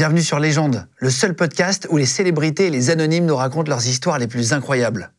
Bienvenue 0.00 0.22
sur 0.22 0.38
Légende, 0.38 0.88
le 0.96 1.10
seul 1.10 1.34
podcast 1.34 1.86
où 1.90 1.98
les 1.98 2.06
célébrités 2.06 2.68
et 2.68 2.70
les 2.70 2.88
anonymes 2.88 3.26
nous 3.26 3.36
racontent 3.36 3.68
leurs 3.68 3.86
histoires 3.86 4.18
les 4.18 4.26
plus 4.26 4.54
incroyables. 4.54 5.10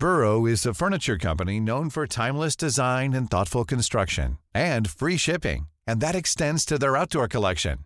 Burrow 0.00 0.44
is 0.44 0.66
a 0.66 0.74
furniture 0.74 1.16
company 1.16 1.60
known 1.60 1.90
for 1.90 2.08
timeless 2.08 2.56
design 2.56 3.14
and 3.14 3.30
thoughtful 3.30 3.64
construction, 3.64 4.38
and 4.52 4.90
free 4.90 5.16
shipping, 5.16 5.68
and 5.86 6.00
that 6.00 6.16
extends 6.16 6.64
to 6.64 6.76
their 6.76 6.96
outdoor 6.96 7.28
collection. 7.28 7.84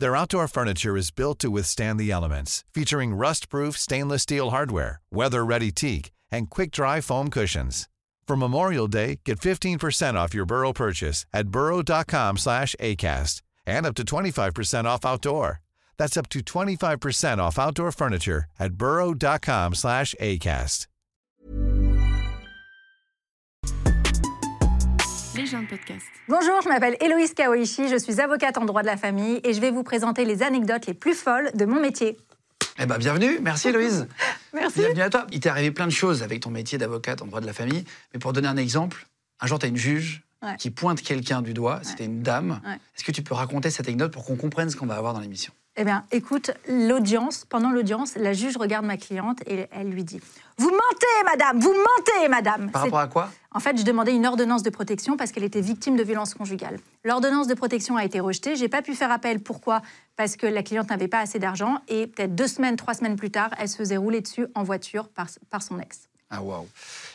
Their 0.00 0.16
outdoor 0.16 0.48
furniture 0.48 0.96
is 0.96 1.12
built 1.12 1.38
to 1.38 1.48
withstand 1.48 2.00
the 2.00 2.10
elements, 2.10 2.64
featuring 2.74 3.14
rust-proof 3.14 3.78
stainless 3.78 4.22
steel 4.22 4.50
hardware, 4.50 5.00
weather-ready 5.12 5.70
teak, 5.70 6.10
and 6.32 6.50
quick-dry 6.50 7.00
foam 7.00 7.30
cushions. 7.30 7.88
For 8.26 8.34
Memorial 8.36 8.88
Day, 8.88 9.20
get 9.24 9.38
15% 9.38 10.16
off 10.16 10.34
your 10.34 10.44
Burrow 10.44 10.72
purchase 10.72 11.24
at 11.32 11.52
burrow.com 11.52 12.36
slash 12.36 12.74
ACAST 12.80 13.42
and 13.66 13.86
up 13.86 13.94
to 13.94 14.04
25% 14.04 14.84
off 14.84 15.04
outdoor. 15.04 15.60
That's 15.98 16.16
up 16.16 16.28
to 16.30 16.40
25% 16.40 17.38
off 17.38 17.58
outdoor 17.58 17.92
furniture 17.92 18.44
at 18.58 18.74
burrow.com 18.74 19.74
slash 19.74 20.14
ACAST. 20.20 20.86
Légende 25.36 25.68
podcast. 25.68 26.04
Bonjour, 26.28 26.60
je 26.62 26.68
m'appelle 26.68 26.96
Héloïse 27.00 27.34
Kaoichi, 27.34 27.88
je 27.88 27.96
suis 27.96 28.20
avocate 28.20 28.58
en 28.58 28.64
droit 28.64 28.82
de 28.82 28.86
la 28.86 28.96
famille 28.96 29.40
et 29.42 29.54
je 29.54 29.60
vais 29.60 29.70
vous 29.70 29.82
présenter 29.82 30.24
les 30.24 30.42
anecdotes 30.42 30.86
les 30.86 30.92
plus 30.92 31.14
folles 31.14 31.50
de 31.54 31.64
mon 31.64 31.80
métier. 31.80 32.18
Eh 32.78 32.86
ben 32.86 32.98
bienvenue, 32.98 33.38
merci 33.40 33.68
Héloïse. 33.68 34.06
Merci. 34.52 34.80
Bienvenue 34.80 35.02
à 35.02 35.10
toi. 35.10 35.26
Il 35.30 35.40
t'est 35.40 35.48
arrivé 35.48 35.70
plein 35.70 35.86
de 35.86 35.92
choses 35.92 36.22
avec 36.22 36.40
ton 36.40 36.50
métier 36.50 36.76
d'avocate 36.78 37.22
en 37.22 37.26
droit 37.26 37.40
de 37.40 37.46
la 37.46 37.52
famille, 37.52 37.84
mais 38.12 38.18
pour 38.18 38.32
donner 38.32 38.48
un 38.48 38.56
exemple, 38.56 39.06
un 39.40 39.46
jour 39.46 39.58
tu 39.58 39.66
as 39.66 39.68
une 39.68 39.76
juge 39.76 40.22
Ouais. 40.42 40.56
qui 40.56 40.70
pointe 40.70 41.02
quelqu'un 41.02 41.42
du 41.42 41.52
doigt, 41.52 41.80
c'était 41.82 42.06
une 42.06 42.22
dame. 42.22 42.60
Est-ce 42.96 43.04
que 43.04 43.12
tu 43.12 43.22
peux 43.22 43.34
raconter 43.34 43.70
cette 43.70 43.86
anecdote 43.88 44.10
pour 44.10 44.24
qu'on 44.24 44.36
comprenne 44.36 44.70
ce 44.70 44.76
qu'on 44.76 44.86
va 44.86 44.96
avoir 44.96 45.12
dans 45.12 45.20
l'émission? 45.20 45.52
Eh 45.76 45.84
bien, 45.84 46.04
écoute, 46.10 46.50
l'audience, 46.68 47.44
pendant 47.44 47.70
l'audience, 47.70 48.16
la 48.16 48.32
juge 48.32 48.56
regarde 48.56 48.84
ma 48.84 48.96
cliente 48.96 49.40
et 49.46 49.66
elle 49.70 49.88
lui 49.88 50.02
dit 50.02 50.20
Vous 50.58 50.70
mentez, 50.70 51.24
madame, 51.24 51.60
vous 51.60 51.72
mentez, 51.72 52.28
madame. 52.28 52.70
Par 52.70 52.82
rapport 52.82 52.98
à 52.98 53.06
quoi? 53.06 53.30
En 53.52 53.60
fait, 53.60 53.78
je 53.78 53.84
demandais 53.84 54.14
une 54.14 54.26
ordonnance 54.26 54.62
de 54.62 54.70
protection 54.70 55.16
parce 55.16 55.30
qu'elle 55.30 55.44
était 55.44 55.60
victime 55.60 55.96
de 55.96 56.02
violences 56.02 56.34
conjugales. 56.34 56.78
L'ordonnance 57.04 57.46
de 57.46 57.54
protection 57.54 57.96
a 57.96 58.04
été 58.04 58.18
rejetée. 58.18 58.56
J'ai 58.56 58.68
pas 58.68 58.82
pu 58.82 58.94
faire 58.94 59.12
appel. 59.12 59.40
Pourquoi? 59.40 59.80
Parce 60.16 60.36
que 60.36 60.46
la 60.46 60.62
cliente 60.62 60.90
n'avait 60.90 61.08
pas 61.08 61.20
assez 61.20 61.38
d'argent 61.38 61.78
et 61.88 62.08
peut-être 62.08 62.34
deux 62.34 62.48
semaines, 62.48 62.76
trois 62.76 62.94
semaines 62.94 63.16
plus 63.16 63.30
tard, 63.30 63.50
elle 63.58 63.68
se 63.68 63.76
faisait 63.76 63.96
rouler 63.96 64.20
dessus 64.20 64.46
en 64.54 64.64
voiture 64.64 65.08
par, 65.08 65.28
par 65.50 65.62
son 65.62 65.78
ex. 65.78 66.09
Ah 66.30 66.42
waouh. 66.42 66.68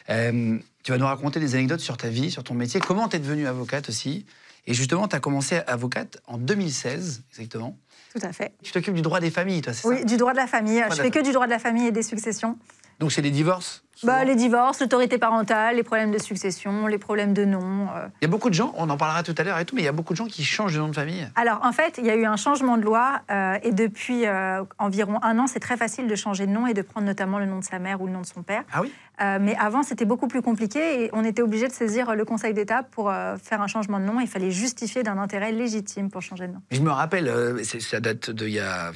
Euh, 0.09 0.57
tu 0.83 0.91
vas 0.91 0.97
nous 0.97 1.05
raconter 1.05 1.39
des 1.39 1.55
anecdotes 1.55 1.79
sur 1.79 1.97
ta 1.97 2.09
vie, 2.09 2.29
sur 2.31 2.43
ton 2.43 2.53
métier, 2.53 2.79
comment 2.79 3.07
tu 3.07 3.15
es 3.15 3.19
devenue 3.19 3.47
avocate 3.47 3.89
aussi? 3.89 4.25
Et 4.67 4.73
justement, 4.73 5.07
tu 5.07 5.15
as 5.15 5.19
commencé 5.19 5.61
avocate 5.67 6.17
en 6.27 6.37
2016, 6.37 7.21
exactement. 7.31 7.77
Tout 8.13 8.25
à 8.25 8.33
fait. 8.33 8.53
Tu 8.63 8.71
t'occupes 8.71 8.93
du 8.95 9.01
droit 9.01 9.19
des 9.19 9.31
familles, 9.31 9.61
toi, 9.61 9.73
c'est 9.73 9.87
Oui, 9.87 9.99
ça? 9.99 10.03
du 10.05 10.17
droit 10.17 10.31
de 10.33 10.37
la 10.37 10.47
famille. 10.47 10.75
Droit 10.79 10.89
de 10.89 10.95
Je 10.95 11.01
fais 11.01 11.11
que 11.11 11.23
du 11.23 11.31
droit 11.31 11.45
de 11.45 11.51
la 11.51 11.59
famille 11.59 11.87
et 11.87 11.91
des 11.91 12.03
successions. 12.03 12.57
Donc 12.99 13.11
c'est 13.11 13.21
les 13.21 13.31
divorces? 13.31 13.83
Bah, 14.03 14.23
les 14.25 14.35
divorces, 14.35 14.81
l'autorité 14.81 15.17
parentale, 15.17 15.75
les 15.77 15.83
problèmes 15.83 16.11
de 16.11 16.17
succession, 16.17 16.87
les 16.87 16.97
problèmes 16.97 17.33
de 17.33 17.45
nom. 17.45 17.87
euh. 17.95 18.07
Il 18.21 18.25
y 18.25 18.27
a 18.27 18.29
beaucoup 18.29 18.49
de 18.49 18.53
gens, 18.55 18.73
on 18.77 18.89
en 18.89 18.97
parlera 18.97 19.23
tout 19.23 19.35
à 19.37 19.43
l'heure 19.43 19.57
et 19.59 19.65
tout, 19.65 19.75
mais 19.75 19.81
il 19.81 19.85
y 19.85 19.89
a 19.89 19.91
beaucoup 19.93 20.13
de 20.13 20.17
gens 20.17 20.25
qui 20.25 20.43
changent 20.43 20.73
de 20.73 20.79
nom 20.79 20.89
de 20.89 20.95
famille. 20.95 21.27
Alors, 21.35 21.59
en 21.63 21.71
fait, 21.71 21.95
il 21.97 22.05
y 22.05 22.09
a 22.09 22.15
eu 22.15 22.25
un 22.25 22.35
changement 22.35 22.77
de 22.77 22.83
loi 22.83 23.21
euh, 23.31 23.57
et 23.63 23.71
depuis 23.71 24.25
euh, 24.25 24.63
environ 24.79 25.19
un 25.23 25.39
an, 25.39 25.47
c'est 25.47 25.59
très 25.59 25.77
facile 25.77 26.07
de 26.07 26.15
changer 26.15 26.45
de 26.45 26.51
nom 26.51 26.67
et 26.67 26.73
de 26.73 26.81
prendre 26.81 27.05
notamment 27.07 27.39
le 27.39 27.45
nom 27.45 27.59
de 27.59 27.63
sa 27.63 27.79
mère 27.79 28.01
ou 28.01 28.07
le 28.07 28.13
nom 28.13 28.21
de 28.21 28.25
son 28.25 28.43
père. 28.43 28.63
Ah 28.73 28.81
oui? 28.81 28.91
Mais 29.39 29.55
avant, 29.57 29.81
c'était 29.81 30.03
beaucoup 30.03 30.27
plus 30.27 30.41
compliqué 30.41 31.05
et 31.05 31.09
on 31.13 31.23
était 31.23 31.41
obligé 31.41 31.69
de 31.69 31.71
saisir 31.71 32.13
le 32.15 32.25
Conseil 32.25 32.53
d'État 32.53 32.83
pour 32.83 33.09
faire 33.41 33.61
un 33.61 33.67
changement 33.67 33.97
de 33.97 34.03
nom. 34.03 34.19
Il 34.19 34.27
fallait 34.27 34.51
justifier 34.51 35.03
d'un 35.03 35.17
intérêt 35.17 35.53
légitime 35.53 36.09
pour 36.11 36.21
changer 36.21 36.47
de 36.47 36.53
nom. 36.53 36.59
Je 36.69 36.81
me 36.81 36.89
rappelle, 36.91 37.31
ça 37.63 38.01
date 38.01 38.29
d'il 38.31 38.49
y 38.49 38.59
a 38.59 38.91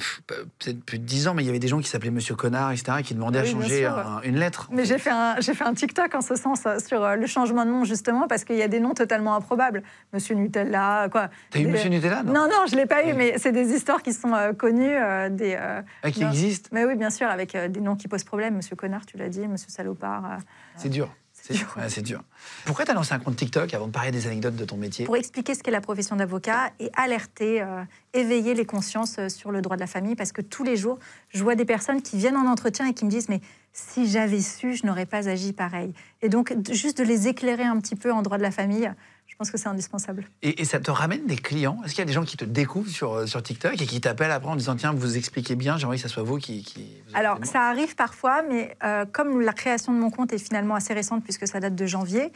peut-être 0.58 0.84
plus 0.84 0.98
de 0.98 1.04
10 1.06 1.28
ans, 1.28 1.32
mais 1.34 1.42
il 1.42 1.46
y 1.46 1.48
avait 1.48 1.58
des 1.58 1.68
gens 1.68 1.78
qui 1.78 1.88
s'appelaient 1.88 2.10
Monsieur 2.10 2.34
Connard, 2.34 2.70
etc., 2.70 2.98
qui 3.02 3.14
demandaient 3.14 3.38
à 3.38 3.42
Oui, 3.44 3.50
changer 3.52 3.86
un- 3.86 4.20
une 4.24 4.36
lettre. 4.36 4.68
Mais 4.70 4.84
j'ai 4.90 4.98
fait, 4.98 5.10
un, 5.10 5.36
j'ai 5.38 5.54
fait 5.54 5.64
un 5.64 5.72
TikTok 5.72 6.14
en 6.16 6.20
ce 6.20 6.34
sens 6.34 6.62
euh, 6.66 6.78
sur 6.80 7.02
euh, 7.04 7.14
le 7.14 7.26
changement 7.26 7.64
de 7.64 7.70
nom, 7.70 7.84
justement, 7.84 8.26
parce 8.26 8.42
qu'il 8.44 8.56
y 8.56 8.62
a 8.62 8.68
des 8.68 8.80
noms 8.80 8.94
totalement 8.94 9.36
improbables. 9.36 9.84
Monsieur 10.12 10.34
Nutella, 10.34 11.08
quoi. 11.10 11.30
T'as 11.50 11.60
eu 11.60 11.66
Monsieur 11.68 11.90
Nutella 11.90 12.24
Non, 12.24 12.48
non, 12.48 12.66
je 12.68 12.74
ne 12.74 12.80
l'ai 12.80 12.86
pas 12.86 13.04
eu, 13.06 13.12
mais 13.12 13.38
c'est 13.38 13.52
des 13.52 13.72
histoires 13.72 14.02
qui 14.02 14.12
sont 14.12 14.34
euh, 14.34 14.52
connues, 14.52 14.96
euh, 14.96 15.28
des, 15.28 15.56
euh, 15.58 15.80
Ah, 16.02 16.10
qui 16.10 16.22
non. 16.22 16.30
existe 16.30 16.70
Mais 16.72 16.84
oui, 16.84 16.96
bien 16.96 17.10
sûr, 17.10 17.28
avec 17.28 17.56
des 17.56 17.80
noms 17.80 17.94
qui 17.94 18.08
posent 18.08 18.24
problème. 18.24 18.56
Monsieur 18.56 18.74
Connard, 18.74 19.06
tu 19.06 19.16
l'as 19.16 19.28
dit, 19.28 19.46
Monsieur 19.46 19.70
Salopard. 19.70 20.38
C'est 20.76 20.88
dur. 20.88 21.08
C'est 21.42 21.54
dur. 21.54 21.74
ouais, 21.76 22.02
dur. 22.02 22.22
Pourquoi 22.66 22.84
t'as 22.84 22.92
lancé 22.92 23.14
un 23.14 23.18
compte 23.18 23.36
TikTok 23.36 23.72
avant 23.72 23.86
de 23.86 23.92
parler 23.92 24.10
des 24.10 24.26
anecdotes 24.26 24.56
de 24.56 24.64
ton 24.64 24.76
métier? 24.76 25.06
Pour 25.06 25.16
expliquer 25.16 25.54
ce 25.54 25.62
qu'est 25.62 25.70
la 25.70 25.80
profession 25.80 26.16
d'avocat 26.16 26.70
et 26.78 26.90
alerter, 26.94 27.62
euh, 27.62 27.82
éveiller 28.12 28.54
les 28.54 28.66
consciences 28.66 29.26
sur 29.28 29.50
le 29.50 29.62
droit 29.62 29.76
de 29.76 29.80
la 29.80 29.86
famille, 29.86 30.16
parce 30.16 30.32
que 30.32 30.42
tous 30.42 30.64
les 30.64 30.76
jours, 30.76 30.98
je 31.30 31.42
vois 31.42 31.54
des 31.54 31.64
personnes 31.64 32.02
qui 32.02 32.18
viennent 32.18 32.36
en 32.36 32.46
entretien 32.46 32.86
et 32.86 32.94
qui 32.94 33.04
me 33.04 33.10
disent 33.10 33.28
Mais 33.28 33.40
si 33.72 34.08
j'avais 34.08 34.40
su, 34.40 34.74
je 34.74 34.86
n'aurais 34.86 35.06
pas 35.06 35.28
agi 35.28 35.52
pareil. 35.52 35.92
Et 36.22 36.28
donc, 36.28 36.54
juste 36.70 36.98
de 36.98 37.04
les 37.04 37.28
éclairer 37.28 37.64
un 37.64 37.78
petit 37.78 37.96
peu 37.96 38.12
en 38.12 38.22
droit 38.22 38.38
de 38.38 38.42
la 38.42 38.50
famille, 38.50 38.90
pense 39.40 39.50
que 39.50 39.56
c'est 39.56 39.68
indispensable. 39.70 40.26
et, 40.42 40.60
et 40.60 40.64
ça 40.66 40.80
te 40.80 40.90
ramène 40.90 41.26
des 41.26 41.36
clients? 41.36 41.78
Est-ce 41.82 41.94
qu'il 41.94 42.00
y 42.00 42.02
a 42.02 42.06
des 42.06 42.12
gens 42.12 42.26
qui 42.26 42.36
te 42.36 42.44
découvrent 42.44 42.90
sur, 42.90 43.14
euh, 43.14 43.26
sur 43.26 43.42
TikTok 43.42 43.80
et 43.80 43.86
qui 43.86 43.98
t'appellent 43.98 44.32
après 44.32 44.50
en 44.50 44.54
disant 44.54 44.76
Tiens, 44.76 44.92
vous 44.92 45.16
expliquez 45.16 45.56
bien, 45.56 45.78
j'ai 45.78 45.86
envie 45.86 45.96
que 45.96 46.02
ça 46.02 46.10
soit 46.10 46.22
vous 46.22 46.36
qui. 46.36 46.62
qui 46.62 47.00
vous 47.08 47.16
Alors, 47.16 47.38
ça 47.44 47.62
arrive 47.62 47.94
parfois, 47.94 48.42
mais 48.42 48.76
euh, 48.84 49.06
comme 49.10 49.40
la 49.40 49.54
création 49.54 49.94
de 49.94 49.98
mon 49.98 50.10
compte 50.10 50.34
est 50.34 50.38
finalement 50.38 50.74
assez 50.74 50.92
récente, 50.92 51.24
puisque 51.24 51.48
ça 51.48 51.58
date 51.58 51.74
de 51.74 51.86
janvier, 51.86 52.32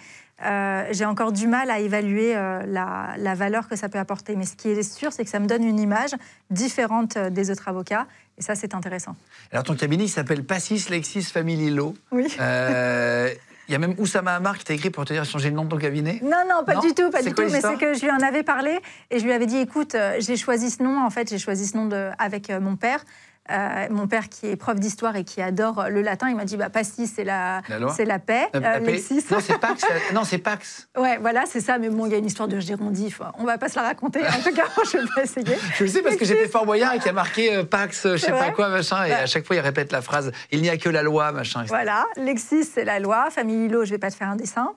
euh, 0.47 0.85
j'ai 0.93 1.05
encore 1.05 1.33
du 1.33 1.47
mal 1.47 1.71
à 1.71 1.79
évaluer 1.79 2.35
euh, 2.35 2.65
la, 2.65 3.15
la 3.19 3.35
valeur 3.35 3.69
que 3.69 3.77
ça 3.77 3.91
peut 3.91 3.99
apporter. 3.99 4.35
Mais 4.35 4.47
ce 4.47 4.57
qui 4.57 4.71
est 4.71 4.83
sûr, 4.83 5.13
c'est 5.13 5.25
que 5.25 5.31
ça 5.31 5.41
me 5.41 5.47
donne 5.47 5.63
une 5.63 5.79
image 5.79 6.13
différente 6.49 7.19
des 7.19 7.51
autres 7.51 7.69
avocats. 7.69 8.07
Et 8.39 8.43
ça, 8.43 8.55
c'est 8.55 8.75
intéressant. 8.75 9.15
Alors, 9.53 9.65
ton 9.65 9.77
cabinet, 9.77 10.05
il 10.05 10.09
s'appelle 10.09 10.43
Passis 10.43 10.87
Lexis 10.89 11.25
Family 11.25 11.69
Law. 11.69 11.95
Oui. 12.13 12.35
Il 13.69 13.73
y 13.73 13.75
a 13.75 13.79
même 13.79 13.95
Oussama 13.99 14.35
Hamar 14.35 14.59
qui 14.59 14.65
t'a 14.65 14.75
écrit 14.75 14.91
pour 14.91 15.05
te 15.05 15.13
dire 15.13 15.25
changer 15.25 15.51
le 15.51 15.57
nom 15.57 15.65
de 15.65 15.71
ton 15.71 15.79
cabinet. 15.79 16.21
Non, 16.23 16.43
non, 16.49 16.65
pas 16.65 16.75
Non 16.75 16.81
du 16.81 16.95
tout, 16.95 17.11
pas 17.11 17.23
du 17.23 17.33
tout. 17.33 17.43
Mais 17.51 17.61
c'est 17.61 17.79
que 17.79 17.95
je 17.95 18.01
lui 18.01 18.11
en 18.11 18.21
avais 18.21 18.43
parlé 18.43 18.79
et 19.11 19.19
je 19.19 19.25
lui 19.25 19.33
avais 19.33 19.47
dit, 19.47 19.59
écoute, 19.59 19.95
euh, 19.95 20.17
j'ai 20.19 20.37
choisi 20.37 20.71
ce 20.71 20.83
nom. 20.83 21.05
En 21.05 21.11
fait, 21.11 21.31
j'ai 21.31 21.39
choisi 21.39 21.67
ce 21.67 21.77
nom 21.77 21.87
de, 21.87 22.11
avec 22.19 22.51
euh, 22.51 22.61
mon 22.61 22.77
père. 22.77 23.05
Euh, 23.51 23.87
mon 23.91 24.07
père 24.07 24.31
qui 24.31 24.47
est 24.47 24.57
prof 24.57 24.77
d'histoire 24.81 25.17
et 25.17 25.25
qui 25.25 25.43
adore 25.43 25.91
le 25.91 26.01
latin, 26.01 26.31
il 26.31 26.37
m'a 26.37 26.47
dit, 26.47 26.57
bah, 26.57 26.71
Pastis, 26.71 27.13
c'est 27.15 27.25
la, 27.25 27.61
c'est 27.95 28.07
la 28.07 28.19
paix. 28.19 28.47
La 28.55 28.77
Euh, 28.77 28.81
paix. 28.81 29.03
Non, 29.31 29.39
c'est 29.41 29.59
Pax. 29.59 29.85
Non, 30.15 30.25
c'est 30.25 30.39
Pax. 30.39 30.89
Ouais, 30.97 31.19
voilà, 31.19 31.45
c'est 31.47 31.61
ça. 31.61 31.77
Mais 31.77 31.91
bon, 31.91 32.07
il 32.07 32.13
y 32.13 32.15
a 32.15 32.19
une 32.19 32.25
histoire 32.27 32.49
de 32.49 32.59
gérondif. 32.59 33.21
On 33.39 33.45
va 33.45 33.59
pas 33.59 33.69
se 33.69 33.77
la 33.77 33.83
raconter. 33.83 34.21
En 34.27 34.41
tout 34.43 34.55
cas, 34.55 34.65
je 34.91 34.97
vais 34.99 35.05
pas 35.15 35.23
essayer. 35.25 35.59
Je 35.77 35.85
le 35.85 35.91
sais 35.91 36.01
parce 36.03 36.17
que 36.17 36.25
j'ai 36.25 36.37
fait 36.37 36.49
Fort 36.49 36.65
Boyard 36.65 36.95
et 36.95 36.99
qu'il 36.99 37.07
y 37.07 37.11
a 37.11 37.13
marqué 37.13 37.55
euh, 37.55 37.65
Pax, 37.65 38.09
je 38.13 38.17
sais 38.17 38.33
pas 38.33 38.51
quoi, 38.53 38.71
machin. 38.71 39.05
Et 39.05 39.13
à 39.13 39.27
chaque 39.27 39.45
fois, 39.47 39.57
il 39.57 39.61
répète 39.61 39.93
la 39.93 40.01
phrase 40.01 40.33
Il 40.51 40.63
n'y 40.63 40.71
a 40.71 40.79
que 40.79 40.89
la 40.89 41.03
loi, 41.03 41.31
machin. 41.33 41.61
etc. 41.61 41.75
Voilà, 41.75 42.07
Lexis, 42.17 42.65
c'est 42.65 42.85
la 42.85 42.99
loi. 42.99 43.29
Famille 43.31 43.69
Lilo, 43.69 43.85
je 43.85 43.91
vais 43.91 43.99
pas 43.99 44.11
te 44.11 44.17
faire 44.17 44.29
un 44.29 44.37
dessin. 44.37 44.71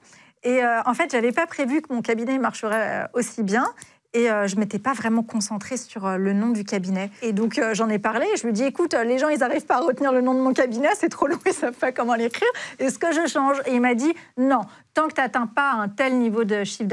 Et 0.43 0.61
en 0.85 0.93
fait, 0.93 1.11
j'avais 1.11 1.31
pas 1.31 1.47
prévu 1.47 1.81
que 1.81 1.91
mon 1.93 2.01
cabinet 2.01 2.37
marcherait 2.37 3.07
aussi 3.13 3.43
bien. 3.43 3.65
Et 4.13 4.31
euh, 4.31 4.47
je 4.47 4.55
m'étais 4.55 4.79
pas 4.79 4.93
vraiment 4.93 5.23
concentrée 5.23 5.77
sur 5.77 6.05
euh, 6.05 6.17
le 6.17 6.33
nom 6.33 6.49
du 6.49 6.63
cabinet. 6.63 7.11
Et 7.21 7.33
donc, 7.33 7.57
euh, 7.59 7.73
j'en 7.73 7.89
ai 7.89 7.99
parlé. 7.99 8.25
Je 8.37 8.43
lui 8.43 8.49
ai 8.49 8.53
dit, 8.53 8.63
écoute, 8.63 8.93
les 8.93 9.17
gens, 9.17 9.29
ils 9.29 9.39
n'arrivent 9.39 9.65
pas 9.65 9.75
à 9.75 9.81
retenir 9.81 10.11
le 10.13 10.21
nom 10.21 10.33
de 10.33 10.39
mon 10.39 10.53
cabinet. 10.53 10.89
C'est 10.95 11.09
trop 11.09 11.27
long, 11.27 11.37
ils 11.45 11.53
savent 11.53 11.73
pas 11.73 11.91
comment 11.91 12.15
l'écrire. 12.15 12.49
Est-ce 12.79 12.97
que 12.97 13.11
je 13.11 13.27
change? 13.27 13.57
Et 13.65 13.75
il 13.75 13.81
m'a 13.81 13.95
dit, 13.95 14.13
non, 14.37 14.61
tant 14.97 15.07
que 15.07 15.13
tu 15.13 15.21
n'atteins 15.21 15.45
pas 15.45 15.73
un 15.73 15.89
tel 15.89 16.17
niveau 16.17 16.43
de 16.43 16.63
chiffre 16.63 16.87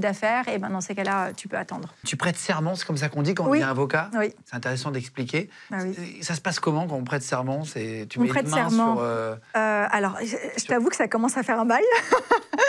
d'affaires, 0.00 0.48
et 0.48 0.56
ben 0.58 0.70
dans 0.70 0.80
ces 0.80 0.94
cas-là, 0.94 1.32
tu 1.36 1.48
peux 1.48 1.58
attendre. 1.58 1.90
Tu 2.06 2.16
prêtes 2.16 2.36
serment, 2.38 2.74
c'est 2.76 2.86
comme 2.86 2.96
ça 2.96 3.10
qu'on 3.10 3.20
dit 3.20 3.34
quand 3.34 3.44
on 3.46 3.50
devient 3.50 3.62
avocat 3.64 4.10
Oui. 4.18 4.32
C'est 4.46 4.56
intéressant 4.56 4.90
d'expliquer. 4.90 5.50
Bah 5.70 5.76
oui. 5.82 6.22
Ça 6.22 6.34
se 6.34 6.40
passe 6.40 6.60
comment 6.60 6.86
quand 6.86 6.94
on 6.96 7.04
prête 7.04 7.22
serment? 7.22 7.60
Tu 7.62 8.18
On 8.18 8.22
mets 8.22 8.28
prête 8.28 8.44
une 8.46 8.50
main 8.52 8.56
serment. 8.70 8.94
sur. 8.94 9.02
euh, 9.02 9.34
Euh, 9.54 9.86
alors, 9.90 10.16
je, 10.22 10.34
je 10.58 10.64
t'avoue 10.64 10.88
que 10.88 10.96
ça 10.96 11.06
commence 11.06 11.36
à 11.36 11.42
faire 11.42 11.60
un 11.60 11.66
bail. 11.66 11.84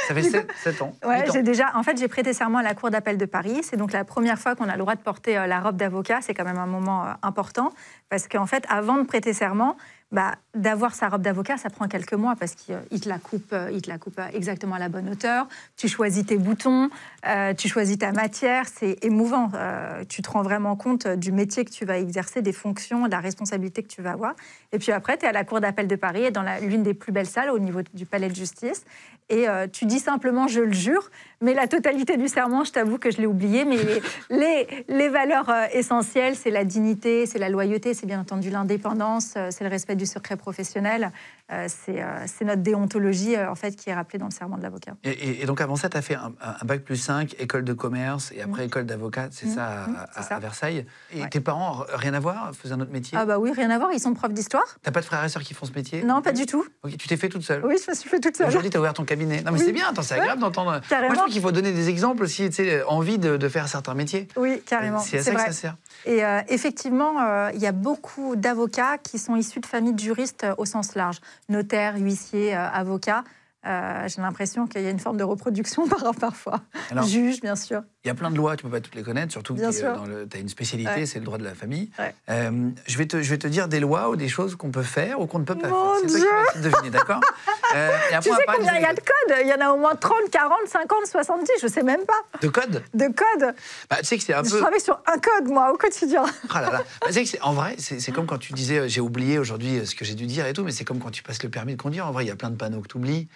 ça 0.09 0.13
fait 0.13 0.45
7, 0.63 0.81
ans. 0.81 0.93
Ouais, 1.05 1.25
j'ai 1.31 1.41
déjà. 1.41 1.71
En 1.75 1.83
fait, 1.83 1.97
j'ai 1.97 2.09
prêté 2.09 2.33
serment 2.33 2.57
à 2.57 2.63
la 2.63 2.73
Cour 2.75 2.89
d'appel 2.89 3.17
de 3.17 3.25
Paris. 3.25 3.61
C'est 3.63 3.77
donc 3.77 3.93
la 3.93 4.03
première 4.03 4.37
fois 4.37 4.55
qu'on 4.55 4.67
a 4.67 4.73
le 4.73 4.79
droit 4.79 4.95
de 4.95 5.01
porter 5.01 5.37
euh, 5.37 5.47
la 5.47 5.61
robe 5.61 5.77
d'avocat. 5.77 6.19
C'est 6.21 6.33
quand 6.33 6.43
même 6.43 6.57
un 6.59 6.65
moment 6.67 7.05
euh, 7.05 7.11
important 7.23 7.71
parce 8.09 8.27
qu'en 8.27 8.45
fait, 8.45 8.65
avant 8.69 8.97
de 8.97 9.03
prêter 9.03 9.33
serment, 9.33 9.77
bah, 10.11 10.35
d'avoir 10.53 10.93
sa 10.93 11.09
robe 11.09 11.23
d'avocat, 11.23 11.57
ça 11.57 11.69
prend 11.69 11.87
quelques 11.87 12.13
mois 12.13 12.35
parce 12.39 12.53
qu'il 12.53 12.75
euh, 12.75 12.79
il 12.91 13.01
te 13.01 13.09
la 13.09 13.17
coupe, 13.17 13.51
euh, 13.53 13.69
il 13.73 13.81
te 13.81 13.89
la 13.89 13.97
coupe 13.97 14.19
euh, 14.19 14.27
exactement 14.33 14.75
à 14.75 14.79
la 14.79 14.87
bonne 14.87 15.09
hauteur. 15.09 15.47
Tu 15.77 15.87
choisis 15.87 16.25
tes 16.25 16.37
boutons, 16.37 16.89
euh, 17.27 17.53
tu 17.53 17.67
choisis 17.67 17.97
ta 17.97 18.11
matière. 18.11 18.65
C'est 18.67 19.03
émouvant. 19.03 19.49
Euh, 19.55 20.03
tu 20.07 20.21
te 20.21 20.29
rends 20.29 20.43
vraiment 20.43 20.75
compte 20.75 21.07
euh, 21.07 21.15
du 21.15 21.31
métier 21.31 21.65
que 21.65 21.71
tu 21.71 21.85
vas 21.85 21.97
exercer, 21.97 22.41
des 22.41 22.53
fonctions, 22.53 23.07
de 23.07 23.11
la 23.11 23.19
responsabilité 23.19 23.81
que 23.81 23.87
tu 23.87 24.01
vas 24.01 24.11
avoir. 24.11 24.35
Et 24.71 24.77
puis 24.77 24.91
après, 24.91 25.17
tu 25.17 25.25
es 25.25 25.27
à 25.27 25.31
la 25.31 25.43
Cour 25.43 25.59
d'appel 25.59 25.87
de 25.87 25.95
Paris, 25.95 26.25
et 26.25 26.31
dans 26.31 26.45
l'une 26.61 26.83
des 26.83 26.93
plus 26.93 27.11
belles 27.11 27.25
salles 27.25 27.49
au 27.49 27.59
niveau 27.59 27.81
du 27.93 28.05
palais 28.05 28.29
de 28.29 28.35
justice. 28.35 28.85
Et 29.29 29.49
euh, 29.49 29.65
tu 29.67 29.85
dis 29.85 29.99
simplement 29.99 30.47
je 30.47 30.61
le 30.61 30.71
jure, 30.71 31.09
mais 31.41 31.55
la 31.55 31.67
totalité 31.67 32.15
du 32.15 32.27
serment, 32.27 32.63
je 32.63 32.71
t'avoue 32.71 32.99
que 32.99 33.09
je 33.09 33.17
l'ai 33.17 33.25
oublié. 33.25 33.65
Mais 33.65 33.77
les, 33.77 34.01
les, 34.29 34.85
les 34.87 35.09
valeurs 35.09 35.49
euh, 35.49 35.65
essentielles, 35.73 36.35
c'est 36.35 36.51
la 36.51 36.63
dignité, 36.63 37.25
c'est 37.25 37.39
la 37.39 37.49
loyauté, 37.49 37.95
c'est 37.95 38.05
bien 38.05 38.19
entendu 38.19 38.51
l'indépendance, 38.51 39.33
euh, 39.35 39.47
c'est 39.49 39.63
le 39.63 39.69
respect 39.69 39.95
du 39.95 40.04
du 40.05 40.11
secret 40.11 40.37
professionnel. 40.37 41.11
Euh, 41.51 41.67
c'est 41.67 42.01
euh, 42.01 42.25
c'est 42.25 42.43
notre 42.45 42.61
déontologie 42.63 43.35
euh, 43.35 43.51
en 43.51 43.55
fait 43.55 43.75
qui 43.75 43.89
est 43.89 43.93
rappelée 43.93 44.17
dans 44.17 44.25
le 44.25 44.31
serment 44.31 44.57
de 44.57 44.63
l'avocat. 44.63 44.93
Et, 45.03 45.11
et- 45.11 45.43
et 45.43 45.45
donc 45.45 45.61
avant 45.61 45.75
ça, 45.75 45.89
tu 45.89 45.97
as 45.97 46.01
fait 46.01 46.15
un, 46.15 46.33
un 46.41 46.65
bac 46.65 46.81
plus 46.83 46.95
5, 46.97 47.35
école 47.39 47.63
de 47.63 47.73
commerce 47.73 48.31
et 48.35 48.41
après 48.41 48.65
école 48.65 48.85
d'avocat, 48.85 49.27
c'est 49.31 49.47
ça, 49.47 49.65
à, 49.65 49.83
à- 49.83 50.07
c'est 50.15 50.23
ça. 50.23 50.35
à 50.37 50.39
Versailles. 50.39 50.85
Et 51.13 51.21
Ouais. 51.21 51.29
tes 51.29 51.39
parents, 51.41 51.83
rien 51.93 52.13
à 52.15 52.19
voir, 52.19 52.51
faisaient 52.55 52.73
un 52.73 52.79
autre 52.79 52.91
métier? 52.91 53.15
Ah 53.19 53.25
bah 53.25 53.37
oui, 53.37 53.51
rien 53.51 53.69
à 53.69 53.77
voir, 53.77 53.91
ils 53.93 53.99
sont 53.99 54.13
profs 54.13 54.33
d'histoire 54.33 54.63
T'as 54.81 54.91
pas 54.91 55.01
de 55.01 55.05
frères 55.05 55.23
et 55.23 55.29
sœurs 55.29 55.43
qui 55.43 55.53
font 55.53 55.65
ce 55.67 55.71
métier? 55.73 56.03
Non, 56.03 56.21
pas 56.23 56.31
du 56.33 56.45
tout. 56.47 56.65
Ok, 56.83 56.97
tu 56.97 57.07
t'es 57.07 57.17
fait 57.17 57.29
toute 57.29 57.43
seule? 57.43 57.63
Oui, 57.65 57.75
je 57.83 57.91
me 57.91 57.95
suis 57.95 58.09
fait 58.09 58.19
toute 58.19 58.35
seule. 58.37 58.47
Aujourd'hui, 58.47 58.69
tu 58.71 58.77
as 58.77 58.79
ouvert 58.79 58.93
ton 58.93 59.05
cabinet. 59.05 59.41
Non, 59.43 59.51
mais 59.51 59.59
Oui. 59.59 59.65
c'est 59.65 59.71
bien, 59.71 59.87
attends, 59.89 60.01
c'est 60.01 60.15
agréable 60.15 60.41
d'entendre. 60.41 60.71
Moi, 60.71 60.81
Carrément. 60.89 61.13
je 61.13 61.19
trouve 61.19 61.31
qu'il 61.31 61.41
faut 61.41 61.51
donner 61.51 61.71
des 61.73 61.89
exemples 61.89 62.23
aussi, 62.23 62.49
tu 62.49 62.55
sais, 62.55 62.83
envie 62.83 63.17
de, 63.19 63.37
de 63.37 63.49
faire 63.49 63.67
certains 63.67 63.93
métiers. 63.93 64.27
Oui, 64.35 64.61
carrément. 64.65 64.99
C'est 64.99 65.17
à 65.19 65.23
C'est 65.23 65.31
ça 65.31 65.37
vrai. 65.37 65.45
que 65.47 65.53
ça 65.53 65.59
sert. 65.61 65.75
Et 66.05 66.23
euh, 66.25 66.41
effectivement, 66.49 67.49
il 67.53 67.59
y 67.59 67.67
a 67.67 67.71
beaucoup 67.71 68.35
d'avocats 68.35 68.97
qui 68.97 69.19
sont 69.19 69.35
issus 69.35 69.59
de 69.59 69.65
familles 69.65 69.84
de 69.93 69.99
juristes 69.99 70.43
euh, 70.43 70.55
au 70.57 70.65
sens 70.65 70.95
large. 70.95 71.19
Notaires, 71.49 71.95
huissiers, 71.97 72.55
euh, 72.55 72.69
avocats. 72.69 73.23
Euh, 73.65 74.07
J'ai 74.07 74.21
l'impression 74.21 74.67
qu'il 74.67 74.81
y 74.81 74.87
a 74.87 74.91
une 74.91 74.99
forme 74.99 75.17
de 75.17 75.23
reproduction 75.23 75.87
par 75.89 76.15
parfois. 76.15 76.61
Alors, 76.91 77.05
Juge, 77.05 77.41
bien 77.41 77.55
sûr. 77.55 77.83
Il 78.05 78.07
y 78.07 78.11
a 78.11 78.13
plein 78.13 78.29
de 78.29 78.37
lois, 78.37 78.55
tu 78.55 78.63
peux 78.63 78.69
pas 78.69 78.81
toutes 78.81 78.93
les 78.95 79.01
connaître, 79.01 79.31
surtout 79.31 79.55
que 79.55 79.59
Bien 79.61 79.71
tu 79.71 79.79
sûr. 79.79 79.89
as 80.33 80.37
une 80.37 80.47
spécialité, 80.49 80.91
Ouais. 80.91 81.05
c'est 81.07 81.17
le 81.17 81.25
droit 81.25 81.39
de 81.39 81.43
la 81.43 81.55
famille. 81.55 81.89
Ouais. 81.97 82.13
Euh, 82.29 82.69
je, 82.85 82.97
vais 82.99 83.07
te, 83.07 83.19
je 83.23 83.29
vais 83.31 83.39
te 83.39 83.47
dire 83.47 83.67
des 83.67 83.79
lois 83.79 84.09
ou 84.09 84.15
des 84.15 84.27
choses 84.29 84.55
qu'on 84.55 84.69
peut 84.69 84.83
faire 84.83 85.19
ou 85.19 85.25
qu'on 85.25 85.39
ne 85.39 85.43
peut 85.43 85.55
pas 85.55 85.69
Mon 85.69 85.95
faire. 85.95 86.01
C'est 86.07 86.07
toi 86.07 86.19
Dieu 86.19 86.27
qui 86.53 86.59
vas 86.59 86.69
deviner, 86.69 86.89
d'accord 86.91 87.21
Euh, 87.75 87.89
Tu 88.21 88.29
sais 88.29 88.35
combien 88.47 88.75
il 88.75 88.81
y 88.83 88.85
a 88.85 88.93
de 88.93 88.99
codes? 88.99 89.35
Il 89.41 89.47
y 89.47 89.53
en 89.53 89.59
a 89.59 89.71
au 89.73 89.77
moins 89.77 89.95
30, 89.95 90.29
40, 90.31 90.55
50, 90.67 91.07
70, 91.07 91.51
je 91.61 91.67
sais 91.67 91.81
même 91.83 92.05
pas. 92.05 92.39
De 92.41 92.47
code 92.47 92.83
De 92.93 93.05
codes 93.07 93.55
bah, 93.89 93.97
Tu 93.99 94.05
sais 94.05 94.17
que 94.17 94.23
c'est 94.23 94.35
un 94.35 94.43
Je 94.43 94.51
peu. 94.51 94.59
travaille 94.59 94.79
sur 94.79 94.99
un 95.07 95.17
code, 95.17 95.49
moi, 95.51 95.73
au 95.73 95.77
quotidien. 95.77 96.23
Ah 96.51 96.61
là 96.61 96.69
là. 96.71 96.83
Bah, 97.01 97.07
tu 97.07 97.13
sais 97.13 97.23
que 97.37 97.43
en 97.43 97.53
vrai, 97.53 97.75
c'est 97.79 98.11
comme 98.11 98.27
quand 98.27 98.37
tu 98.37 98.53
disais 98.53 98.77
euh, 98.81 98.87
j'ai 98.87 99.01
oublié 99.01 99.39
aujourd'hui 99.39 99.85
ce 99.85 99.95
que 99.95 100.05
j'ai 100.05 100.13
dû 100.13 100.25
dire 100.27 100.45
et 100.45 100.53
tout, 100.53 100.63
mais 100.63 100.71
c'est 100.71 100.85
comme 100.85 100.99
quand 100.99 101.09
tu 101.11 101.23
passes 101.23 101.41
le 101.43 101.49
permis 101.49 101.75
de 101.75 101.81
conduire. 101.81 102.05
En 102.07 102.11
vrai, 102.11 102.23
il 102.23 102.27
y 102.27 102.31
a 102.31 102.35
plein 102.35 102.51
de 102.51 102.55
panneaux 102.55 102.81
que 102.81 102.87
tu 102.87 102.97
oublies. 102.97 103.27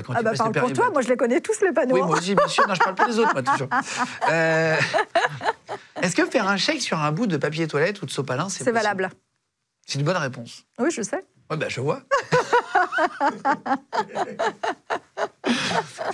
Quand 0.00 0.14
Ah 0.16 0.22
bah 0.22 0.32
parle 0.36 0.52
le 0.54 0.60
pour 0.60 0.72
toi, 0.72 0.90
moi 0.90 1.02
je 1.02 1.08
les 1.08 1.16
connais 1.16 1.40
tous 1.40 1.60
les 1.60 1.72
panneaux. 1.72 1.94
Oui, 1.94 2.00
hein. 2.00 2.06
moi 2.06 2.16
aussi, 2.16 2.34
bien 2.34 2.48
sûr. 2.48 2.66
Non, 2.66 2.74
je 2.74 2.80
parle 2.80 2.94
pas 2.94 3.06
des 3.06 3.18
autres, 3.18 3.32
moi, 3.34 3.42
toujours. 3.42 3.68
Euh, 4.30 4.76
Est-ce 6.00 6.16
que 6.16 6.24
faire 6.24 6.48
un 6.48 6.56
chèque 6.56 6.80
sur 6.80 6.98
un 6.98 7.12
bout 7.12 7.26
de 7.26 7.36
papier 7.36 7.66
toilette 7.66 8.00
ou 8.00 8.06
de 8.06 8.10
sopalin, 8.10 8.48
c'est 8.48 8.64
C'est 8.64 8.72
valable. 8.72 9.10
C'est 9.86 9.98
une 9.98 10.04
bonne 10.04 10.16
réponse. 10.16 10.64
Oui, 10.78 10.90
je 10.90 11.02
sais. 11.02 11.24
Ouais, 11.50 11.56
bah, 11.56 11.68
je 11.68 11.80
vois. 11.80 12.02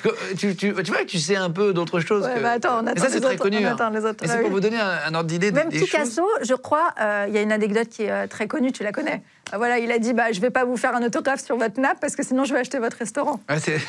Euh, 0.07 0.11
tu, 0.39 0.55
tu- 0.57 0.73
tu 0.75 0.91
vois 0.91 1.01
que 1.01 1.05
tu 1.07 1.19
sais 1.19 1.37
un 1.37 1.51
peu 1.51 1.73
d'autres 1.73 2.01
choses. 2.01 2.25
Ouais, 2.25 2.35
que- 2.35 2.41
bah 2.41 2.53
attends, 2.53 2.83
on 2.83 2.87
Et 2.87 2.91
attend 2.91 3.03
ça, 3.03 3.09
c'est 3.11 3.21
très 3.21 3.35
autres, 3.35 3.43
connu. 3.43 3.59
on 3.59 3.71
hein. 3.81 4.03
c'est 4.25 4.41
pour 4.41 4.51
vous 4.51 4.61
donner 4.61 4.79
un, 4.79 4.99
un 5.07 5.15
ordre 5.15 5.29
d'idée 5.29 5.51
Même 5.53 5.69
des. 5.69 5.81
Picasso, 5.81 6.27
je 6.43 6.55
crois, 6.55 6.95
euh, 7.01 7.27
il 7.29 7.35
y 7.35 7.39
a 7.39 7.43
une 7.43 7.53
anecdote 7.53 7.89
qui 7.89 8.03
est 8.05 8.11
euh, 8.11 8.27
très 8.27 8.47
connue, 8.47 8.73
tu 8.73 8.83
la 8.83 8.93
connais. 8.93 9.23
Euh, 9.53 9.57
voilà, 9.57 9.79
il 9.79 9.91
a 9.93 9.99
dit 9.99 10.13
bah, 10.13 10.31
Je 10.33 10.41
vais 10.41 10.51
pas 10.51 10.65
vous 10.65 10.77
faire 10.77 10.95
un 10.95 11.03
autographe 11.03 11.43
sur 11.45 11.57
votre 11.57 11.81
nappe 11.81 11.99
parce 12.01 12.15
que 12.17 12.23
sinon 12.23 12.45
je 12.45 12.53
vais 12.55 12.61
acheter 12.61 12.79
votre 12.79 12.97
restaurant. 12.97 13.41
Ouais, 13.49 13.59
c'est- 13.59 13.81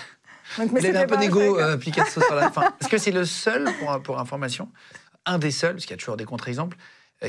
Donc, 0.57 0.71
mais 0.71 0.79
Il 0.81 0.87
avait 0.87 0.99
un 1.03 1.05
peu 1.07 1.17
d'égo, 1.17 1.59
euh, 1.59 1.77
Picasso, 1.77 2.21
sur 2.21 2.35
la 2.35 2.49
fin. 2.51 2.63
Est-ce 2.81 2.89
que 2.89 2.97
c'est 2.97 3.11
le 3.11 3.23
seul, 3.25 3.67
pour, 3.79 4.01
pour 4.01 4.19
information, 4.19 4.69
un 5.27 5.37
des 5.37 5.51
seuls, 5.51 5.73
parce 5.73 5.85
qu'il 5.85 5.91
y 5.91 5.93
a 5.93 5.97
toujours 5.99 6.17
des 6.17 6.25
contre-exemples, 6.25 6.75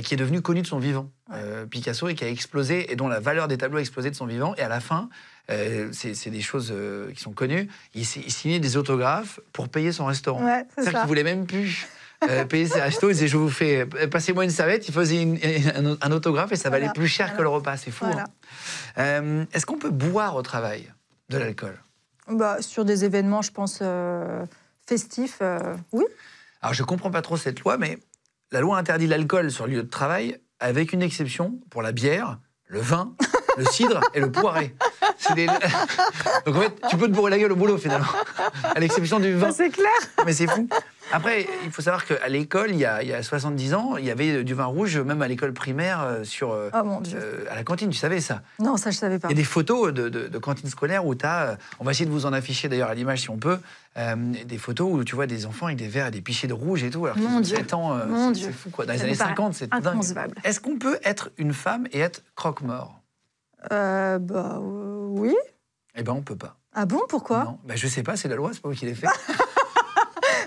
qui 0.05 0.15
est 0.15 0.17
devenu 0.17 0.41
connu 0.41 0.63
de 0.63 0.67
son 0.67 0.79
vivant, 0.79 1.11
euh, 1.33 1.67
Picasso, 1.67 2.09
et 2.09 2.15
qui 2.15 2.25
a 2.25 2.29
explosé, 2.29 2.93
et 2.93 2.97
dont 2.97 3.09
la 3.09 3.19
valeur 3.21 3.49
des 3.49 3.59
tableaux 3.59 3.79
a 3.79 3.81
explosé 3.81 4.11
de 4.11 4.15
son 4.15 4.27
vivant. 4.27 4.55
Et 4.57 4.63
à 4.63 4.69
la 4.69 4.81
fin, 4.81 5.09
euh, 5.51 5.89
c'est 5.93 6.31
des 6.31 6.41
choses 6.43 6.71
euh, 6.73 7.11
qui 7.13 7.21
sont 7.21 7.33
connues, 7.33 7.69
il, 7.95 8.05
signait 8.07 8.61
des 8.61 8.77
autographes 8.77 9.41
pour 9.53 9.69
payer 9.69 9.91
son 9.91 10.05
restaurant. 10.07 10.45
Ouais, 10.45 10.65
C'est-à-dire 10.77 11.01
qu'il 11.01 11.09
voulait 11.09 11.25
même 11.25 11.47
plus 11.47 11.89
euh, 12.29 12.45
payer 12.45 12.67
ses 12.67 12.81
restos. 12.81 13.09
Il 13.11 13.15
disait, 13.15 13.27
je 13.29 13.37
vous 13.37 13.51
fais, 13.51 13.81
euh, 13.95 14.07
passez-moi 14.07 14.45
une 14.45 14.51
serviette. 14.51 14.87
Il 14.89 14.95
faisait 14.95 15.23
une- 15.23 15.39
un, 15.75 15.97
un 16.01 16.13
autographe 16.13 16.53
et 16.53 16.57
ça 16.57 16.71
valait 16.71 16.83
Voilà, 16.83 16.93
plus 16.93 17.09
cher 17.09 17.35
que 17.37 17.43
le 17.43 17.49
repas. 17.49 17.77
C'est 17.77 17.91
fou. 17.91 18.05
Voilà. 18.05 18.25
hein. 18.25 18.27
Euh, 18.99 19.45
Est-ce 19.53 19.67
qu'on 19.67 19.79
peut 19.79 19.91
boire 19.91 20.37
au 20.37 20.43
travail 20.43 20.93
de 21.31 21.39
l'alcool? 21.39 21.77
Bah, 22.29 22.59
sur 22.63 22.85
des 22.85 23.05
événements, 23.05 23.43
je 23.43 23.51
pense, 23.51 23.79
euh, 23.83 24.45
festifs, 24.87 25.39
euh, 25.43 25.75
oui. 25.93 26.05
Alors, 26.63 26.75
je 26.75 26.83
comprends 26.83 27.11
pas 27.11 27.23
trop 27.23 27.37
cette 27.37 27.61
loi, 27.61 27.79
mais 27.79 27.99
la 28.53 28.61
loi 28.61 28.79
interdit 28.79 29.07
l'alcool 29.07 29.51
sur 29.51 29.67
le 29.67 29.75
lieu 29.75 29.83
de 29.83 29.89
travail, 29.89 30.41
avec 30.59 30.93
une 30.93 31.03
exception 31.03 31.61
pour 31.71 31.83
la 31.83 31.93
bière, 31.93 32.39
le 32.67 32.81
vin, 32.81 33.15
le 33.57 33.65
cidre 33.65 34.01
et 34.15 34.21
le 34.21 34.31
poiré. 34.31 34.75
C'est 35.19 35.35
des- 35.35 35.47
Donc, 36.47 36.57
en 36.57 36.61
fait, 36.61 36.73
tu 36.89 36.97
peux 36.97 37.07
te 37.07 37.13
bourrer 37.13 37.31
la 37.31 37.39
gueule 37.39 37.53
au 37.53 37.57
boulot, 37.57 37.79
finalement, 37.79 38.07
à 38.75 38.79
l'exception 38.81 39.19
du 39.21 39.35
vin. 39.35 39.51
Ça, 39.51 39.57
c'est 39.57 39.71
clair. 39.71 39.89
Mais 40.27 40.33
c'est 40.33 40.49
fou. 40.49 40.69
Après, 41.13 41.49
il 41.65 41.73
faut 41.73 41.83
savoir 41.83 42.05
qu'à 42.07 42.29
l'école, 42.29 42.71
il, 42.71 42.77
y 42.79 42.85
a- 42.85 43.03
il 43.03 43.09
y 43.09 43.13
a 43.13 43.23
70 43.23 43.75
ans, 43.75 43.97
il 43.97 44.05
y 44.05 44.11
avait 44.13 44.45
du 44.45 44.55
vin 44.55 44.67
rouge, 44.67 44.97
même 44.99 45.21
à 45.23 45.27
l'école 45.29 45.53
primaire, 45.53 46.03
euh, 46.03 46.23
sur, 46.25 46.53
euh, 46.53 46.71
Oh 46.73 46.85
mon 46.85 47.01
Dieu. 47.01 47.19
euh, 47.21 47.45
à 47.51 47.57
la 47.57 47.65
cantine, 47.65 47.91
tu 47.91 47.99
savais 47.99 48.21
ça? 48.21 48.43
Non, 48.61 48.77
ça, 48.77 48.93
je 48.93 48.97
savais 48.99 49.19
pas. 49.19 49.27
il 49.29 49.33
y 49.33 49.35
a 49.35 49.37
des 49.37 49.45
photos 49.45 49.93
de, 49.93 50.09
de, 50.09 50.29
de 50.29 50.39
cantines 50.39 50.69
scolaires 50.71 51.05
où 51.05 51.15
tu 51.17 51.27
as, 51.27 51.57
on 51.81 51.85
va 51.85 51.91
essayer 51.91 52.07
de 52.07 52.13
vous 52.13 52.27
en 52.27 52.33
afficher 52.33 52.69
d'ailleurs 52.69 52.91
à 52.91 52.95
l'image 52.95 53.23
si 53.23 53.31
on 53.31 53.39
peut, 53.39 53.59
euh, 53.99 54.15
des 54.45 54.59
photos 54.59 54.89
où 54.93 55.03
tu 55.03 55.17
vois 55.17 55.27
des 55.27 55.47
enfants 55.47 55.67
avec 55.67 55.79
des 55.79 55.89
verres 55.89 56.07
et 56.07 56.11
des 56.13 56.21
pichets 56.21 56.47
de 56.47 56.53
rouge 56.53 56.85
et 56.85 56.91
tout. 56.91 57.05
Alors 57.07 57.17
qu'ils 57.17 57.29
Mon 57.29 57.41
Dieu. 57.41 57.57
7 57.57 57.75
ans, 57.75 57.97
euh, 57.99 58.07
Mon 58.07 58.29
c'est- 58.29 58.41
Dieu. 58.41 58.47
c'est 58.53 58.57
fou 58.57 58.71
quoi. 58.71 58.87
Dans 58.87 58.93
les 58.93 59.03
années 59.03 59.13
me 59.13 59.17
paraît 59.19 59.31
50, 59.31 59.55
c'est 59.55 59.69
dingue. 59.69 59.87
Inconcevable. 59.89 60.37
Est-ce 60.45 60.61
qu'on 60.61 60.79
peut 60.79 60.99
être 61.03 61.31
une 61.39 61.55
femme 61.55 61.89
et 61.93 61.99
être 61.99 62.23
croque-mort? 62.37 63.00
Euh, 63.73 64.19
bah, 64.19 64.59
euh, 64.61 65.07
oui. 65.11 65.35
Eh 65.95 66.03
ben 66.03 66.13
on 66.13 66.23
peut 66.23 66.37
pas. 66.37 66.57
Ah 66.75 66.87
bon, 66.87 67.01
pourquoi? 67.09 67.45
Non. 67.45 67.59
Ben, 67.65 67.77
je 67.77 67.87
sais 67.89 68.03
pas, 68.03 68.17
c'est 68.17 68.29
la 68.29 68.37
loi, 68.37 68.51
c'est 68.53 68.61
pas 68.63 68.69
moi 68.69 68.77
qui 68.77 68.87
l'ai 68.87 68.95
fait. 68.95 69.09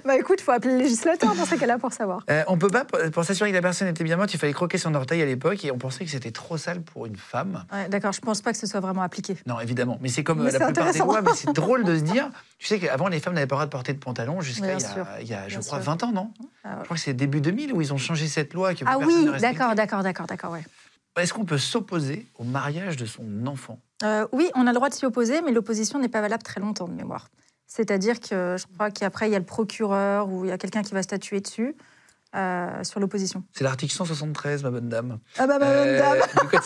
Bah 0.05 0.17
écoute, 0.17 0.41
faut 0.41 0.51
appeler 0.51 0.73
le 0.73 0.79
législateur 0.83 1.33
dans 1.33 1.45
ces 1.45 1.55
cas-là 1.57 1.77
pour 1.77 1.93
savoir. 1.93 2.23
Euh, 2.29 2.43
on 2.47 2.57
peut 2.57 2.67
pas, 2.67 2.83
pour 2.83 3.23
s'assurer 3.23 3.51
que 3.51 3.55
la 3.55 3.61
personne 3.61 3.87
était 3.87 4.03
bien 4.03 4.17
morte, 4.17 4.33
il 4.33 4.37
fallait 4.37 4.51
croquer 4.51 4.77
son 4.77 4.93
orteil 4.95 5.21
à 5.21 5.25
l'époque 5.25 5.63
et 5.63 5.71
on 5.71 5.77
pensait 5.77 6.03
que 6.03 6.11
c'était 6.11 6.31
trop 6.31 6.57
sale 6.57 6.81
pour 6.81 7.05
une 7.05 7.15
femme. 7.15 7.63
Ouais, 7.71 7.87
D'accord, 7.87 8.11
je 8.11 8.19
pense 8.19 8.41
pas 8.41 8.51
que 8.51 8.57
ce 8.57 8.67
soit 8.67 8.81
vraiment 8.81 9.01
appliqué. 9.01 9.37
Non, 9.45 9.61
évidemment. 9.61 9.97
Mais 10.01 10.09
c'est 10.09 10.21
comme 10.25 10.39
Mais 10.43 10.49
euh, 10.49 10.51
la 10.51 10.59
c'est 10.59 10.65
plupart 10.65 10.73
des 10.73 10.89
intéressant. 10.89 11.05
lois, 11.05 11.21
mais 11.21 11.31
c'est 11.35 11.53
drôle 11.53 11.85
de 11.85 11.95
se 11.95 12.01
dire. 12.01 12.29
Tu 12.59 12.67
sais 12.67 12.79
qu'avant, 12.79 13.07
les 13.07 13.21
femmes 13.21 13.33
n'avaient 13.35 13.47
pas 13.47 13.55
le 13.55 13.59
droit 13.59 13.65
de 13.65 13.71
porter 13.71 13.93
de 13.93 13.99
pantalon 13.99 14.41
jusqu'à 14.41 14.75
Bien 14.75 14.77
il 14.77 14.81
y 14.81 14.85
a, 14.85 14.89
sûr. 14.93 15.07
il 15.21 15.27
y 15.29 15.33
a, 15.33 15.43
je 15.47 15.57
Bien 15.57 15.59
crois, 15.67 15.81
sûr. 15.81 15.89
20 15.91 16.03
ans, 16.03 16.11
non? 16.11 16.31
Ah, 16.65 16.79
Je 16.79 16.83
crois 16.83 16.97
que 16.97 17.01
c'est 17.01 17.13
début 17.13 17.39
2000 17.39 17.71
où 17.71 17.79
ils 17.79 17.93
ont 17.93 17.97
changé 17.97 18.27
cette 18.27 18.53
loi. 18.53 18.73
Que 18.73 18.83
Ah 18.85 18.97
personne 18.97 19.07
oui, 19.07 19.23
ne 19.25 19.31
respectait. 19.31 19.57
d'accord, 19.57 19.75
d'accord, 19.75 20.03
d'accord, 20.03 20.25
d'accord, 20.27 20.51
ouais. 20.51 20.65
Est-ce 21.15 21.33
qu'on 21.33 21.45
peut 21.45 21.57
s'opposer 21.59 22.25
au 22.39 22.43
mariage 22.43 22.97
de 22.97 23.05
son 23.05 23.45
enfant? 23.45 23.79
Euh, 24.03 24.25
oui, 24.31 24.49
on 24.55 24.61
a 24.65 24.71
le 24.71 24.75
droit 24.75 24.89
de 24.89 24.93
s'y 24.95 25.05
opposer, 25.05 25.41
mais 25.41 25.51
l'opposition 25.51 25.99
n'est 25.99 26.09
pas 26.09 26.21
valable 26.21 26.43
très 26.43 26.59
longtemps 26.59 26.87
de 26.87 26.93
mémoire. 26.93 27.29
C'est-à-dire 27.67 28.19
que 28.19 28.55
je 28.57 28.65
crois 28.73 28.89
qu'après, 28.91 29.29
il 29.29 29.31
y 29.31 29.35
a 29.35 29.39
le 29.39 29.45
procureur 29.45 30.27
ou 30.29 30.45
il 30.45 30.49
y 30.49 30.51
a 30.51 30.57
quelqu'un 30.57 30.81
qui 30.83 30.93
va 30.93 31.03
statuer 31.03 31.39
dessus 31.39 31.75
euh, 32.35 32.83
sur 32.83 32.99
l'opposition. 32.99 33.43
C'est 33.53 33.63
l'article 33.63 33.93
173, 33.93 34.63
ma 34.63 34.71
bonne 34.71 34.89
dame. 34.89 35.19
Ah 35.37 35.45
bah, 35.47 35.59
madame, 35.59 35.87
Euh, 35.87 35.99
dame. 35.99 36.19
du, 36.41 36.47
code, 36.47 36.61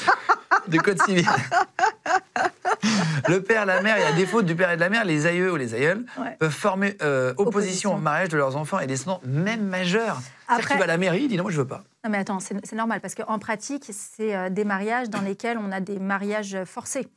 du 0.70 0.80
code 0.82 1.02
civil. 1.02 1.26
Le 3.28 3.42
père, 3.42 3.66
la 3.66 3.82
mère, 3.82 3.98
et 3.98 4.04
à 4.04 4.12
défaut 4.14 4.42
du 4.42 4.56
père 4.56 4.72
et 4.72 4.76
de 4.76 4.82
la 4.82 4.90
mère, 4.90 5.04
les 5.06 5.26
aïeux 5.26 5.52
ou 5.52 5.56
les 5.56 5.74
aïeuls 5.74 6.06
Ouais. 6.20 6.36
peuvent 6.40 6.52
former 6.52 6.96
euh, 7.02 7.32
opposition, 7.38 7.48
Opposition. 7.48 7.96
au 7.96 7.98
mariage 7.98 8.30
de 8.30 8.38
leurs 8.38 8.56
enfants 8.56 8.80
et 8.80 8.88
descendants, 8.88 9.20
même 9.26 9.64
majeurs. 9.66 10.20
Après- 10.48 10.78
va 10.78 10.84
à 10.84 10.88
la 10.88 10.98
mairie, 10.98 11.24
il 11.24 11.28
dit 11.28 11.38
non, 11.38 11.44
moi 11.44 11.52
je 11.52 11.58
veux 11.58 11.68
pas. 11.68 11.84
Non 12.04 12.10
mais 12.12 12.20
attends, 12.20 12.40
c'est 12.40 12.74
normal, 12.76 13.02
parce 13.02 13.16
qu'en 13.16 13.40
pratique, 13.40 13.90
c'est 13.92 14.36
euh, 14.36 14.50
des 14.50 14.64
mariages 14.64 15.10
dans 15.10 15.22
lesquels 15.22 15.58
on 15.58 15.72
a 15.72 15.80
des 15.82 16.00
mariages 16.00 16.58
forcés. 16.66 17.08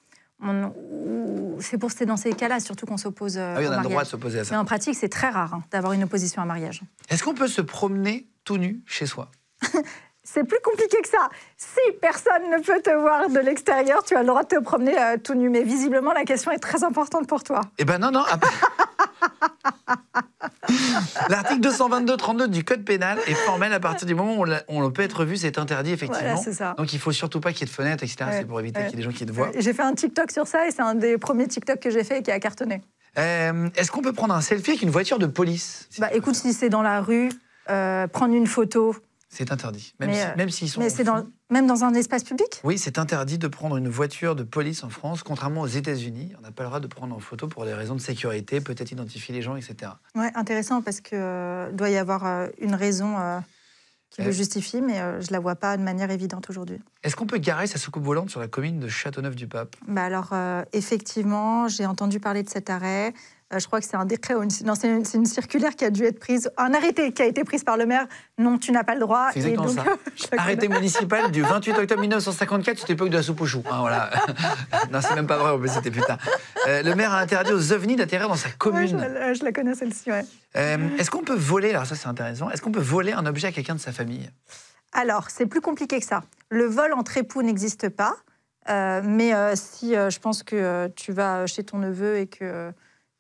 C'est 1.61 1.77
pour 1.77 1.91
c'est 1.91 2.07
dans 2.07 2.17
ces 2.17 2.33
cas-là 2.33 2.61
surtout 2.61 2.87
qu'on 2.87 2.97
s'oppose 2.97 3.37
euh, 3.37 3.55
Ah 3.57 3.61
oui, 3.61 3.67
on 3.69 3.73
a 3.73 3.77
le 3.77 3.83
droit 3.83 4.03
de 4.05 4.09
s'opposer 4.09 4.39
à 4.39 4.43
Mais 4.43 4.49
ça. 4.49 4.59
en 4.61 4.65
pratique, 4.65 4.95
c'est 4.95 5.11
très 5.11 5.29
rare 5.29 5.53
hein, 5.55 5.63
d'avoir 5.71 5.93
une 5.93 6.03
opposition 6.05 6.41
à 6.41 6.45
un 6.45 6.49
mariage. 6.49 6.81
Est-ce 7.11 7.23
qu'on 7.23 7.35
peut 7.35 7.47
se 7.49 7.61
promener 7.61 8.27
tout 8.45 8.57
nu 8.57 8.81
chez 8.87 9.05
soi? 9.07 9.31
C'est 10.33 10.45
plus 10.45 10.61
compliqué 10.63 10.97
que 11.03 11.09
ça. 11.09 11.29
Si 11.57 11.81
personne 12.01 12.51
ne 12.51 12.63
peut 12.63 12.81
te 12.81 12.91
voir 12.91 13.29
de 13.29 13.41
l'extérieur, 13.41 14.05
tu 14.05 14.15
as 14.15 14.21
le 14.21 14.29
droit 14.29 14.45
de 14.45 14.49
te 14.49 14.61
promener 14.61 14.97
euh, 14.97 15.17
tout 15.23 15.35
nu. 15.35 15.51
Mais 15.51 15.65
visiblement, 15.65 16.13
la 16.13 16.25
question 16.25 16.53
est 16.53 16.59
très 16.59 16.85
importante 16.85 17.27
pour 17.27 17.43
toi. 17.43 17.63
Eh 17.79 17.85
ben 17.85 17.99
non, 17.99 18.13
non. 18.13 18.23
L'article 21.29 21.69
222-32 21.69 22.47
du 22.47 22.63
Code 22.63 22.85
pénal 22.85 23.19
est 23.27 23.35
formel 23.35 23.73
à 23.73 23.81
partir 23.81 24.07
du 24.07 24.15
moment 24.15 24.37
où 24.39 24.47
on, 24.69 24.91
peut 24.93 25.03
être 25.03 25.25
vu, 25.25 25.37
c'est 25.37 25.59
interdit 25.59 25.91
effectivement. 25.93 26.23
Voilà, 26.23 26.37
c'est 26.37 26.53
ça. 26.53 26.75
Donc 26.79 26.93
il 26.93 27.01
faut 27.01 27.11
surtout 27.11 27.41
pas 27.41 27.53
qu'il 27.53 27.63
y 27.63 27.65
ait 27.65 27.67
de 27.67 27.71
fenêtres, 27.75 28.05
etc. 28.05 28.19
Ouais, 28.21 28.39
c'est 28.39 28.45
pour 28.47 28.61
éviter 28.61 28.79
ouais. 28.79 28.87
qu'il 28.87 28.99
y 28.99 29.03
ait 29.03 29.05
des 29.05 29.11
gens 29.11 29.17
qui 29.17 29.27
te 29.27 29.33
voient. 29.33 29.51
J'ai 29.59 29.73
fait 29.73 29.83
un 29.83 29.95
TikTok 29.95 30.31
sur 30.31 30.47
ça 30.47 30.69
et 30.69 30.71
c'est 30.71 30.83
un 30.83 30.95
des 30.95 31.19
premiers 31.19 31.49
TikTok 31.49 31.81
que 31.81 31.91
j'ai 31.91 32.05
fait 32.05 32.21
et 32.21 32.23
qui 32.23 32.31
a 32.31 32.39
cartonné. 32.39 32.83
Euh, 33.19 33.69
Est-ce 33.75 33.91
qu'on 33.91 34.03
peut 34.03 34.13
prendre 34.13 34.35
un 34.35 34.41
selfie 34.41 34.71
avec 34.71 34.83
une 34.83 34.91
voiture 34.91 35.19
de 35.19 35.27
police 35.27 35.89
Bah 35.99 36.11
écoute, 36.13 36.37
si 36.37 36.53
c'est 36.53 36.69
dans 36.69 36.83
la 36.83 37.01
rue, 37.01 37.31
euh, 37.69 38.07
prendre 38.07 38.35
une 38.35 38.47
photo, 38.47 38.95
C'est 39.33 39.53
interdit. 39.53 39.95
Même 40.01 40.11
Mais, 40.11 40.17
si- 40.17 40.27
euh, 40.27 40.37
même 40.37 40.51
s'ils 40.51 40.69
sont. 40.69 40.81
mais 40.81 40.91
c'est 40.91 41.05
dans, 41.05 41.25
même 41.51 41.69
dans 41.69 41.85
un 41.85 41.95
espace 41.95 42.25
public? 42.25 42.61
Oui, 42.65 42.79
c'est 42.79 42.99
interdit 42.99 43.39
de 43.39 43.47
prendre 43.47 43.77
une 43.77 43.89
voiture 43.89 44.35
de 44.35 44.43
police 44.43 44.83
en 44.83 44.91
France, 44.91 45.23
contrairement 45.23 45.61
aux 45.61 45.69
États-Unis. 45.69 46.33
On 46.39 46.43
n'a 46.43 46.51
pas 46.51 46.65
le 46.65 46.69
droit 46.69 46.81
de 46.81 46.89
prendre 46.89 47.15
en 47.15 47.21
photo 47.21 47.47
pour 47.47 47.65
des 47.65 47.73
raisons 47.73 47.95
de 47.95 48.01
sécurité, 48.01 48.61
peut-être 48.61 48.91
identifier 48.91 49.33
les 49.33 49.41
gens, 49.41 49.55
etc. 49.55 49.93
Ouais, 50.17 50.33
intéressant 50.35 50.83
parce 50.83 51.01
que 51.01 51.11
euh, 51.15 51.71
doit 51.73 51.91
y 51.91 51.97
avoir 51.97 52.27
euh, 52.27 52.49
une 52.61 52.75
raison 52.75 53.17
euh, 53.19 53.39
qui 54.11 54.23
le 54.23 54.33
justifie, 54.33 54.81
mais 54.83 54.99
je 55.23 55.31
la 55.31 55.39
vois 55.39 55.55
pas 55.55 55.77
de 55.77 55.83
manière 55.85 56.11
évidente 56.11 56.51
aujourd'hui. 56.51 56.81
Est-ce 57.05 57.15
qu'on 57.15 57.29
peut 57.29 57.39
garer 57.39 57.69
sa 57.69 57.79
soucoupe 57.79 58.03
volante 58.03 58.31
sur 58.31 58.41
la 58.41 58.49
commune 58.49 58.81
de 58.81 58.89
Châteauneuf-du-Pape? 58.89 59.77
Bah 59.87 60.03
alors, 60.03 60.35
effectivement, 60.73 61.69
j'ai 61.69 61.87
entendu 61.87 62.19
parler 62.19 62.43
de 62.43 62.51
cet 62.51 62.71
arrêt. 62.71 63.15
Euh, 63.53 63.59
je 63.59 63.67
crois 63.67 63.81
que 63.81 63.87
c'est 63.87 63.97
un 63.97 64.05
décret 64.05 64.35
ou 64.35 64.43
une, 64.43 64.51
non, 64.65 64.75
c'est 64.77 64.89
une, 64.89 65.27
circulaire 65.27 65.75
qui 65.75 65.85
a 65.85 65.91
dû 65.91 66.05
être 66.05 66.21
prise, 66.21 66.51
un 66.57 66.73
arrêté 66.73 67.13
qui 67.13 67.21
a 67.21 67.25
été 67.27 67.43
prise 67.43 67.65
par 67.65 67.77
le 67.77 67.85
maire. 67.85 68.07
Non, 68.39 68.59
tu 68.59 68.71
n'as 68.71 68.85
pas 68.85 68.95
le 68.95 69.01
droit. 69.01 69.31
C'est 69.33 69.41
exactement 69.41 69.69
ça. 69.69 69.85
Arrêté 70.39 70.69
municipal 70.69 71.31
du 71.33 71.43
28 71.43 71.73
octobre 71.79 72.01
1954, 72.01 72.79
c'était 72.79 72.93
l'époque 72.93 73.09
de 73.11 73.17
la 73.17 73.23
soupe 73.25 73.41
aux 73.41 73.47
choux. 73.47 73.65
hein, 73.71 73.79
voilà. 73.81 74.11
non, 74.93 75.01
c'est 75.01 75.15
même 75.17 75.27
pas 75.27 75.37
vrai, 75.39 75.69
c'était 75.69 75.91
putain. 75.91 76.17
Euh, 76.69 76.83
le 76.83 76.95
maire 76.95 77.13
a 77.13 77.19
interdit 77.21 77.53
aux 77.53 77.73
ovnis 77.73 77.97
d'atterrir 77.97 78.29
dans 78.29 78.37
sa 78.37 78.51
connais. 78.51 78.81
Ouais, 78.81 78.87
je, 78.87 78.95
commune. 78.95 79.13
la, 79.15 79.35
je 79.35 79.45
la 79.45 79.53
connais 79.53 79.75
celle-ci, 79.75 80.11
ouais. 80.13 80.25
Euh, 80.57 80.97
Est-ce 80.99 81.11
qu'on 81.11 81.23
peut 81.23 81.35
voler, 81.37 81.71
alors 81.71 81.87
ça 81.87 81.95
c'est 81.97 82.09
intéressant, 82.09 82.51
est-ce 82.51 82.63
qu'on 82.63 82.73
peut 82.73 82.81
voler 82.81 83.13
un 83.13 83.27
objet 83.27 83.49
à 83.49 83.53
quelqu'un 83.53 83.75
de 83.75 83.81
sa 83.81 83.93
famille? 83.93 84.31
Alors, 84.93 85.31
c'est 85.31 85.47
plus 85.47 85.61
compliqué 85.61 85.99
que 86.01 86.07
ça. 86.07 86.23
Le 86.51 86.65
vol 86.67 86.93
entre 86.93 87.17
époux 87.17 87.43
n'existe 87.43 87.89
pas. 87.89 88.15
euh, 88.69 89.01
mais 89.05 89.35
euh, 89.35 89.55
si 89.57 89.97
euh, 89.97 90.11
je 90.11 90.19
pense 90.21 90.43
que 90.43 90.57
euh, 90.57 90.89
tu 90.95 91.13
vas 91.13 91.47
chez 91.47 91.65
ton 91.65 91.79
neveu 91.79 92.19
et 92.19 92.27
que 92.27 92.39
euh, 92.43 92.71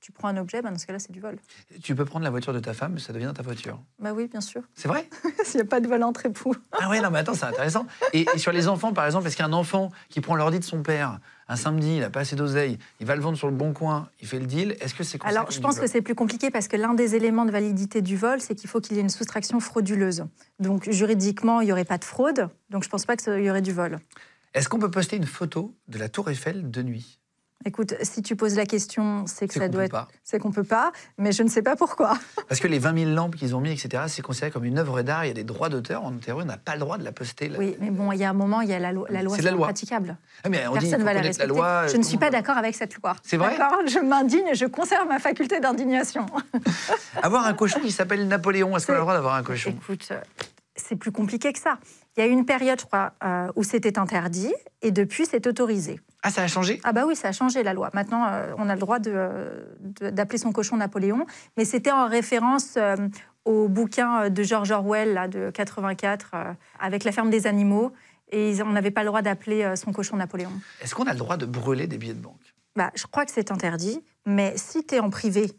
tu 0.00 0.12
prends 0.12 0.28
un 0.28 0.37
objet, 0.37 0.62
bah, 0.62 0.71
dans 0.71 0.78
ce 0.78 0.87
cas-là, 0.87 0.99
c'est 0.99 1.12
du 1.12 1.21
vol. 1.21 1.37
Tu 1.83 1.95
peux 1.95 2.04
prendre 2.04 2.25
la 2.25 2.30
voiture 2.30 2.52
de 2.52 2.61
ta 2.61 2.73
femme, 2.75 2.99
ça 2.99 3.12
devient 3.12 3.33
ta 3.35 3.42
voiture. 3.42 3.80
Bah 3.99 4.12
oui, 4.14 4.28
bien 4.28 4.40
sûr. 4.40 4.62
C'est 4.75 4.88
vrai 4.88 5.09
S'il 5.45 5.57
n'y 5.57 5.66
a 5.66 5.69
pas 5.69 5.80
de 5.80 5.88
vol 5.88 6.02
entre 6.02 6.26
époux. 6.26 6.54
Ah 6.73 6.88
ouais, 6.88 7.00
non 7.00 7.11
mais 7.11 7.19
attends, 7.19 7.35
c'est 7.35 7.47
intéressant. 7.47 7.87
Et, 8.12 8.26
et 8.35 8.38
sur 8.38 8.52
les 8.52 8.69
enfants, 8.69 8.92
par 8.92 9.07
exemple, 9.07 9.26
est-ce 9.26 9.37
qu'un 9.37 9.52
enfant 9.52 9.90
qui 10.09 10.21
prend 10.21 10.35
l'ordi 10.37 10.59
de 10.59 10.64
son 10.64 10.83
père 10.83 11.21
un 11.50 11.57
samedi, 11.57 11.97
il 11.97 12.00
n'a 12.00 12.11
pas 12.11 12.21
assez 12.21 12.37
d'oseille, 12.37 12.78
il 13.00 13.07
va 13.07 13.16
le 13.16 13.23
vendre 13.23 13.37
sur 13.37 13.49
le 13.49 13.57
bon 13.57 13.73
coin, 13.73 14.09
il 14.21 14.28
fait 14.28 14.38
le 14.38 14.47
deal, 14.47 14.76
est-ce 14.80 14.95
que 14.95 15.02
c'est 15.02 15.21
Alors, 15.25 15.50
je 15.50 15.59
pense 15.59 15.80
que 15.80 15.88
c'est 15.88 16.00
plus 16.00 16.14
compliqué 16.14 16.49
parce 16.49 16.69
que 16.69 16.76
l'un 16.76 16.95
des 16.95 17.16
éléments 17.16 17.45
de 17.45 17.50
validité 17.50 18.02
du 18.02 18.16
vol, 18.16 18.40
c'est 18.40 18.54
qu'il 18.54 18.71
faut 18.71 18.80
qu'il 18.80 18.97
y 18.97 19.00
ait 19.00 19.02
une 19.02 19.09
soustraction 19.09 19.59
frauduleuse. 19.59 20.26
Donc, 20.61 20.88
juridiquement, 20.88 21.61
il 21.61 21.64
n'y 21.64 21.73
aurait 21.73 21.85
pas 21.85 21.99
de 21.99 22.04
fraude. 22.04 22.50
Donc, 22.71 22.85
je 22.85 22.88
ne 22.88 22.92
pense 22.92 23.04
pas 23.04 23.16
qu'il 23.16 23.42
y 23.42 23.50
aurait 23.50 23.62
du 23.62 23.73
vol. 23.73 23.99
Est-ce 24.54 24.69
qu'on 24.69 24.78
peut 24.78 24.92
poster 24.92 25.16
une 25.16 25.26
photo 25.26 25.75
de 25.88 25.99
la 25.99 26.09
Tour 26.09 26.30
Eiffel 26.30 26.71
de 26.71 26.83
nuit? 26.83 27.20
Écoute, 27.67 27.95
si 28.02 28.23
tu 28.23 28.37
poses 28.37 28.57
la 28.57 28.64
question, 28.64 29.25
c'est 29.26 29.47
que 29.47 29.52
ça 29.52 29.61
qu'on 29.61 29.69
doit 29.73 29.81
peut 29.81 29.85
être. 29.85 29.90
pas. 29.93 30.09
C'est 30.25 30.38
qu'on 30.38 30.50
peut 30.50 30.64
pas, 30.64 30.93
mais 31.19 31.31
je 31.31 31.43
ne 31.43 31.49
sais 31.49 31.61
pas 31.61 31.76
pourquoi. 31.76 32.17
Parce 32.49 32.59
que 32.59 32.67
les 32.67 32.79
20 32.79 32.99
000 33.00 33.11
lampes 33.11 33.37
qu'ils 33.37 33.55
ont 33.55 33.61
mis, 33.61 33.71
etc., 33.71 34.05
c'est 34.09 34.23
considéré 34.23 34.50
comme 34.50 34.64
une 34.64 34.79
œuvre 34.79 35.02
d'art, 35.02 35.26
il 35.26 35.29
y 35.29 35.31
a 35.31 35.35
des 35.35 35.45
droits 35.45 35.69
d'auteur, 35.69 36.02
en 36.05 36.12
théorie, 36.12 36.45
on 36.45 36.47
n'a 36.47 36.57
pas 36.57 36.73
le 36.73 36.81
droit 36.81 36.97
de 36.97 37.05
la 37.05 37.12
poster. 37.12 37.49
là. 37.50 37.59
Oui, 37.59 37.76
mais 37.79 37.90
bon, 37.90 38.12
il 38.12 38.19
y 38.19 38.25
a 38.25 38.31
un 38.31 38.35
moment, 38.35 38.62
il 38.62 38.71
y 38.71 38.73
a 38.73 38.79
la, 38.79 38.93
lo- 38.93 39.05
la 39.11 39.23
loi, 39.23 39.37
C'est 39.37 39.43
la 39.43 39.50
loi. 39.50 39.67
praticable. 39.67 40.17
Ah, 40.43 40.49
mais 40.49 40.67
on 40.69 40.73
Personne 40.73 41.00
ne 41.00 41.05
va 41.05 41.12
la 41.12 41.21
respecter. 41.21 41.47
la 41.49 41.55
loi. 41.55 41.87
je 41.88 41.99
ne 41.99 42.02
suis 42.02 42.17
pas 42.17 42.31
d'accord 42.31 42.57
avec 42.57 42.75
cette 42.75 42.95
loi. 42.97 43.14
C'est 43.23 43.37
vrai 43.37 43.55
Je 43.87 43.99
m'indigne, 43.99 44.55
je 44.55 44.64
conserve 44.64 45.07
ma 45.07 45.19
faculté 45.19 45.61
d'indignation. 45.61 46.25
Avoir 47.23 47.47
un 47.47 47.52
cochon 47.52 47.81
qui 47.81 47.93
s'appelle 47.93 48.26
Napoléon, 48.26 48.75
est-ce 48.75 48.87
qu'on 48.87 48.93
a 48.95 48.97
le 48.97 49.02
droit 49.02 49.14
d'avoir 49.14 49.35
un 49.35 49.43
cochon? 49.43 49.75
Écoute, 49.83 50.11
c'est 50.76 50.97
plus 50.97 51.12
compliqué 51.12 51.52
que 51.52 51.59
ça. 51.59 51.79
Il 52.17 52.21
y 52.21 52.23
a 52.23 52.26
eu 52.26 52.31
une 52.31 52.47
période, 52.47 52.81
je 52.81 52.87
crois, 52.87 53.12
euh, 53.23 53.49
où 53.55 53.62
c'était 53.64 53.99
interdit, 53.99 54.52
et 54.81 54.90
depuis, 54.93 55.26
c'est 55.26 55.47
autorisé. 55.47 56.00
Ah, 56.23 56.31
ça 56.31 56.43
a 56.43 56.47
changé? 56.49 56.81
Ah 56.85 56.93
bah 56.93 57.05
oui, 57.07 57.17
ça 57.17 57.29
a 57.29 57.33
changé 57.33 57.62
la 57.62 57.73
loi. 57.73 57.91
Maintenant, 57.95 58.27
euh, 58.29 58.53
on 58.59 58.69
a 58.69 58.75
le 58.75 58.81
droit 58.81 58.99
de, 58.99 59.12
euh, 59.15 60.11
d'appeler 60.11 60.39
son 60.39 60.53
cochon 60.53 60.77
Napoléon, 60.77 61.27
mais 61.57 61.65
c'était 61.65 61.93
en 61.93 62.09
référence 62.09 62.75
euh, 62.77 62.97
au 63.45 63.69
bouquin 63.69 64.29
de 64.29 64.43
George 64.43 64.71
Orwell 64.71 65.15
là, 65.15 65.29
de 65.29 65.50
84 65.50 66.31
euh, 66.35 66.53
avec 66.79 67.05
la 67.05 67.12
ferme 67.12 67.31
des 67.31 67.47
animaux, 67.47 67.93
et 68.33 68.55
on 68.62 68.71
n'avait 68.73 68.91
pas 68.91 69.00
le 69.00 69.07
droit 69.09 69.23
d'appeler 69.23 69.75
son 69.77 69.93
cochon 69.93 70.17
Napoléon. 70.17 70.53
Est-ce 70.83 70.95
qu'on 70.95 71.07
a 71.07 71.12
le 71.12 71.19
droit 71.19 71.37
de 71.37 71.47
brûler 71.47 71.87
des 71.89 71.99
billets 71.99 72.15
de 72.15 72.21
banque? 72.23 72.55
Bah, 72.77 72.93
je 72.95 73.05
crois 73.07 73.25
que 73.25 73.33
c'est 73.33 73.50
interdit, 73.50 74.05
mais 74.25 74.53
si 74.57 74.87
tu 74.87 74.95
es 74.95 75.00
en 75.00 75.11
privé, 75.11 75.50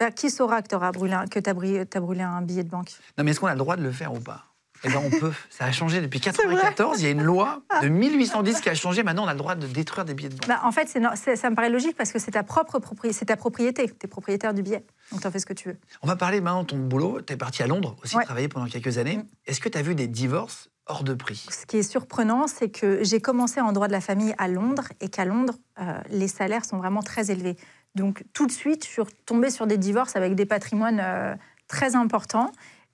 bah, 0.00 0.10
qui 0.10 0.30
saura 0.30 0.62
que 0.62 0.68
tu 0.68 0.74
as 0.74 0.90
brûlé, 0.90 1.84
brûlé 1.96 2.22
un 2.22 2.40
billet 2.40 2.64
de 2.64 2.70
banque? 2.70 2.92
Non, 3.18 3.24
mais 3.24 3.32
est-ce 3.32 3.40
qu'on 3.40 3.46
a 3.46 3.52
le 3.52 3.58
droit 3.58 3.76
de 3.76 3.82
le 3.82 3.92
faire 3.92 4.14
ou 4.14 4.20
pas? 4.20 4.53
Eh 4.84 4.88
bien, 4.88 5.00
on 5.04 5.10
peut. 5.10 5.32
Ça 5.50 5.64
a 5.64 5.72
changé 5.72 6.00
depuis 6.00 6.18
vrai. 6.18 6.30
94. 6.30 7.00
Il 7.00 7.04
y 7.04 7.06
a 7.08 7.10
une 7.10 7.22
loi 7.22 7.62
de 7.82 7.88
1810 7.88 8.60
qui 8.60 8.68
a 8.68 8.74
changé. 8.74 9.02
Maintenant, 9.02 9.24
on 9.24 9.28
a 9.28 9.32
le 9.32 9.38
droit 9.38 9.54
de 9.54 9.66
détruire 9.66 10.04
des 10.04 10.14
billets 10.14 10.28
de 10.28 10.34
banque. 10.36 10.48
bah, 10.48 10.60
En 10.64 10.72
fait, 10.72 10.88
c'est 10.88 11.36
ça 11.36 11.50
me 11.50 11.54
paraît 11.56 11.70
logique 11.70 11.96
parce 11.96 12.12
que 12.12 12.18
c'est 12.18 12.32
ta 12.32 12.42
propre 12.42 12.78
propriété, 12.78 13.18
c'est 13.18 13.24
ta 13.26 13.36
propriété, 13.36 13.86
tu 13.88 13.94
es 14.04 14.08
propriétaire 14.08 14.54
du 14.54 14.62
billet, 14.62 14.84
donc 15.10 15.20
tu 15.20 15.26
en 15.26 15.30
fais 15.30 15.38
ce 15.38 15.46
que 15.46 15.52
tu 15.54 15.68
veux. 15.68 15.76
On 16.02 16.06
va 16.06 16.16
parler 16.16 16.40
maintenant 16.40 16.62
de 16.62 16.68
ton 16.68 16.78
boulot. 16.78 17.20
Tu 17.22 17.32
es 17.32 17.36
parti 17.36 17.62
à 17.62 17.66
Londres 17.66 17.96
aussi, 18.02 18.16
Ouais. 18.16 18.24
travailler 18.24 18.48
pendant 18.48 18.66
quelques 18.66 18.98
années. 18.98 19.16
Mm. 19.18 19.24
Est-ce 19.46 19.60
que 19.60 19.68
tu 19.68 19.78
as 19.78 19.82
vu 19.82 19.94
des 19.94 20.06
divorces 20.06 20.68
hors 20.86 21.02
de 21.04 21.14
prix? 21.14 21.46
Ce 21.50 21.66
qui 21.66 21.78
est 21.78 21.82
surprenant, 21.82 22.46
c'est 22.46 22.68
que 22.68 23.02
j'ai 23.02 23.20
commencé 23.20 23.60
en 23.60 23.72
droit 23.72 23.86
de 23.88 23.92
la 23.92 24.00
famille 24.02 24.34
à 24.38 24.48
Londres 24.48 24.88
et 25.00 25.08
qu'à 25.08 25.24
Londres, 25.24 25.54
euh, 25.80 25.98
les 26.10 26.28
salaires 26.28 26.64
sont 26.64 26.76
vraiment 26.78 27.02
très 27.02 27.30
élevés. 27.30 27.56
Donc 27.94 28.24
tout 28.32 28.46
de 28.46 28.52
suite, 28.52 28.84
je 28.84 28.90
suis 28.90 29.02
tombée 29.24 29.50
sur 29.50 29.66
des 29.66 29.78
divorces 29.78 30.16
avec 30.16 30.34
des 30.34 30.46
patrimoines 30.46 31.00
euh, 31.02 31.34
très 31.68 31.94
importants. 31.96 32.50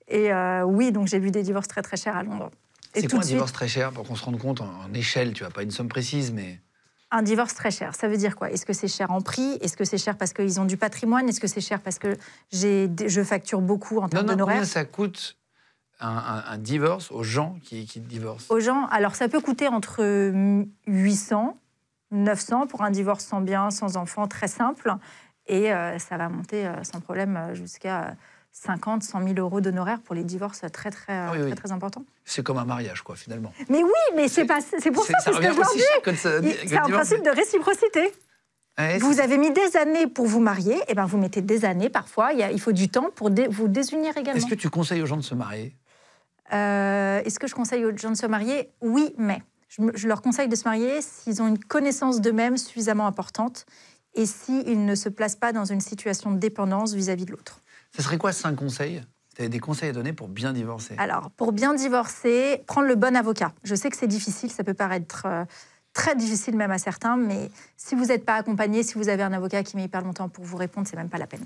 Et 0.07 0.31
euh, 0.33 0.63
oui, 0.63 0.91
donc 0.91 1.07
j'ai 1.07 1.19
vu 1.19 1.31
des 1.31 1.43
divorces 1.43 1.67
très 1.67 1.81
très 1.81 1.97
chers 1.97 2.15
à 2.17 2.23
Londres. 2.23 2.51
C'est 2.93 3.07
quoi 3.07 3.19
un 3.19 3.21
suite, 3.21 3.33
divorce 3.33 3.53
très 3.53 3.67
cher 3.67 3.91
pour 3.91 4.05
qu'on 4.05 4.15
se 4.15 4.23
rende 4.25 4.37
compte 4.39 4.59
en, 4.61 4.65
en 4.85 4.93
échelle 4.93 5.33
Tu 5.33 5.43
vois, 5.43 5.51
pas 5.53 5.63
une 5.63 5.71
somme 5.71 5.87
précise, 5.87 6.31
mais. 6.31 6.59
un 7.11 7.21
divorce 7.23 7.53
très 7.53 7.71
cher, 7.71 7.95
ça 7.95 8.07
veut 8.07 8.17
dire 8.17 8.35
quoi? 8.35 8.51
Est-ce 8.51 8.65
que 8.65 8.73
c'est 8.73 8.87
cher 8.87 9.11
en 9.11 9.21
prix? 9.21 9.57
Est-ce 9.61 9.77
que 9.77 9.85
c'est 9.85 9.97
cher 9.97 10.17
parce 10.17 10.33
qu'ils 10.33 10.59
ont 10.59 10.65
du 10.65 10.77
patrimoine? 10.77 11.27
Est-ce 11.29 11.39
que 11.39 11.47
c'est 11.47 11.61
cher 11.61 11.79
parce 11.81 11.99
que 11.99 12.17
je 12.51 13.23
facture 13.23 13.61
beaucoup 13.61 13.97
en 13.97 14.03
Non, 14.03 14.09
termes 14.09 14.25
non, 14.25 14.33
d'honoraires? 14.33 14.55
combien 14.57 14.65
ça 14.65 14.83
coûte 14.85 15.37
un, 15.99 16.09
un- 16.09 16.43
un 16.53 16.57
divorce 16.57 17.11
aux 17.11 17.23
gens 17.23 17.57
qui, 17.63 17.85
qui 17.85 17.99
divorcent? 18.01 18.51
Aux 18.53 18.59
gens. 18.59 18.85
Alors, 18.87 19.15
ça 19.15 19.29
peut 19.29 19.39
coûter 19.41 19.67
entre 19.67 20.03
mm, 20.03 20.65
800, 20.87 21.57
900 22.11 22.67
pour 22.67 22.81
un 22.81 22.91
divorce 22.91 23.23
sans 23.25 23.39
bien, 23.41 23.71
sans 23.71 23.95
enfant, 23.97 24.27
très 24.27 24.47
simple. 24.47 24.93
Et 25.47 25.73
euh, 25.73 25.97
ça 25.99 26.17
va 26.17 26.27
monter 26.29 26.65
euh, 26.67 26.83
sans 26.83 26.99
problème 27.01 27.51
jusqu'à 27.53 28.15
50, 28.51 29.03
100 29.03 29.23
000 29.27 29.33
euros 29.39 29.61
d'honoraires 29.61 30.01
pour 30.01 30.13
les 30.13 30.23
divorces 30.23 30.61
très, 30.73 30.91
très, 30.91 31.13
Ah 31.13 31.31
oui, 31.33 31.39
oui. 31.45 31.55
très, 31.55 31.71
importants. 31.71 32.03
C'est 32.25 32.43
comme 32.43 32.57
un 32.57 32.65
mariage, 32.65 33.01
quoi, 33.01 33.15
finalement. 33.15 33.53
Mais 33.69 33.81
oui, 33.83 33.91
mais 34.15 34.27
c'est 34.27 34.45
pour 34.45 34.55
ça, 34.59 34.77
c'est 35.23 35.33
ce 35.33 35.37
que 35.39 35.51
je 35.51 35.57
leur 35.57 35.73
dis. 35.73 36.53
C'est 36.67 36.77
un 36.77 36.89
principe 36.89 37.23
de 37.23 37.29
réciprocité. 37.29 38.11
Ouais, 38.77 38.97
Vous 38.99 39.19
avez 39.19 39.37
mis 39.37 39.51
des 39.51 39.75
années 39.77 40.07
pour 40.07 40.25
vous 40.27 40.39
marier, 40.39 40.75
et 40.87 40.93
ben 40.93 41.05
vous 41.05 41.17
mettez 41.17 41.41
des 41.41 41.65
années 41.65 41.89
parfois. 41.89 42.33
Il, 42.33 42.59
faut 42.59 42.71
du 42.71 42.89
temps 42.89 43.09
pour 43.15 43.29
dé- 43.29 43.47
vous 43.47 43.67
désunir 43.67 44.15
également. 44.17 44.37
Est-ce 44.37 44.47
que 44.49 44.55
tu 44.55 44.69
conseilles 44.69 45.01
aux 45.01 45.05
gens 45.05 45.17
de 45.17 45.21
se 45.23 45.35
marier? 45.35 45.75
Euh, 46.53 47.21
Est-ce 47.23 47.39
que 47.39 47.47
je 47.47 47.55
conseille 47.55 47.85
aux 47.85 47.95
gens 47.97 48.11
de 48.11 48.17
se 48.17 48.25
marier? 48.25 48.69
Oui, 48.81 49.13
mais 49.17 49.41
je 49.93 50.07
leur 50.07 50.21
conseille 50.21 50.47
de 50.49 50.55
se 50.55 50.65
marier 50.65 51.01
s'ils 51.01 51.41
ont 51.41 51.47
une 51.47 51.59
connaissance 51.59 52.19
d'eux-mêmes 52.21 52.57
suffisamment 52.57 53.07
importante 53.07 53.65
et 54.15 54.25
s'ils 54.25 54.85
ne 54.85 54.95
se 54.95 55.07
placent 55.09 55.35
pas 55.37 55.53
dans 55.53 55.65
une 55.65 55.79
situation 55.81 56.31
de 56.31 56.37
dépendance 56.37 56.93
vis-à-vis 56.93 57.25
de 57.25 57.31
l'autre. 57.31 57.60
Ce 57.95 58.01
serait 58.01 58.17
quoi 58.17 58.31
cinq 58.31 58.55
conseils? 58.55 59.03
Tu 59.35 59.47
des 59.47 59.59
conseils 59.59 59.89
à 59.89 59.93
donner 59.93 60.13
pour 60.13 60.27
bien 60.27 60.51
divorcer? 60.51 60.95
Alors, 60.97 61.31
pour 61.31 61.51
bien 61.53 61.73
divorcer, 61.73 62.63
prendre 62.67 62.87
le 62.87 62.95
bon 62.95 63.15
avocat. 63.15 63.53
Je 63.63 63.75
sais 63.75 63.89
que 63.89 63.97
c'est 63.97 64.07
difficile, 64.07 64.51
ça 64.51 64.63
peut 64.63 64.73
paraître 64.73 65.23
euh, 65.25 65.45
très 65.93 66.15
difficile 66.15 66.57
même 66.57 66.71
à 66.71 66.77
certains, 66.77 67.15
mais 67.15 67.49
si 67.77 67.95
vous 67.95 68.05
n'êtes 68.05 68.25
pas 68.25 68.35
accompagné, 68.35 68.83
si 68.83 68.95
vous 68.95 69.07
avez 69.07 69.23
un 69.23 69.31
avocat 69.31 69.63
qui 69.63 69.77
met 69.77 69.85
hyper 69.85 70.01
longtemps 70.01 70.27
pour 70.27 70.43
vous 70.43 70.57
répondre, 70.57 70.85
c'est 70.85 70.97
même 70.97 71.09
pas 71.09 71.17
la 71.17 71.27
peine. 71.27 71.45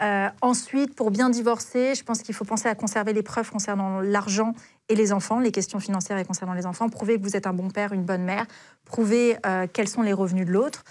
Euh, 0.00 0.28
ensuite, 0.40 0.94
pour 0.94 1.10
bien 1.10 1.28
divorcer, 1.28 1.94
je 1.94 2.02
pense 2.02 2.22
qu'il 2.22 2.34
faut 2.34 2.44
penser 2.44 2.68
à 2.68 2.74
conserver 2.74 3.12
les 3.12 3.22
preuves 3.22 3.50
concernant 3.50 4.00
l'argent 4.00 4.54
et 4.88 4.94
les 4.94 5.12
enfants, 5.12 5.40
les 5.40 5.52
questions 5.52 5.80
financières 5.80 6.18
et 6.18 6.24
concernant 6.24 6.54
les 6.54 6.66
enfants. 6.66 6.88
Prouver 6.88 7.18
que 7.18 7.22
vous 7.22 7.36
êtes 7.36 7.46
un 7.46 7.52
bon 7.52 7.68
père, 7.68 7.92
une 7.92 8.04
bonne 8.04 8.24
mère. 8.24 8.46
Prouver 8.86 9.36
euh, 9.44 9.66
quels 9.70 9.88
sont 9.88 10.02
les 10.02 10.14
revenus 10.14 10.46
de 10.46 10.52
l'autre. 10.52 10.84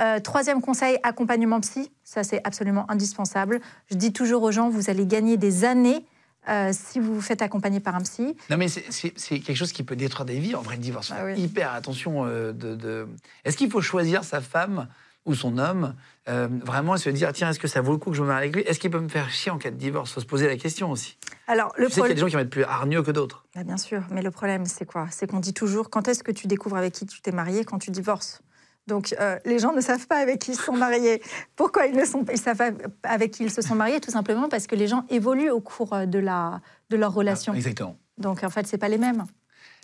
Euh, 0.00 0.20
troisième 0.20 0.60
conseil, 0.60 0.98
accompagnement 1.02 1.60
psy. 1.60 1.90
Ça, 2.04 2.22
c'est 2.24 2.40
absolument 2.44 2.88
indispensable. 2.90 3.60
Je 3.90 3.96
dis 3.96 4.12
toujours 4.12 4.42
aux 4.42 4.52
gens, 4.52 4.68
vous 4.70 4.90
allez 4.90 5.06
gagner 5.06 5.36
des 5.36 5.64
années 5.64 6.04
euh, 6.48 6.70
si 6.72 7.00
vous 7.00 7.14
vous 7.14 7.20
faites 7.20 7.42
accompagner 7.42 7.80
par 7.80 7.94
un 7.96 8.00
psy. 8.00 8.36
Non, 8.48 8.56
mais 8.56 8.68
c'est- 8.68 9.10
quelque 9.12 9.54
chose 9.54 9.72
qui 9.72 9.82
peut 9.82 9.96
détruire 9.96 10.24
des 10.24 10.38
vies. 10.38 10.54
En 10.54 10.62
vrai, 10.62 10.76
le 10.76 10.82
divorce, 10.82 11.12
Ah 11.14 11.24
oui. 11.26 11.38
hyper 11.40 11.72
attention. 11.72 12.24
euh, 12.24 12.52
de, 12.52 12.74
de- 12.74 13.08
Est-ce 13.44 13.56
qu'il 13.56 13.70
faut 13.70 13.80
choisir 13.82 14.24
sa 14.24 14.40
femme 14.40 14.88
ou 15.26 15.34
son 15.34 15.58
homme 15.58 15.94
euh, 16.28 16.48
Vraiment, 16.64 16.96
se 16.96 17.10
dire, 17.10 17.32
tiens, 17.34 17.50
est-ce 17.50 17.58
que 17.58 17.68
ça 17.68 17.80
vaut 17.82 17.92
le 17.92 17.98
coup 17.98 18.10
que 18.10 18.16
je 18.16 18.22
me 18.22 18.28
marie 18.28 18.44
avec 18.44 18.54
lui? 18.54 18.62
Est-ce 18.62 18.78
qu'il 18.78 18.90
peut 18.90 19.00
me 19.00 19.08
faire 19.08 19.28
chier 19.30 19.50
en 19.50 19.58
cas 19.58 19.70
de 19.70 19.76
divorce? 19.76 20.12
Faut 20.12 20.20
se 20.20 20.26
poser 20.26 20.46
la 20.46 20.56
question 20.56 20.90
aussi. 20.90 21.18
Alors, 21.48 21.72
le 21.76 21.88
Je 21.88 21.92
sais 21.92 22.00
qu'il 22.00 22.08
y 22.10 22.12
a 22.12 22.14
des 22.14 22.20
gens 22.20 22.28
qui 22.28 22.34
vont 22.34 22.40
être 22.40 22.48
plus 22.50 22.64
hargneux 22.64 23.02
que 23.02 23.10
d'autres. 23.10 23.44
Bah, 23.54 23.64
bien 23.64 23.76
sûr, 23.76 24.02
mais 24.10 24.22
le 24.22 24.30
problème, 24.30 24.64
c'est 24.64 24.86
quoi? 24.86 25.06
C'est 25.10 25.26
qu'on 25.28 25.40
dit 25.40 25.52
toujours 25.54 25.90
quand 25.90 26.08
est-ce 26.08 26.22
que 26.22 26.32
tu 26.32 26.46
découvres 26.46 26.76
avec 26.78 26.94
qui 26.94 27.04
tu 27.04 27.20
t'es 27.20 27.32
marié 27.32 27.64
quand 27.64 27.78
tu 27.78 27.90
divorces? 27.90 28.40
Donc, 28.88 29.14
euh, 29.20 29.38
les 29.44 29.58
gens 29.60 29.72
ne 29.72 29.80
savent 29.80 30.06
pas 30.08 30.16
avec 30.16 30.40
qui 30.40 30.52
ils 30.52 30.56
se 30.56 30.64
sont 30.64 30.72
mariés. 30.76 31.22
Pourquoi 31.54 31.86
ils 31.86 31.94
ne 31.96 32.04
sont 32.04 32.24
ils 32.32 32.38
savent 32.38 32.56
pas 32.56 32.70
avec 33.08 33.30
qui 33.32 33.44
ils 33.44 33.52
se 33.52 33.62
sont 33.62 33.74
mariés? 33.76 34.00
Tout 34.00 34.10
simplement 34.10 34.48
parce 34.48 34.66
que 34.66 34.74
les 34.74 34.88
gens 34.88 35.04
évoluent 35.10 35.50
au 35.50 35.60
cours 35.60 35.92
euh, 35.92 36.06
de, 36.06 36.18
la, 36.18 36.60
de 36.90 36.96
leur 36.96 37.12
relation. 37.12 37.52
Ah, 37.54 37.58
exactement. 37.58 37.96
Donc, 38.16 38.42
en 38.42 38.50
fait, 38.50 38.66
c'est 38.66 38.78
pas 38.78 38.88
les 38.88 38.98
mêmes. 38.98 39.24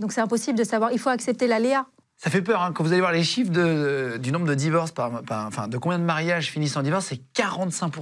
Donc, 0.00 0.12
c'est 0.12 0.20
impossible 0.20 0.58
de 0.58 0.64
savoir. 0.64 0.90
Il 0.92 0.98
faut 0.98 1.10
accepter 1.10 1.46
l'aléa. 1.46 1.86
Ça 2.16 2.30
fait 2.30 2.42
peur 2.42 2.62
hein, 2.62 2.72
quand 2.72 2.82
vous 2.82 2.92
allez 2.92 3.00
voir 3.00 3.12
les 3.12 3.24
chiffres 3.24 3.50
de- 3.52 4.16
du 4.20 4.32
nombre 4.32 4.46
de 4.46 4.54
divorces, 4.54 4.90
par, 4.92 5.22
par- 5.22 5.46
enfin, 5.46 5.68
de 5.68 5.76
combien 5.78 5.98
de 5.98 6.04
mariages 6.04 6.50
finissent 6.50 6.76
en 6.76 6.82
divorce, 6.82 7.06
c'est 7.06 7.20
45 7.34 7.92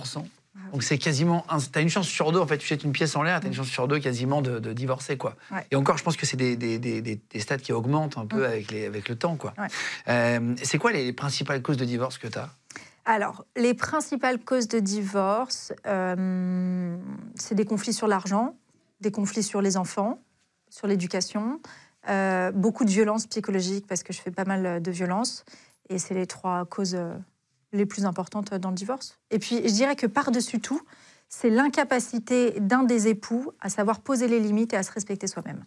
Donc 0.73 0.83
c'est 0.83 0.99
quasiment, 0.99 1.45
un- 1.51 1.59
t'as 1.61 1.81
une 1.81 1.89
chance 1.89 2.07
sur 2.07 2.31
deux, 2.33 2.39
en 2.39 2.47
fait, 2.47 2.59
tu 2.59 2.67
jettes 2.67 2.85
une 2.85 2.93
pièce 2.93 3.17
en 3.17 3.23
l'air, 3.23 3.41
t'as 3.41 3.49
une 3.49 3.55
chance 3.55 3.69
sur 3.69 3.89
deux 3.89 3.99
quasiment 4.01 4.43
de, 4.43 4.59
de 4.59 4.73
divorcer, 4.73 5.17
quoi. 5.17 5.35
Ouais. 5.51 5.67
Et 5.71 5.77
encore, 5.77 5.97
je 5.99 6.05
pense 6.05 6.17
que 6.17 6.27
c'est 6.27 6.37
des, 6.37 6.57
des, 6.57 6.79
des, 6.79 7.01
des- 7.01 7.41
stats 7.41 7.57
qui 7.59 7.73
augmentent 7.73 8.19
un 8.19 8.27
peu 8.27 8.41
Mm. 8.43 8.45
avec, 8.45 8.71
les, 8.71 8.87
avec 8.87 9.09
le 9.09 9.17
temps, 9.17 9.37
quoi. 9.37 9.55
Ouais. 9.59 9.67
Euh, 10.09 10.55
c'est 10.63 10.79
quoi 10.79 10.93
les, 10.93 11.05
les 11.05 11.13
principales 11.13 11.63
causes 11.63 11.77
de 11.79 11.85
divorce 11.87 12.19
que 12.19 12.29
t'as? 12.29 12.51
Alors, 13.05 13.45
les 13.57 13.75
principales 13.75 14.39
causes 14.39 14.69
de 14.69 14.79
divorce, 14.79 15.73
euh, 15.87 16.97
c'est 17.35 17.55
des 17.55 17.65
conflits 17.65 17.93
sur 17.95 18.07
l'argent, 18.07 18.55
des 19.01 19.11
conflits 19.11 19.43
sur 19.43 19.61
les 19.63 19.77
enfants, 19.77 20.21
sur 20.71 20.87
l'éducation, 20.87 21.61
euh, 22.09 22.51
beaucoup 22.53 22.85
de 22.85 22.91
violences 22.91 23.27
psychologiques 23.27 23.87
parce 23.87 24.03
que 24.03 24.13
je 24.13 24.21
fais 24.21 24.31
pas 24.31 24.45
mal 24.45 24.81
de 24.83 24.91
violences 24.91 25.45
et 25.89 25.99
c'est 25.99 26.15
les 26.15 26.27
trois 26.27 26.65
causes 26.67 26.97
les 27.73 27.87
plus 27.87 28.05
importantes 28.05 28.55
dans 28.55 28.71
le 28.71 28.75
divorce. 28.75 29.19
Et 29.31 29.39
puis, 29.39 29.57
je 29.57 29.73
dirais 29.73 29.97
que 29.97 30.07
par-dessus 30.07 30.61
tout, 30.61 30.81
c'est 31.29 31.51
l'incapacité 31.51 32.61
d'un 32.61 32.83
des 32.83 33.09
époux 33.09 33.53
à 33.61 33.69
savoir 33.69 34.01
poser 34.01 34.29
les 34.29 34.39
limites 34.39 34.75
et 34.75 34.77
à 34.77 34.83
se 34.83 34.93
respecter 34.93 35.27
soi-même. 35.27 35.65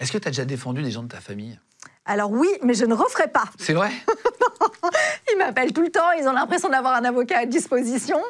Est-ce 0.00 0.10
que 0.10 0.18
tu 0.18 0.26
as 0.26 0.30
déjà 0.30 0.44
défendu 0.44 0.82
des 0.82 0.90
gens 0.90 1.02
de 1.02 1.08
ta 1.08 1.20
famille? 1.20 1.58
Alors 2.04 2.32
oui, 2.32 2.48
mais 2.64 2.74
je 2.74 2.84
ne 2.84 2.94
referai 2.94 3.28
pas. 3.28 3.44
C'est 3.58 3.74
vrai? 3.74 3.90
Ils 5.32 5.38
m'appellent 5.38 5.72
tout 5.72 5.82
le 5.82 5.90
temps, 5.90 6.10
ils 6.18 6.26
ont 6.26 6.32
l'impression 6.32 6.68
d'avoir 6.68 6.94
un 6.94 7.04
avocat 7.04 7.38
à 7.38 7.46
disposition. 7.46 8.20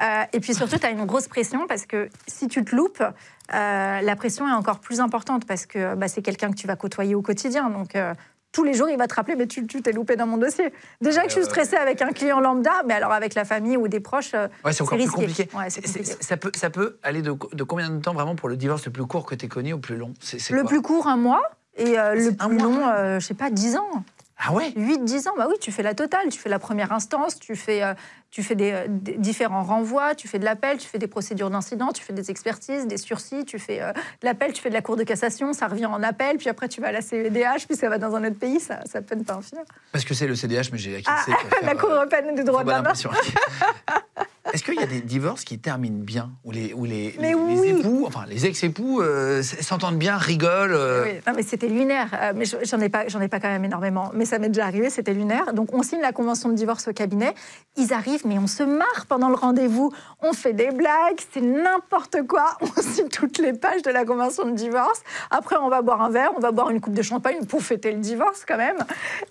Euh, 0.00 0.22
et 0.32 0.40
puis 0.40 0.54
surtout, 0.54 0.78
tu 0.78 0.86
as 0.86 0.90
une 0.90 1.04
grosse 1.04 1.28
pression 1.28 1.66
parce 1.66 1.86
que 1.86 2.08
si 2.26 2.48
tu 2.48 2.64
te 2.64 2.74
loupes, 2.74 3.02
euh, 3.02 4.00
la 4.00 4.16
pression 4.16 4.48
est 4.48 4.52
encore 4.52 4.80
plus 4.80 5.00
importante 5.00 5.46
parce 5.46 5.66
que 5.66 5.94
bah, 5.94 6.08
c'est 6.08 6.22
quelqu'un 6.22 6.50
que 6.50 6.56
tu 6.56 6.66
vas 6.66 6.76
côtoyer 6.76 7.14
au 7.14 7.22
quotidien. 7.22 7.70
Donc 7.70 7.94
euh, 7.94 8.14
tous 8.56 8.64
les 8.64 8.72
jours, 8.72 8.88
il 8.88 8.96
va 8.96 9.06
te 9.06 9.14
rappeler, 9.14 9.36
mais 9.36 9.46
tu 9.46 9.66
t'es 9.66 9.92
loupé 9.92 10.16
dans 10.16 10.26
mon 10.26 10.38
dossier. 10.38 10.72
Déjà 11.02 11.24
que 11.24 11.28
je 11.28 11.34
suis 11.34 11.44
stressée 11.44 11.76
avec 11.76 12.00
un 12.00 12.12
client 12.12 12.40
lambda, 12.40 12.72
mais 12.86 12.94
alors 12.94 13.12
avec 13.12 13.34
la 13.34 13.44
famille 13.44 13.76
ou 13.76 13.86
des 13.86 14.00
proches, 14.00 14.32
ouais, 14.32 14.72
c'est 14.72 14.80
encore 14.80 14.96
plus 14.96 15.10
compliqué. 15.10 15.46
Ouais, 15.54 15.68
compliqué. 15.68 16.04
Ça, 16.20 16.38
peut, 16.38 16.50
ça 16.54 16.70
peut 16.70 16.96
aller 17.02 17.20
de, 17.20 17.36
de, 17.52 17.64
combien 17.64 17.90
de 17.90 18.00
temps 18.00 18.14
vraiment 18.14 18.34
pour 18.34 18.48
le 18.48 18.56
divorce 18.56 18.86
le 18.86 18.92
plus 18.92 19.04
court 19.04 19.26
que 19.26 19.34
tu 19.34 19.44
aies 19.44 19.48
connu 19.48 19.74
au 19.74 19.78
plus 19.78 19.98
long? 19.98 20.14
Le 20.48 20.64
plus 20.64 20.80
court, 20.80 21.06
un 21.06 21.18
mois. 21.18 21.42
Et 21.76 21.96
le 21.96 22.34
plus 22.34 22.56
long, 22.56 23.18
je 23.18 23.26
sais 23.26 23.34
pas, 23.34 23.50
dix 23.50 23.76
ans. 23.76 24.04
Ah 24.38 24.52
ouais? 24.52 24.70
8-10 24.76 25.28
ans, 25.28 25.32
bah 25.36 25.46
oui, 25.48 25.56
tu 25.60 25.72
fais 25.72 25.82
la 25.82 25.94
totale. 25.94 26.28
Tu 26.30 26.38
fais 26.38 26.50
la 26.50 26.58
première 26.58 26.92
instance, 26.92 27.38
tu 27.38 27.56
fais, 27.56 27.82
euh, 27.82 27.94
tu 28.36 28.42
fais 28.42 28.54
des, 28.54 28.74
différents 29.16 29.62
renvois, 29.62 30.14
tu 30.14 30.28
fais 30.28 30.38
de 30.38 30.44
l'appel, 30.44 30.76
tu 30.76 30.86
fais 30.86 30.98
des 30.98 31.06
procédures 31.06 31.48
d'incident, 31.48 31.90
tu 31.90 32.02
fais 32.02 32.12
des 32.12 32.30
expertises, 32.30 32.86
des 32.86 32.98
sursis, 32.98 33.46
tu 33.46 33.58
fais 33.58 33.80
euh, 33.80 33.94
de 33.94 34.26
l'appel, 34.26 34.52
tu 34.52 34.60
fais 34.60 34.68
de 34.68 34.74
la 34.74 34.82
cour 34.82 34.94
de 34.96 35.04
cassation, 35.04 35.54
ça 35.54 35.68
revient 35.68 35.86
en 35.86 36.02
appel, 36.02 36.36
puis 36.36 36.50
après 36.50 36.68
tu 36.68 36.82
vas 36.82 36.88
à 36.88 36.92
la 36.92 37.00
CEDH, 37.00 37.64
puis 37.66 37.78
ça 37.78 37.88
va 37.88 37.96
dans 37.96 38.14
un 38.14 38.22
autre 38.26 38.38
pays, 38.38 38.60
ça, 38.60 38.80
ça 38.84 39.00
peut 39.00 39.14
ne 39.14 39.22
pas 39.22 39.36
en 39.36 39.40
finir. 39.40 39.64
Parce 39.90 40.04
que 40.04 40.12
c'est 40.12 40.26
le 40.26 40.34
CDH, 40.34 40.70
mais 40.70 40.76
j'ai 40.76 40.96
acquis 40.96 41.06
ah, 41.06 41.24
La 41.62 41.76
Cour 41.76 41.88
européenne 41.88 42.34
des 42.34 42.44
droits 42.44 42.62
de 42.62 42.68
l'homme. 42.68 42.86
Est-ce 44.52 44.62
qu'il 44.62 44.74
y 44.74 44.82
a 44.82 44.86
des 44.86 45.00
divorces 45.00 45.44
qui 45.44 45.58
terminent 45.58 46.02
bien 46.02 46.30
Où 46.44 46.50
les, 46.50 46.72
où 46.72 46.84
les, 46.84 47.14
les, 47.18 47.68
époux, 47.68 48.04
enfin 48.06 48.24
les 48.28 48.46
ex-époux, 48.46 49.00
euh, 49.00 49.42
s'entendent 49.42 49.98
bien, 49.98 50.16
rigolent 50.16 50.72
euh 50.72 51.04
Oui, 51.04 51.20
non, 51.26 51.32
mais 51.34 51.42
c'était 51.42 51.68
lunaire. 51.68 52.08
Euh, 52.14 52.32
mais 52.34 52.44
j'en 52.44 52.80
ai, 52.80 52.88
pas, 52.88 53.04
ai 53.06 53.28
pas 53.28 53.40
quand 53.40 53.48
même 53.48 53.64
énormément. 53.64 54.10
Mais 54.14 54.24
ça 54.24 54.38
m'est 54.38 54.48
déjà 54.48 54.66
arrivé, 54.66 54.90
c'était 54.90 55.14
lunaire. 55.14 55.52
Donc 55.52 55.74
on 55.74 55.82
signe 55.82 56.00
la 56.00 56.12
convention 56.12 56.48
de 56.48 56.54
divorce 56.54 56.88
au 56.88 56.92
cabinet. 56.92 57.34
Ils 57.76 57.92
arrivent, 57.92 58.25
mais 58.26 58.38
on 58.38 58.46
se 58.46 58.62
marre 58.62 59.06
pendant 59.08 59.28
le 59.28 59.34
rendez-vous. 59.34 59.92
On 60.20 60.32
fait 60.32 60.52
des 60.52 60.70
blagues, 60.70 61.20
c'est 61.32 61.40
n'importe 61.40 62.26
quoi. 62.26 62.56
On 62.60 62.82
signe 62.82 63.08
toutes 63.08 63.38
les 63.38 63.52
pages 63.52 63.82
de 63.82 63.90
la 63.90 64.04
convention 64.04 64.44
de 64.46 64.52
divorce. 64.52 65.02
Après, 65.30 65.56
on 65.56 65.68
va 65.68 65.82
boire 65.82 66.02
un 66.02 66.10
verre, 66.10 66.32
on 66.36 66.40
va 66.40 66.52
boire 66.52 66.70
une 66.70 66.80
coupe 66.80 66.94
de 66.94 67.02
champagne 67.02 67.44
pour 67.46 67.62
fêter 67.62 67.92
le 67.92 67.98
divorce 67.98 68.44
quand 68.46 68.56
même. 68.56 68.78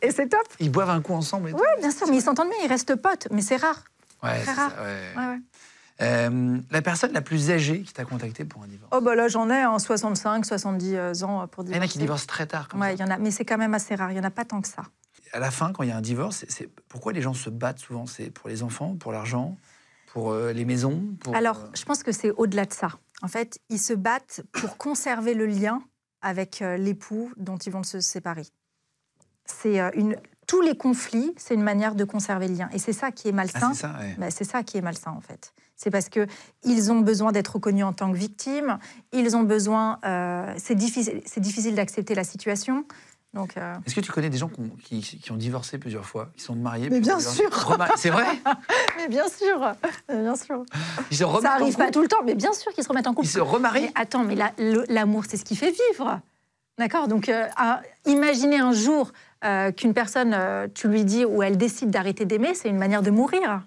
Et 0.02 0.12
c'est 0.12 0.28
top. 0.28 0.46
Ils 0.60 0.72
boivent 0.72 0.90
un 0.90 1.02
coup 1.02 1.14
ensemble 1.14 1.52
Oui, 1.54 1.68
bien 1.80 1.92
sûr, 1.92 2.08
mais 2.08 2.18
ils 2.18 2.22
s'entendent 2.22 2.50
bien, 2.50 2.58
ils 2.64 2.70
restent 2.70 2.96
potes. 2.96 3.28
Mais 3.32 3.42
c'est 3.42 3.58
rare. 3.58 3.84
Ouais, 4.24 4.42
euh, 6.02 6.58
la 6.72 6.82
personne 6.82 7.14
la 7.14 7.22
plus 7.22 7.52
âgée 7.52 7.82
qui 7.82 7.94
t'a 7.94 8.04
contacté 8.04 8.44
pour 8.44 8.64
un 8.64 8.68
divorce? 8.68 8.92
Oh, 8.94 9.00
bah 9.00 9.16
là, 9.16 9.30
j'en 9.30 9.50
ai 9.50 9.66
en 9.66 9.80
65, 9.80 10.46
70 10.46 11.24
ans 11.24 11.48
pour 11.48 11.64
divorcer. 11.64 11.72
Il 11.72 11.76
y 11.76 11.80
en 11.80 11.82
a 11.82 11.88
qui 11.88 12.00
divorcent 12.00 12.28
très 12.28 12.46
tard. 12.46 12.68
Comme 12.68 12.82
ouais, 12.82 12.96
il 12.96 13.00
y 13.00 13.04
en 13.04 13.10
a, 13.10 13.18
mais 13.18 13.32
c'est 13.32 13.46
quand 13.46 13.58
même 13.58 13.74
assez 13.74 13.96
rare. 13.96 14.12
Il 14.12 14.16
n'y 14.16 14.20
en 14.20 14.26
a 14.26 14.32
pas 14.32 14.44
tant 14.44 14.62
que 14.62 14.68
ça. 14.68 14.84
À 15.36 15.40
la 15.40 15.52
fin, 15.52 15.74
quand 15.74 15.84
il 15.84 15.90
y 15.90 15.92
a 15.92 15.98
un 15.98 16.02
divorce, 16.02 16.46
c'est 16.48 16.70
pourquoi 16.88 17.12
les 17.12 17.22
gens 17.22 17.34
se 17.34 17.50
battent 17.50 17.80
souvent? 17.80 18.06
C'est 18.06 18.30
pour 18.30 18.48
les 18.48 18.64
enfants, 18.64 18.96
pour 18.96 19.12
l'argent, 19.12 19.58
pour 20.14 20.32
euh, 20.32 20.54
les 20.54 20.64
maisons 20.64 21.04
Alors, 21.34 21.60
euh, 21.60 21.68
je 21.76 21.84
pense 21.84 22.04
que 22.04 22.14
c'est 22.14 22.32
au-delà 22.32 22.66
de 22.66 22.74
ça. 22.74 22.88
En 23.22 23.28
fait, 23.28 23.60
ils 23.70 23.80
se 23.80 23.94
battent 23.94 24.42
pour 24.54 24.78
conserver 24.78 25.34
le 25.34 25.46
lien 25.46 25.82
avec 26.22 26.62
l'époux 26.78 27.32
dont 27.38 27.58
ils 27.58 27.72
vont 27.72 27.84
se 27.84 28.00
séparer. 28.00 28.46
C'est 29.46 29.80
une 29.96 30.16
tous 30.48 30.62
les 30.62 30.76
conflits, 30.78 31.34
c'est 31.38 31.54
une 31.54 31.64
manière 31.64 31.96
de 31.96 32.04
conserver 32.04 32.48
le 32.48 32.56
lien. 32.56 32.70
Et 32.72 32.80
c'est 32.80 32.94
ça 32.94 33.12
qui 33.12 33.28
est 33.28 33.32
malsain. 33.32 33.72
Ah, 33.84 34.00
bah, 34.18 34.32
c'est 34.32 34.44
ça, 34.44 34.64
qui 34.64 34.78
est 34.78 34.82
malsain, 34.82 35.12
en 35.12 35.22
fait. 35.22 35.54
C'est 35.76 35.90
parce 35.90 36.10
que 36.10 36.28
ils 36.64 36.92
ont 36.92 37.00
besoin 37.00 37.32
d'être 37.32 37.56
reconnus 37.56 37.84
en 37.84 37.94
tant 37.94 38.12
que 38.12 38.18
victimes. 38.18 38.78
Ils 39.12 39.36
ont 39.36 39.44
besoin. 39.44 40.00
Euh, 40.06 40.54
c'est 40.58 40.76
difficile, 40.76 41.22
c'est 41.26 41.42
difficile 41.42 41.76
d'accepter 41.76 42.16
la 42.16 42.24
situation. 42.24 42.86
Donc. 43.36 43.58
Euh, 43.58 43.76
Est-ce 43.86 43.94
que 43.94 44.02
tu 44.02 44.12
connais 44.12 44.30
des 44.30 44.38
gens 44.38 44.50
qui, 44.84 45.32
ont 45.32 45.36
divorcé 45.36 45.78
plusieurs 45.78 46.06
fois, 46.06 46.30
qui 46.36 46.44
sont 46.44 46.56
mariés 46.56 46.90
Mais 46.90 47.02
bien 47.02 47.20
sûr. 47.20 47.50
C'est 47.98 48.10
vrai. 48.10 48.26
mais 48.98 49.08
bien 49.08 49.28
sûr, 49.28 49.72
bien 50.10 50.36
sûr. 50.36 50.64
Ils 51.12 51.18
se 51.18 51.26
ça 51.42 51.52
arrive 51.52 51.76
pas 51.76 51.92
tout 51.92 52.02
le 52.02 52.08
temps, 52.08 52.24
mais 52.26 52.34
bien 52.34 52.54
sûr 52.54 52.72
qu'ils 52.74 52.84
se 52.84 52.90
remettent 52.90 53.08
en 53.08 53.14
couple. 53.14 53.28
Ils 53.28 53.32
se 53.32 53.40
remarient. 53.40 53.92
attends, 53.94 54.24
mais 54.24 54.36
l'amour, 54.90 55.26
c'est 55.28 55.38
ce 55.38 55.46
qui 55.46 55.56
fait 55.56 55.72
vivre. 55.92 56.22
D'accord? 56.78 57.08
Donc, 57.08 57.30
euh, 57.30 57.48
imaginez 58.06 58.60
un 58.60 58.74
jour 58.74 59.12
euh, 59.44 59.72
qu'une 59.72 59.94
personne, 59.94 60.34
euh, 60.34 60.68
tu 60.74 60.88
lui 60.88 61.06
dis 61.06 61.24
ou 61.24 61.42
elle 61.42 61.58
décide 61.58 61.90
d'arrêter 61.90 62.26
d'aimer, 62.26 62.54
c'est 62.54 62.70
une 62.70 62.78
manière 62.78 63.02
de 63.02 63.12
mourir. 63.12 63.62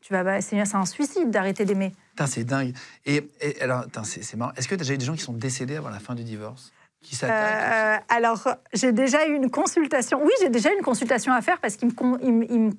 Tu 0.00 0.12
vas, 0.12 0.22
bah, 0.22 0.40
c'est 0.40 0.60
un 0.60 0.84
suicide 0.86 1.30
d'arrêter 1.30 1.64
d'aimer. 1.64 1.92
C'est 2.26 2.44
dingue. 2.44 2.74
Et, 3.06 3.30
alors, 3.60 3.86
c'est 4.04 4.36
marrant. 4.36 4.52
Est-ce 4.56 4.68
que 4.68 4.74
tu 4.74 4.82
as 4.82 4.84
déjà 4.84 4.94
eu 4.94 4.98
des 4.98 5.04
gens 5.04 5.14
qui 5.14 5.22
sont 5.22 5.32
décédés 5.32 5.76
avant 5.76 5.88
la 5.88 5.98
fin 5.98 6.14
du 6.14 6.22
divorce? 6.22 6.72
Qui 7.04 7.18
euh, 7.22 7.96
Alors, 8.08 8.48
j'ai 8.72 8.92
déjà 8.92 9.26
eu 9.28 9.34
une 9.34 9.50
consultation. 9.50 10.20
Oui, 10.22 10.32
j'ai 10.40 10.48
déjà 10.48 10.70
eu 10.72 10.76
une 10.76 10.84
consultation 10.84 11.32
à 11.32 11.40
faire 11.42 11.60
parce 11.60 11.76
qu'il 11.76 11.88
me, 11.88 12.50
il, 12.50 12.72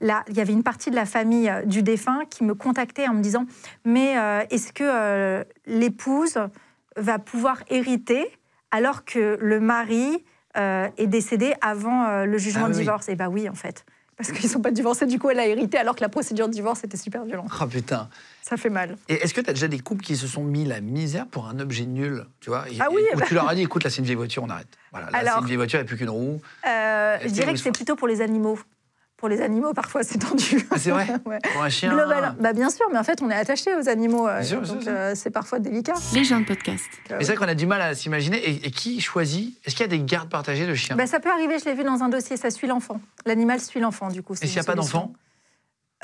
Là, 0.00 0.24
il 0.28 0.36
y 0.36 0.40
avait 0.40 0.52
une 0.52 0.64
partie 0.64 0.90
de 0.90 0.96
la 0.96 1.06
famille 1.06 1.52
du 1.64 1.84
défunt 1.84 2.22
qui 2.28 2.42
me 2.42 2.54
contactait 2.54 3.06
en 3.06 3.14
me 3.14 3.22
disant 3.22 3.46
Mais 3.84 4.14
est-ce 4.50 4.72
que 4.72 5.44
l'épouse 5.66 6.38
va 6.96 7.20
pouvoir 7.20 7.62
hériter 7.68 8.28
alors 8.72 9.04
que 9.04 9.38
le 9.40 9.60
mari 9.60 10.24
euh, 10.56 10.88
est 10.96 11.06
décédée 11.06 11.54
avant 11.60 12.04
euh, 12.04 12.24
le 12.24 12.38
jugement 12.38 12.66
ah 12.66 12.70
de 12.70 12.74
divorce? 12.74 13.08
Et 13.08 13.12
eh 13.12 13.16
ben 13.16 13.28
oui, 13.28 13.48
en 13.48 13.54
fait. 13.54 13.84
Parce 14.22 14.38
qu'ils 14.38 14.46
ne 14.46 14.52
sont 14.52 14.60
pas 14.60 14.70
divorcés, 14.70 15.06
du 15.06 15.18
coup, 15.18 15.30
elle 15.30 15.40
a 15.40 15.46
hérité 15.46 15.78
alors 15.78 15.96
que 15.96 16.00
la 16.00 16.08
procédure 16.08 16.46
de 16.46 16.52
divorce 16.52 16.84
était 16.84 16.96
super 16.96 17.24
violente. 17.24 17.50
Oh 17.60 17.66
putain. 17.66 18.08
Ça 18.40 18.56
fait 18.56 18.70
mal. 18.70 18.96
Et 19.08 19.14
est-ce 19.14 19.34
que 19.34 19.40
tu 19.40 19.50
as 19.50 19.52
déjà 19.52 19.66
des 19.66 19.80
couples 19.80 20.04
qui 20.04 20.16
se 20.16 20.28
sont 20.28 20.44
mis 20.44 20.64
la 20.64 20.80
misère 20.80 21.26
pour 21.26 21.48
un 21.48 21.58
objet 21.58 21.86
nul 21.86 22.24
tu 22.40 22.50
vois? 22.50 22.64
Ah 22.78 22.86
oui 22.92 23.02
Où 23.14 23.20
tu 23.22 23.34
leur 23.34 23.48
as 23.48 23.56
dit, 23.56 23.62
écoute, 23.62 23.82
là, 23.82 23.90
c'est 23.90 23.98
une 23.98 24.04
vieille 24.04 24.14
voiture, 24.14 24.44
on 24.44 24.50
arrête. 24.50 24.68
Voilà, 24.92 25.10
là, 25.10 25.32
c'est 25.34 25.40
une 25.40 25.46
vieille 25.46 25.56
voiture, 25.56 25.80
il 25.80 25.82
n'y 25.82 25.86
a 25.86 25.88
plus 25.88 25.96
qu'une 25.96 26.10
roue. 26.10 26.40
Euh, 26.68 27.18
je 27.22 27.30
dirais 27.30 27.52
que 27.52 27.58
c'est 27.58 27.72
plutôt 27.72 27.96
pour 27.96 28.06
les 28.06 28.20
animaux 28.20 28.60
pour 29.22 29.28
les 29.28 29.40
animaux, 29.40 29.72
parfois, 29.72 30.02
c'est 30.02 30.18
tendu. 30.18 30.66
Ah, 30.72 30.78
c'est 30.80 30.90
vrai 30.90 31.06
Pour 31.52 31.62
un 31.62 31.68
chien 31.68 31.94
bah, 32.40 32.52
Bien 32.52 32.70
sûr, 32.70 32.86
mais 32.90 32.98
en 32.98 33.04
fait, 33.04 33.22
on 33.22 33.30
est 33.30 33.36
attaché 33.36 33.72
aux 33.76 33.88
animaux. 33.88 34.26
Euh, 34.26 34.42
donc, 34.42 34.84
euh, 34.88 35.12
c'est 35.14 35.30
parfois 35.30 35.60
délicat. 35.60 35.94
Les 36.12 36.24
gens 36.24 36.40
de 36.40 36.44
podcast. 36.44 36.86
Mais 37.08 37.20
c'est 37.20 37.26
vrai 37.26 37.36
qu'on 37.36 37.48
a 37.48 37.54
du 37.54 37.66
mal 37.66 37.80
à 37.80 37.94
s'imaginer. 37.94 38.44
Et, 38.44 38.72
qui 38.72 39.00
choisit? 39.00 39.56
Est-ce 39.64 39.76
qu'il 39.76 39.84
y 39.84 39.88
a 39.88 39.96
des 39.96 40.02
gardes 40.02 40.28
partagées 40.28 40.66
de 40.66 40.74
chiens 40.74 40.96
bah, 40.96 41.06
Ça 41.06 41.20
peut 41.20 41.30
arriver, 41.30 41.60
je 41.60 41.66
l'ai 41.66 41.74
vu 41.74 41.84
dans 41.84 42.02
un 42.02 42.08
dossier, 42.08 42.36
ça 42.36 42.50
suit 42.50 42.66
l'enfant. 42.66 43.00
L'animal 43.24 43.60
suit 43.60 43.78
l'enfant, 43.78 44.08
du 44.08 44.24
coup. 44.24 44.34
Et 44.34 44.46
s'il 44.48 44.56
n'y 44.56 44.58
a 44.58 44.64
pas 44.64 44.74
d'enfant? 44.74 45.12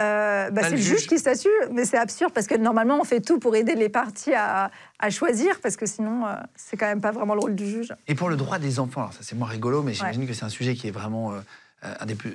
Euh, 0.00 0.52
bah, 0.52 0.62
c'est 0.62 0.70
le 0.70 0.76
juge, 0.76 1.08
qui 1.08 1.18
s'assure, 1.18 1.50
mais 1.72 1.84
c'est 1.84 1.98
absurde 1.98 2.32
parce 2.32 2.46
que 2.46 2.54
normalement 2.54 3.00
on 3.00 3.04
fait 3.04 3.20
tout 3.20 3.40
pour 3.40 3.56
aider 3.56 3.74
les 3.74 3.88
parties 3.88 4.32
à, 4.32 4.70
choisir 5.10 5.58
parce 5.60 5.76
que 5.76 5.86
sinon 5.86 6.22
c'est 6.54 6.76
quand 6.76 6.86
même 6.86 7.00
pas 7.00 7.10
vraiment 7.10 7.34
le 7.34 7.40
rôle 7.40 7.56
du 7.56 7.66
juge. 7.68 7.92
Et 8.06 8.14
pour 8.14 8.28
le 8.28 8.36
droit 8.36 8.60
des 8.60 8.78
enfants, 8.78 9.00
alors 9.00 9.12
ça 9.12 9.20
c'est 9.22 9.34
moins 9.34 9.48
rigolo, 9.48 9.82
mais 9.82 9.94
j'imagine 9.94 10.24
que 10.24 10.34
c'est 10.34 10.44
un 10.44 10.50
sujet 10.50 10.76
qui 10.76 10.86
est 10.86 10.92
vraiment 10.92 11.32
euh, 11.32 11.40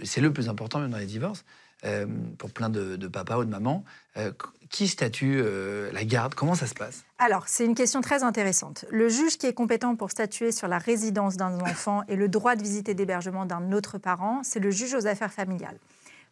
c'est 0.04 0.22
le 0.22 0.32
plus 0.32 0.50
important 0.50 0.80
même 0.80 0.92
dans 0.92 0.98
les 0.98 1.06
divorces, 1.06 1.46
euh, 1.86 2.06
pour 2.38 2.52
plein 2.52 2.70
de, 2.70 2.96
papas 3.08 3.40
ou 3.40 3.46
de 3.46 3.50
mamans. 3.50 3.84
Euh, 4.18 4.32
qui 4.70 4.88
statue 4.88 5.44
la 5.92 6.04
garde? 6.04 6.34
Comment 6.34 6.56
ça 6.56 6.66
se 6.66 6.74
passe? 6.74 7.04
Alors, 7.20 7.48
c'est 7.48 7.64
une 7.64 7.76
question 7.76 8.02
très 8.02 8.24
intéressante. 8.24 8.86
Le 8.90 9.08
juge 9.08 9.38
qui 9.38 9.46
est 9.46 9.54
compétent 9.54 9.96
pour 9.96 10.10
statuer 10.10 10.52
sur 10.52 10.68
la 10.68 10.80
résidence 10.80 11.38
d'un 11.38 11.60
enfant 11.60 12.02
et 12.08 12.16
le 12.16 12.28
droit 12.28 12.56
de 12.56 12.64
visite 12.64 12.90
et 12.90 12.96
d'hébergement 12.96 13.46
d'un 13.46 13.72
autre 13.72 14.00
parent, 14.00 14.42
c'est 14.44 14.60
le 14.60 14.72
juge 14.72 14.96
aux 14.96 15.06
affaires 15.06 15.32
familiales. 15.32 15.78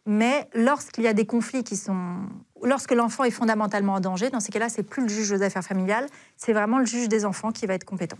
Mais 0.06 0.48
lorsqu'il 0.54 1.04
y 1.04 1.06
a 1.06 1.12
des 1.12 1.26
conflits 1.26 1.62
qui 1.62 1.76
sont. 1.76 2.16
Lorsque 2.64 2.92
l'enfant 2.92 3.22
est 3.22 3.30
fondamentalement 3.30 3.94
en 3.94 4.00
danger, 4.00 4.30
dans 4.30 4.40
ces 4.40 4.50
cas-là, 4.50 4.68
c'est 4.68 4.82
plus 4.82 5.02
le 5.02 5.08
juge 5.08 5.30
aux 5.30 5.42
affaires 5.42 5.64
familiales, 5.64 6.08
c'est 6.36 6.52
vraiment 6.52 6.78
le 6.78 6.86
juge 6.86 7.08
des 7.08 7.24
enfants 7.24 7.52
qui 7.52 7.66
va 7.66 7.74
être 7.74 7.84
compétent. 7.84 8.18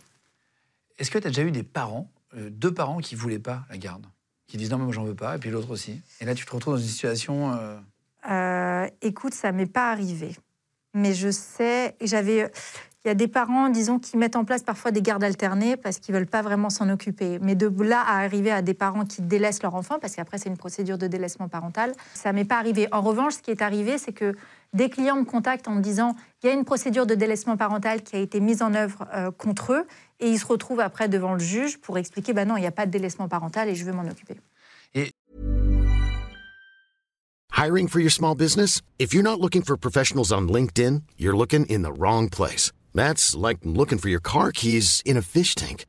Est-ce 0.99 1.11
que 1.11 1.19
tu 1.19 1.27
as 1.27 1.31
déjà 1.31 1.43
eu 1.43 1.51
des 1.51 1.65
parents, 1.65 2.09
deux 2.35 2.73
parents 2.73 2.99
qui 2.99 3.17
ne 3.17 3.21
voulaient 3.21 3.41
pas 3.41 3.65
la 3.71 3.79
garde? 3.79 4.07
Qui 4.53 4.59
disent 4.59 4.71
non, 4.71 4.77
mais 4.77 4.85
moi 4.85 4.93
j'en 4.93 5.05
veux 5.05 5.15
pas, 5.15 5.37
et 5.37 5.39
puis 5.39 5.49
l'autre 5.49 5.71
aussi. 5.71 5.99
Et 6.21 6.27
là, 6.27 6.35
tu 6.35 6.45
te 6.45 6.53
retrouves 6.53 6.75
dans 6.75 6.81
une 6.81 6.87
situation. 6.87 7.55
Euh... 7.55 7.79
Euh, 8.31 8.87
écoute, 9.01 9.33
ça 9.33 9.51
m'est 9.51 9.65
pas 9.65 9.91
arrivé. 9.91 10.37
Mais 10.93 11.15
je 11.15 11.31
sais, 11.31 11.97
j'avais. 12.03 12.51
Il 13.05 13.09
y 13.09 13.11
a 13.11 13.15
des 13.15 13.29
parents, 13.29 13.71
disons, 13.71 13.99
qui 13.99 14.17
mettent 14.19 14.37
en 14.37 14.45
place 14.45 14.63
parfois 14.63 14.91
des 14.91 15.01
gardes 15.01 15.25
alternées 15.25 15.77
parce 15.77 15.99
qu'ils 15.99 16.15
veulent 16.15 16.27
pas 16.27 16.43
vraiment 16.43 16.69
s'en 16.69 16.89
occuper. 16.91 17.39
Mais 17.41 17.55
de 17.55 17.67
là 17.83 18.01
à 18.01 18.19
arriver 18.19 18.53
à 18.53 18.61
des 18.61 18.75
parents 18.75 19.07
qui 19.07 19.23
délaissent 19.23 19.63
leur 19.63 19.75
enfant, 19.75 19.99
parce 19.99 20.15
qu'après 20.15 20.37
c'est 20.37 20.51
une 20.51 20.59
procédure 20.59 20.99
de 20.99 21.07
délaissement 21.07 21.49
parental, 21.49 21.95
ça 22.13 22.33
m'est 22.33 22.45
pas 22.45 22.59
arrivé. 22.59 22.87
En 22.93 23.01
revanche, 23.01 23.37
ce 23.37 23.39
qui 23.39 23.51
est 23.51 23.63
arrivé, 23.63 23.97
c'est 23.97 24.13
que 24.13 24.37
des 24.75 24.89
clients 24.89 25.17
me 25.17 25.25
contactent 25.25 25.67
en 25.67 25.75
me 25.75 25.81
disant 25.81 26.15
il 26.43 26.47
y 26.47 26.51
a 26.51 26.53
une 26.53 26.65
procédure 26.65 27.07
de 27.07 27.15
délaissement 27.15 27.57
parental 27.57 28.03
qui 28.03 28.17
a 28.17 28.19
été 28.19 28.39
mise 28.39 28.63
en 28.63 28.75
œuvre 28.75 29.09
euh, 29.15 29.31
contre 29.31 29.73
eux 29.73 29.87
et 30.23 30.31
ils 30.31 30.39
se 30.39 30.47
retrouvent 30.47 30.81
après 30.81 31.09
devant 31.09 31.35
le 31.35 31.41
juge 31.41 31.79
pour 31.79 31.99
expliquer 31.99 32.33
bah 32.33 32.45
non, 32.45 32.57
il 32.57 32.61
n'y 32.61 32.67
a 32.67 32.73
pas 32.73 32.87
de 32.87 32.91
délaissement 32.91 33.29
parental 33.29 33.69
et 33.69 33.75
je 33.75 33.85
veux 33.85 33.93
m'en 33.93 34.09
occuper. 34.09 34.37
Et... 34.95 35.11
Hiring 37.55 37.89
for 37.89 38.01
your 38.01 38.11
small 38.11 38.35
business? 38.35 38.81
If 38.99 39.13
you're 39.13 39.23
not 39.23 39.41
looking 39.41 39.63
for 39.63 39.77
professionals 39.77 40.33
on 40.33 40.49
LinkedIn, 40.49 41.03
you're 41.19 41.37
looking 41.37 41.67
in 41.67 41.83
the 41.83 41.93
wrong 41.93 42.29
place. 42.29 42.73
That's 42.95 43.37
like 43.37 43.59
looking 43.65 43.99
for 43.99 44.09
your 44.09 44.23
car 44.23 44.53
keys 44.53 45.03
in 45.05 45.17
a 45.17 45.23
fish 45.23 45.55
tank. 45.55 45.85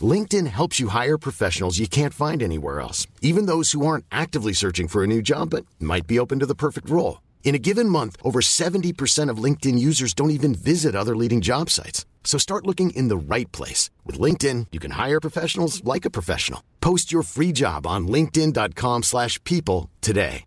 LinkedIn 0.00 0.46
helps 0.48 0.78
you 0.78 0.88
hire 0.88 1.16
professionals 1.16 1.78
you 1.78 1.88
can't 1.88 2.12
find 2.12 2.42
anywhere 2.42 2.80
else, 2.80 3.06
even 3.22 3.46
those 3.46 3.72
who 3.72 3.86
aren't 3.86 4.04
actively 4.10 4.52
searching 4.52 4.88
for 4.88 5.02
a 5.02 5.06
new 5.06 5.22
job 5.22 5.50
but 5.50 5.64
might 5.80 6.06
be 6.06 6.18
open 6.18 6.38
to 6.40 6.46
the 6.46 6.54
perfect 6.54 6.90
role. 6.90 7.22
In 7.44 7.54
a 7.54 7.58
given 7.58 7.88
month, 7.88 8.16
over 8.22 8.40
70% 8.40 9.30
of 9.30 9.38
LinkedIn 9.38 9.78
users 9.78 10.12
don't 10.12 10.30
even 10.30 10.54
visit 10.54 10.94
other 10.94 11.16
leading 11.16 11.40
job 11.40 11.70
sites. 11.70 12.04
So 12.26 12.38
start 12.38 12.66
looking 12.66 12.90
in 12.90 13.08
the 13.08 13.16
right 13.16 13.50
place. 13.52 13.88
With 14.04 14.18
LinkedIn, 14.20 14.66
you 14.72 14.80
can 14.80 14.90
hire 14.90 15.20
professionals 15.20 15.82
like 15.84 16.04
a 16.04 16.10
professional. 16.10 16.60
Post 16.80 17.10
your 17.12 17.22
free 17.22 17.52
job 17.54 17.86
on 17.86 18.08
linkedin.com/people 18.08 19.02
slash 19.02 19.42
people 19.44 19.88
today. 20.02 20.44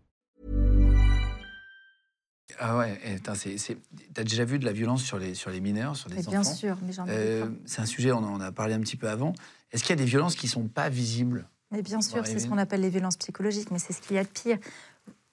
Ah 2.62 2.78
ouais, 2.78 3.00
c'est- 3.36 3.78
t'as 4.14 4.24
déjà 4.24 4.44
vu 4.44 4.60
de 4.60 4.66
la 4.66 4.74
violence 4.74 5.02
sur 5.04 5.18
les, 5.18 5.34
sur 5.34 5.50
les 5.50 5.62
mineurs, 5.62 5.96
sur 5.96 6.10
les 6.10 6.16
Mais 6.16 6.22
enfants? 6.28 6.32
bien 6.32 6.44
sûr, 6.44 6.78
mais 6.84 6.92
j'en 6.92 7.06
ai 7.06 7.12
Euh. 7.12 7.46
C'est 7.66 7.80
un 7.82 7.86
sujet, 7.86 8.12
on 8.12 8.18
en 8.18 8.42
a 8.42 8.52
parlé 8.52 8.74
un 8.74 8.82
petit 8.82 8.98
peu 8.98 9.08
avant. 9.08 9.34
Est-ce 9.72 9.84
qu'il 9.84 9.92
y 9.92 9.94
a 10.00 10.04
des 10.04 10.10
violences 10.10 10.36
qui 10.36 10.50
sont 10.50 10.68
pas 10.68 10.90
visibles? 10.90 11.48
Mais 11.72 11.82
bien 11.84 12.02
sûr, 12.02 12.26
c'est 12.26 12.40
ce 12.40 12.48
qu'on 12.48 12.58
appelle 12.58 12.82
les 12.82 12.90
violences 12.90 13.16
psychologiques, 13.16 13.70
mais 13.72 13.80
c'est 13.80 13.94
ce 13.94 14.02
qu'il 14.02 14.16
y 14.16 14.20
a 14.20 14.24
de 14.24 14.30
pire. 14.30 14.58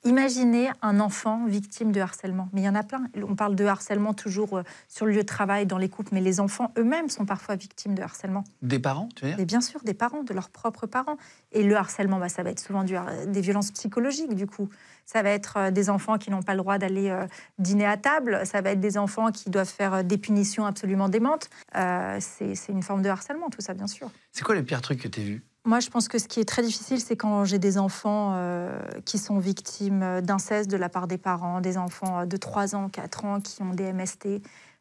Imaginez 0.04 0.70
un 0.82 1.00
enfant 1.00 1.46
victime 1.46 1.90
de 1.90 2.00
harcèlement. 2.00 2.48
Mais 2.52 2.60
il 2.60 2.64
y 2.64 2.68
en 2.68 2.76
a 2.76 2.84
plein. 2.84 3.06
On 3.28 3.34
parle 3.34 3.56
de 3.56 3.64
harcèlement 3.64 4.14
toujours 4.14 4.58
euh, 4.58 4.62
sur 4.88 5.04
le 5.04 5.12
lieu 5.12 5.22
de 5.22 5.26
travail, 5.26 5.66
dans 5.66 5.78
les 5.78 5.88
couples, 5.88 6.10
mais 6.12 6.20
les 6.20 6.38
enfants 6.38 6.72
eux-mêmes 6.78 7.08
sont 7.08 7.24
parfois 7.26 7.56
victimes 7.56 7.94
de 7.94 8.02
harcèlement. 8.02 8.44
Des 8.62 8.78
parents, 8.78 9.08
tu 9.16 9.24
veux 9.24 9.30
dire? 9.30 9.38
Mais 9.38 9.44
bien 9.46 9.60
sûr, 9.60 9.80
des 9.82 9.94
parents, 9.94 10.22
de 10.22 10.32
leurs 10.32 10.50
propres 10.50 10.86
parents. 10.86 11.16
Et 11.50 11.64
le 11.64 11.74
harcèlement, 11.76 12.18
bah, 12.20 12.28
ça 12.28 12.44
va 12.44 12.50
être 12.50 12.60
souvent 12.60 12.84
du 12.84 12.94
har- 12.94 13.26
des 13.26 13.40
violences 13.40 13.72
psychologiques, 13.72 14.34
du 14.34 14.46
coup. 14.46 14.68
Ça 15.06 15.22
va 15.22 15.30
être 15.30 15.56
euh, 15.56 15.70
des 15.72 15.90
enfants 15.90 16.18
qui 16.18 16.30
n'ont 16.30 16.42
pas 16.42 16.52
le 16.54 16.58
droit 16.58 16.78
d'aller 16.78 17.08
euh, 17.10 17.26
dîner 17.58 17.86
à 17.86 17.96
table. 17.96 18.40
Ça 18.44 18.60
va 18.60 18.70
être 18.70 18.80
des 18.80 18.98
enfants 18.98 19.32
qui 19.32 19.50
doivent 19.50 19.68
faire 19.68 19.94
euh, 19.94 20.02
des 20.04 20.18
punitions 20.18 20.66
absolument 20.66 21.08
démentes. 21.08 21.50
Euh, 21.74 22.18
c'est 22.20 22.54
c'est 22.54 22.70
une 22.72 22.82
forme 22.82 23.02
de 23.02 23.08
harcèlement, 23.08 23.50
tout 23.50 23.60
ça, 23.60 23.74
bien 23.74 23.86
sûr. 23.88 24.08
C'est 24.30 24.44
quoi 24.44 24.54
le 24.54 24.62
pire 24.62 24.82
truc 24.82 25.00
que 25.00 25.08
tu 25.08 25.20
as 25.20 25.24
vu? 25.24 25.44
Moi, 25.66 25.80
je 25.80 25.90
pense 25.90 26.06
que 26.06 26.18
ce 26.18 26.28
qui 26.28 26.38
est 26.38 26.44
très 26.44 26.62
difficile, 26.62 27.00
c'est 27.00 27.16
quand 27.16 27.44
j'ai 27.44 27.58
des 27.58 27.76
enfants 27.76 28.34
euh, 28.36 28.78
qui 29.04 29.18
sont 29.18 29.38
victimes 29.40 30.02
euh, 30.02 30.20
d'inceste 30.20 30.70
de 30.70 30.76
la 30.76 30.88
part 30.88 31.08
des 31.08 31.18
parents, 31.18 31.60
des 31.60 31.76
enfants 31.76 32.20
euh, 32.20 32.24
de 32.24 32.36
3 32.36 32.76
ans, 32.76 32.88
4 32.88 33.24
ans 33.24 33.40
qui 33.40 33.62
ont 33.62 33.70
des 33.74 33.92
MST. 33.92 34.26
Euh, 34.26 34.38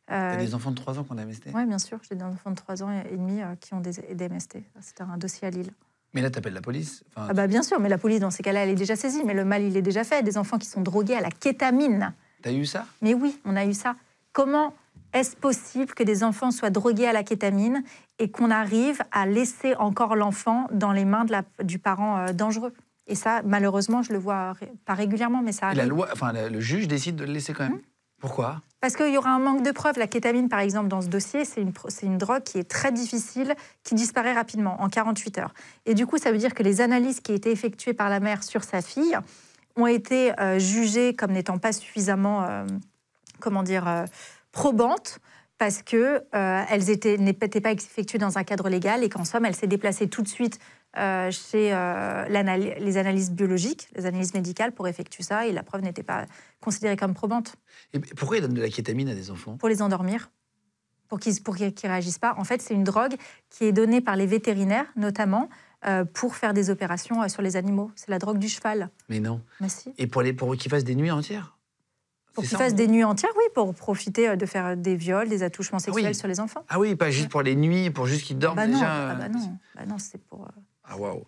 T'as 0.07 0.35
des 0.37 0.53
enfants 0.53 0.69
de 0.69 0.75
3 0.75 0.99
ans 0.99 1.03
qu'on 1.03 1.17
a 1.17 1.25
MST 1.25 1.47
Oui, 1.55 1.65
bien 1.65 1.79
sûr, 1.79 1.97
j'ai 2.07 2.15
des 2.15 2.23
enfants 2.23 2.51
de 2.51 2.55
3 2.55 2.83
ans 2.83 2.91
et 2.91 3.17
demi 3.17 3.41
euh, 3.41 3.55
qui 3.59 3.73
ont 3.73 3.79
des, 3.79 3.93
des 4.13 4.29
MST. 4.29 4.59
C'était 4.79 5.01
un 5.01 5.17
dossier 5.17 5.47
à 5.47 5.49
Lille. 5.51 5.71
Mais 6.13 6.21
là, 6.21 6.29
t'appelles 6.29 6.53
la 6.53 6.61
police. 6.61 7.03
Enfin, 7.15 7.27
Ah 7.31 7.33
bah 7.33 7.47
bien 7.47 7.63
sûr, 7.63 7.79
mais 7.79 7.89
la 7.89 7.97
police, 7.97 8.19
dans 8.19 8.29
ces 8.29 8.43
cas-là, 8.43 8.61
elle 8.63 8.69
est 8.69 8.75
déjà 8.75 8.95
saisie. 8.95 9.23
Mais 9.25 9.33
le 9.33 9.43
mal, 9.43 9.63
il 9.63 9.75
est 9.75 9.81
déjà 9.81 10.03
fait. 10.03 10.21
Des 10.21 10.37
enfants 10.37 10.59
qui 10.59 10.67
sont 10.67 10.81
drogués 10.81 11.15
à 11.15 11.21
la 11.21 11.31
kétamine. 11.31 12.13
T'as 12.43 12.51
eu 12.53 12.65
ça? 12.65 12.85
Mais 13.01 13.15
oui, 13.15 13.41
on 13.43 13.55
a 13.55 13.65
eu 13.65 13.73
ça. 13.73 13.95
Comment 14.33 14.73
est-ce 15.15 15.35
possible 15.35 15.93
que 15.93 16.03
des 16.03 16.23
enfants 16.23 16.51
soient 16.51 16.69
drogués 16.69 17.07
à 17.07 17.13
la 17.13 17.23
kétamine 17.23 17.83
et 18.19 18.29
qu'on 18.29 18.51
arrive 18.51 19.01
à 19.11 19.25
laisser 19.25 19.73
encore 19.75 20.15
l'enfant 20.15 20.67
dans 20.71 20.91
les 20.91 21.05
mains 21.05 21.25
de 21.25 21.31
la- 21.31 21.43
du 21.63 21.79
parent 21.79 22.19
euh, 22.19 22.33
dangereux? 22.33 22.73
Et 23.07 23.15
ça, 23.15 23.41
malheureusement, 23.45 24.01
je 24.03 24.11
le 24.13 24.19
vois 24.19 24.53
ré- 24.53 24.71
pas 24.85 24.93
régulièrement, 24.93 25.41
mais 25.43 25.51
ça 25.51 25.71
Et 25.71 25.75
la 25.75 25.81
arrive. 25.83 25.89
loi, 25.93 26.07
enfin, 26.11 26.33
le 26.33 26.59
juge 26.59 26.87
décide 26.87 27.15
de 27.15 27.23
le 27.25 27.31
laisser 27.33 27.53
quand 27.53 27.63
même? 27.63 27.73
Mmh. 27.77 27.81
Pourquoi? 28.19 28.61
Parce 28.81 28.95
qu'il 28.95 29.11
y 29.13 29.17
aura 29.17 29.29
un 29.31 29.39
manque 29.39 29.63
de 29.63 29.71
preuves. 29.71 29.97
La 29.97 30.07
kétamine, 30.07 30.49
par 30.49 30.59
exemple, 30.59 30.87
dans 30.87 31.01
ce 31.01 31.07
dossier, 31.07 31.45
c'est 31.45 31.61
une, 31.61 32.17
drogue 32.17 32.43
qui 32.43 32.57
est 32.59 32.69
très 32.69 32.91
difficile, 32.91 33.55
qui 33.83 33.93
disparaît 33.95 34.33
rapidement, 34.33 34.81
en 34.81 34.89
48 34.89 35.37
heures. 35.39 35.53
Et 35.85 35.93
du 35.93 36.05
coup, 36.07 36.17
ça 36.17 36.31
veut 36.31 36.37
dire 36.37 36.53
que 36.53 36.63
les 36.63 36.81
analyses 36.81 37.19
qui 37.19 37.33
étaient 37.33 37.51
effectuées 37.51 37.93
par 37.93 38.09
la 38.09 38.19
mère 38.19 38.43
sur 38.43 38.63
sa 38.63 38.81
fille 38.81 39.17
ont 39.75 39.87
été 39.87 40.37
euh, 40.39 40.59
jugées 40.59 41.13
comme 41.15 41.31
n'étant 41.31 41.57
pas 41.57 41.73
suffisamment, 41.73 42.43
euh, 42.43 42.65
comment 43.39 43.63
dire, 43.63 43.87
probantes. 44.55 45.19
Parce 45.57 45.81
que 45.83 46.21
euh, 46.35 47.17
n'étaient 47.17 47.61
pas 47.61 47.71
effectuées 47.71 48.17
dans 48.17 48.37
un 48.37 48.43
cadre 48.43 48.67
légal 48.67 49.05
et 49.05 49.09
qu'en 49.09 49.23
somme, 49.23 49.45
elle 49.45 49.55
s'est 49.55 49.67
déplacée 49.67 50.09
tout 50.09 50.21
de 50.21 50.27
suite 50.27 50.59
euh, 50.97 51.31
chez 51.31 51.73
euh, 51.73 52.25
les 52.27 52.97
analyses 52.97 53.31
biologiques, 53.31 53.87
les 53.95 54.05
analyses 54.05 54.33
médicales 54.33 54.73
pour 54.73 54.85
effectuer 54.89 55.23
ça, 55.23 55.47
et 55.47 55.53
la 55.53 55.63
preuve 55.63 55.81
n'était 55.81 56.03
pas 56.03 56.25
considérée 56.59 56.97
comme 56.97 57.13
probante 57.13 57.55
Et 57.93 57.99
pourquoi 57.99 58.37
ils 58.37 58.41
donnent 58.41 58.53
de 58.53 58.61
la 58.61 58.69
kétamine 58.69 59.07
à 59.07 59.15
des 59.15 59.31
enfants? 59.31 59.55
Pour 59.55 59.69
les 59.69 59.81
endormir, 59.81 60.29
pour 61.07 61.19
qu'ils 61.19 61.41
qu'ils 61.41 61.89
réagissent 61.89 62.19
pas. 62.19 62.35
En 62.37 62.43
fait, 62.43 62.61
c'est 62.61 62.73
une 62.73 62.83
drogue 62.83 63.15
qui 63.49 63.63
est 63.63 63.71
donnée 63.71 64.01
par 64.01 64.17
les 64.17 64.25
vétérinaires, 64.25 64.87
notamment, 64.97 65.49
euh, 65.85 66.03
pour 66.03 66.35
faire 66.35 66.53
des 66.53 66.69
opérations 66.69 67.27
sur 67.29 67.41
les 67.41 67.55
animaux. 67.55 67.91
C'est 67.95 68.09
la 68.09 68.19
drogue 68.19 68.39
du 68.39 68.49
cheval. 68.49 68.89
Mais 69.07 69.21
non. 69.21 69.41
Mais 69.61 69.69
si. 69.69 69.93
Et 69.97 70.07
pour, 70.07 70.21
les, 70.21 70.33
pour 70.33 70.53
qu'ils 70.57 70.71
fassent 70.71 70.83
des 70.83 70.95
nuits 70.95 71.11
entières? 71.11 71.54
Pour 72.35 72.43
qu'ils 72.43 72.57
fassent 72.57 72.73
en 72.73 72.75
des 72.75 72.87
nuits 72.87 73.03
entières, 73.03 73.31
oui, 73.37 73.43
pour 73.55 73.73
profiter 73.73 74.29
euh, 74.29 74.35
de 74.35 74.45
faire 74.45 74.77
des 74.77 74.95
viols, 74.95 75.27
des 75.29 75.41
attouchements 75.41 75.79
sexuels 75.79 76.05
oui. 76.07 76.15
sur 76.15 76.27
les 76.27 76.39
enfants. 76.39 76.63
Ah 76.69 76.79
oui, 76.79 76.95
pas 76.95 77.09
juste 77.09 77.29
pour 77.29 77.41
les 77.41 77.55
nuits, 77.55 77.89
pour 77.89 78.05
juste 78.05 78.25
qu'ils 78.25 78.37
dorment 78.37 78.57
Bah 78.57 78.67
non, 78.67 78.73
déjà. 78.73 78.91
ah 79.09 79.11
euh, 79.13 79.15
bah 79.15 79.29
non, 79.29 79.57
bah 79.75 79.85
non, 79.87 79.97
c'est 79.97 80.21
pour. 80.23 80.43
euh, 80.43 80.61
Ah 80.83 80.97
waouh. 80.97 81.23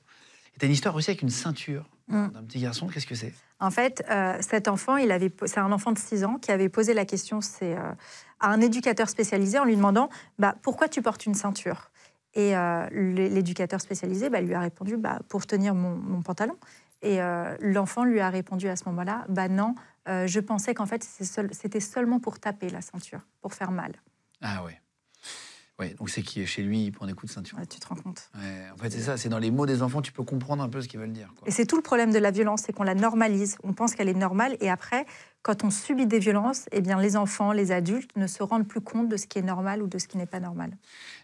T'as 0.60 0.67
une 0.67 0.74
histoire 0.74 0.96
aussi 0.96 1.10
avec 1.10 1.22
une 1.24 1.30
ceinture 1.30 1.86
Mm. 2.10 2.28
d'un 2.30 2.43
petit 2.43 2.62
garçon, 2.62 2.88
qu'est-ce 2.88 3.06
que 3.06 3.15
c'est? 3.15 3.34
En 3.60 3.70
fait, 3.70 4.02
euh, 4.10 4.38
cet 4.39 4.70
enfant, 4.70 4.96
il 4.96 5.12
avait, 5.12 5.30
c'est 5.46 5.60
un 5.60 5.72
enfant 5.74 5.91
de 5.91 5.98
6 5.98 6.24
ans 6.24 6.38
qui 6.38 6.52
avait 6.52 6.70
posé 6.70 6.93
la 6.93 7.04
question 7.04 7.41
c'est, 7.41 7.76
euh, 7.76 7.91
à 8.39 8.50
un 8.52 8.62
éducateur 8.62 9.10
spécialisé 9.10 9.60
en 9.60 9.65
lui 9.65 9.76
demandant 9.76 10.08
bah, 10.39 10.56
pourquoi 10.62 10.88
tu 10.88 11.02
portes 11.02 11.26
une 11.26 11.34
ceinture? 11.34 11.91
Et 12.34 12.56
euh, 12.56 12.88
l'é- 12.91 13.30
l'éducateur 13.30 13.82
spécialisé 13.82 14.30
bah, 14.30 14.39
lui 14.39 14.54
a 14.54 14.60
répondu 14.62 14.96
bah, 14.96 15.20
pour 15.28 15.46
tenir 15.48 15.74
mon, 15.76 15.96
mon 15.98 16.22
pantalon. 16.22 16.56
Et 17.02 17.22
euh, 17.22 17.56
l'enfant 17.60 18.06
lui 18.06 18.20
a 18.22 18.30
répondu 18.30 18.70
à 18.70 18.76
ce 18.78 18.86
moment-là 18.86 19.26
bah 19.28 19.50
non, 19.50 19.76
euh, 19.76 19.97
je 20.08 20.39
pensais 20.39 20.74
qu'en 20.74 20.86
fait 20.86 21.04
c'était 21.04 21.80
seulement 21.80 22.20
pour 22.20 22.39
taper 22.39 22.70
la 22.70 22.82
ceinture, 22.82 23.22
pour 23.41 23.54
faire 23.54 23.72
mal. 23.72 23.93
Ah 24.41 24.63
ouais. 24.63 24.80
Ouais, 25.80 25.94
donc 26.00 26.10
c'est 26.10 26.24
qui 26.24 26.42
est 26.42 26.48
chez 26.48 26.63
lui, 26.63 26.86
il 26.86 26.92
prend 26.92 27.06
des 27.06 27.13
coups 27.13 27.28
de 27.32 27.36
ceinture. 27.36 27.56
Ouais, 27.60 27.68
tu 27.68 27.80
te 27.80 27.88
rends 27.88 27.96
compte 27.96 28.32
Ouais, 28.36 28.66
en 28.74 28.78
fait, 28.78 28.90
c'est 28.90 29.00
ça, 29.02 29.16
c'est 29.16 29.30
dans 29.30 29.38
les 29.38 29.52
mots 29.52 29.68
des 29.68 29.84
enfants, 29.84 30.02
tu 30.02 30.12
peux 30.12 30.24
comprendre 30.24 30.63
un 30.63 30.70
peu 30.70 30.82
ce 30.82 30.88
qu'ils 30.88 31.00
veulent 31.00 31.12
dire. 31.13 31.32
quoi. 31.38 31.48
Et 31.48 31.52
c'est 31.52 31.68
tout 31.68 31.76
le 31.76 31.84
problème 31.84 32.12
de 32.12 32.18
la 32.18 32.32
violence, 32.32 32.63
c'est 32.66 32.74
qu'on 32.74 32.82
la 32.84 32.96
normalise. 32.96 33.58
On 33.63 33.74
pense 33.74 33.94
qu'elle 33.94 34.10
est 34.10 34.16
normale 34.16 34.58
et 34.60 34.72
après, 34.72 35.06
quand 35.44 35.63
on 35.63 35.70
subit 35.70 36.08
des 36.08 36.18
violences, 36.18 36.66
eh 36.72 36.82
bien, 36.82 37.00
les 37.00 37.16
enfants, 37.16 37.52
les 37.52 37.72
adultes 37.72 38.10
ne 38.18 38.26
se 38.26 38.42
rendent 38.42 38.68
plus 38.68 38.82
compte 38.82 39.08
de 39.08 39.18
ce 39.18 39.28
qui 39.28 39.38
est 39.38 39.44
normal 39.44 39.84
ou 39.84 39.88
de 39.88 40.00
ce 40.00 40.08
qui 40.08 40.18
n'est 40.18 40.26
pas 40.26 40.40
normal. 40.40 40.72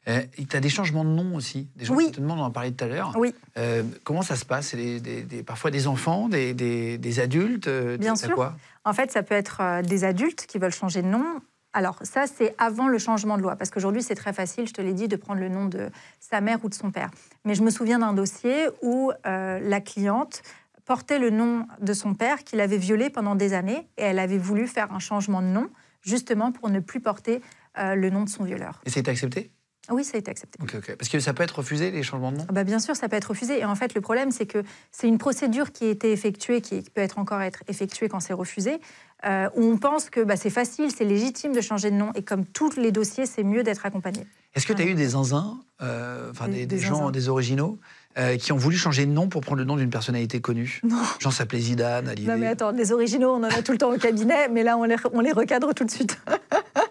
Euh, 0.07 0.21
et 0.37 0.45
t'as 0.45 0.59
des 0.59 0.69
changements 0.69 1.03
de 1.03 1.09
nom 1.09 1.35
aussi. 1.35 1.67
Des 1.75 1.85
gens 1.85 1.95
Oui. 1.95 2.05
qui 2.05 2.11
te 2.11 2.21
demandent, 2.21 2.39
on 2.39 2.43
en 2.43 2.51
parlait 2.51 2.71
tout 2.71 2.83
à 2.83 2.87
l'heure. 2.87 3.13
Oui. 3.17 3.33
Euh, 3.57 3.81
comment 4.03 4.21
ça 4.21 4.35
se 4.35 4.45
passe? 4.45 4.75
Des- 4.75 4.99
des- 4.99 5.41
parfois 5.43 5.71
des 5.71 5.87
enfants, 5.87 6.29
des, 6.29 6.53
des- 6.53 6.99
des 6.99 7.19
adultes 7.19 7.67
euh, 7.67 7.97
Bien 7.97 8.15
sûr. 8.15 8.35
quoi? 8.35 8.55
En 8.85 8.93
fait, 8.93 9.11
ça 9.11 9.23
peut 9.23 9.33
être 9.35 9.81
des 9.81 10.03
adultes 10.03 10.45
qui 10.45 10.59
veulent 10.59 10.71
changer 10.73 11.01
de 11.01 11.07
nom. 11.07 11.25
Alors 11.73 11.97
ça, 12.03 12.25
c'est 12.27 12.53
avant 12.57 12.87
le 12.87 12.99
changement 12.99 13.37
de 13.37 13.41
loi, 13.41 13.55
parce 13.55 13.71
qu'aujourd'hui, 13.71 14.03
c'est 14.03 14.15
très 14.15 14.33
facile, 14.33 14.67
je 14.67 14.73
te 14.73 14.81
l'ai 14.81 14.93
dit, 14.93 15.07
de 15.07 15.15
prendre 15.15 15.39
le 15.39 15.49
nom 15.49 15.65
de 15.65 15.89
sa 16.19 16.39
mère 16.39 16.59
ou 16.63 16.69
de 16.69 16.75
son 16.75 16.91
père. 16.91 17.09
Mais 17.45 17.55
je 17.55 17.63
me 17.63 17.71
souviens 17.71 17.99
d'un 17.99 18.13
dossier 18.13 18.67
où 18.81 19.11
euh, 19.25 19.59
la 19.59 19.81
cliente 19.81 20.43
portait 20.85 21.17
le 21.17 21.29
nom 21.29 21.65
de 21.81 21.93
son 21.93 22.13
père 22.13 22.43
qu'il 22.43 22.59
avait 22.59 22.77
violé 22.77 23.09
pendant 23.09 23.35
des 23.35 23.53
années, 23.53 23.87
et 23.97 24.03
elle 24.03 24.19
avait 24.19 24.37
voulu 24.37 24.67
faire 24.67 24.91
un 24.93 24.99
changement 24.99 25.41
de 25.41 25.47
nom, 25.47 25.69
justement 26.01 26.51
pour 26.51 26.69
ne 26.69 26.79
plus 26.79 26.99
porter 26.99 27.41
euh, 27.79 27.95
le 27.95 28.09
nom 28.09 28.23
de 28.23 28.29
son 28.29 28.43
violeur. 28.43 28.81
Et 28.85 28.89
c'est 28.89 29.07
accepté? 29.07 29.51
Oui, 29.89 30.05
ça 30.05 30.15
a 30.15 30.19
été 30.19 30.31
accepté. 30.31 30.59
Parce 30.97 31.09
que 31.09 31.19
ça 31.19 31.33
peut 31.33 31.43
être 31.43 31.57
refusé, 31.57 31.91
les 31.91 32.03
changements 32.03 32.31
de 32.31 32.37
nom? 32.37 32.45
Ah 32.47 32.53
bah 32.53 32.63
bien 32.63 32.79
sûr, 32.79 32.95
ça 32.95 33.09
peut 33.09 33.17
être 33.17 33.31
refusé. 33.31 33.59
Et 33.59 33.65
en 33.65 33.75
fait, 33.75 33.93
le 33.95 33.99
problème, 33.99 34.31
c'est 34.31 34.45
que 34.45 34.63
c'est 34.91 35.09
une 35.09 35.17
procédure 35.17 35.73
qui 35.73 35.83
a 35.85 35.89
été 35.89 36.13
effectuée, 36.13 36.61
qui 36.61 36.81
peut 36.81 37.01
être 37.01 37.19
encore 37.19 37.41
être 37.41 37.63
effectuée 37.67 38.07
quand 38.07 38.21
c'est 38.21 38.33
refusé, 38.33 38.79
euh, 39.25 39.49
où 39.55 39.63
on 39.63 39.77
pense 39.77 40.09
que 40.09 40.21
bah, 40.21 40.35
c'est 40.35 40.49
facile, 40.49 40.89
c'est 40.95 41.05
légitime 41.05 41.53
de 41.53 41.61
changer 41.61 41.91
de 41.91 41.95
nom. 41.95 42.11
Et 42.15 42.21
comme 42.23 42.45
tous 42.45 42.75
les 42.77 42.91
dossiers, 42.91 43.25
c'est 43.25 43.43
mieux 43.43 43.63
d'être 43.63 43.85
accompagné. 43.85 44.25
Est-ce 44.55 44.65
que 44.67 44.73
tu 44.73 44.81
as 44.81 44.85
eu 44.85 44.93
des 44.93 45.09
zinzins, 45.09 45.57
euh, 45.81 46.29
enfin 46.31 46.47
Des- 46.47 46.53
des, 46.53 46.65
des 46.67 46.75
des 46.75 46.79
gens, 46.81 46.95
zinzins. 46.97 47.11
des 47.11 47.29
originaux, 47.29 47.79
euh, 48.19 48.37
qui 48.37 48.51
ont 48.51 48.57
voulu 48.57 48.77
changer 48.77 49.05
de 49.07 49.11
nom 49.11 49.27
pour 49.27 49.41
prendre 49.41 49.57
le 49.57 49.63
nom 49.65 49.75
d'une 49.77 49.89
personnalité 49.89 50.41
connue? 50.41 50.79
Non. 50.87 50.97
Genre 51.19 51.33
s'appelait 51.33 51.59
Zidane, 51.59 52.07
Hallyday. 52.07 52.31
Non 52.31 52.37
mais 52.37 52.47
attends, 52.47 52.71
les 52.71 52.91
originaux, 52.91 53.31
on 53.31 53.37
en 53.43 53.43
a 53.43 53.61
tout 53.63 53.71
le 53.71 53.77
temps 53.79 53.91
au 53.91 53.97
cabinet, 53.97 54.49
mais 54.49 54.61
là, 54.63 54.77
on 54.77 54.83
les, 54.83 54.95
on 55.13 55.21
les 55.21 55.31
recadre 55.31 55.73
tout 55.73 55.85
de 55.85 55.91
suite. 55.91 56.19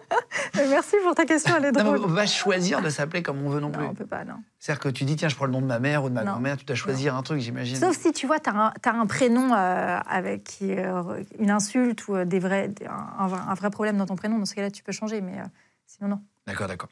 Mais 0.55 0.67
Merci 0.67 0.95
pour 1.03 1.15
ta 1.15 1.25
question, 1.25 1.55
elle 1.57 1.65
est 1.65 1.71
Non, 1.71 1.95
on 1.95 2.07
va 2.07 2.15
pas 2.21 2.25
choisir 2.27 2.81
de 2.81 2.89
s'appeler 2.89 3.23
comme 3.23 3.43
on 3.45 3.49
veut 3.49 3.59
non 3.59 3.71
plus. 3.71 3.83
Non, 3.83 3.89
on 3.89 3.93
peut 3.95 4.05
pas, 4.05 4.23
non. 4.23 4.35
C'est-à-dire 4.59 4.81
que 4.81 4.89
tu 4.89 5.03
dis, 5.03 5.15
tiens, 5.15 5.29
je 5.29 5.35
prends 5.35 5.45
le 5.45 5.51
nom 5.51 5.61
de 5.61 5.65
ma 5.65 5.79
mère 5.79 6.03
ou 6.03 6.09
de 6.09 6.13
ma 6.13 6.23
grand-mère, 6.23 6.57
tu 6.57 6.65
dois 6.65 6.75
choisir 6.75 7.15
un 7.15 7.23
truc, 7.23 7.39
j'imagine. 7.39 7.75
Sauf 7.77 7.97
si 7.97 8.11
tu 8.11 8.27
vois, 8.27 8.39
tu 8.39 8.49
as, 8.49 8.73
un 8.85 9.05
prénom 9.05 9.53
euh, 9.53 9.97
avec 10.07 10.43
qui, 10.43 10.73
euh, 10.73 11.23
une 11.39 11.49
insulte 11.51 12.07
ou 12.07 12.15
euh, 12.15 12.25
des 12.25 12.39
vrais, 12.39 12.69
un, 12.87 13.53
vrai 13.55 13.69
problème 13.71 13.97
dans 13.97 14.05
ton 14.05 14.15
prénom. 14.15 14.37
Dans 14.37 14.45
ce 14.45 14.55
cas-là, 14.55 14.71
tu 14.71 14.83
peux 14.83 14.91
changer, 14.91 15.21
mais 15.21 15.39
euh, 15.39 15.43
sinon, 15.87 16.09
non. 16.09 16.21
D'accord, 16.45 16.67
d'accord. 16.67 16.89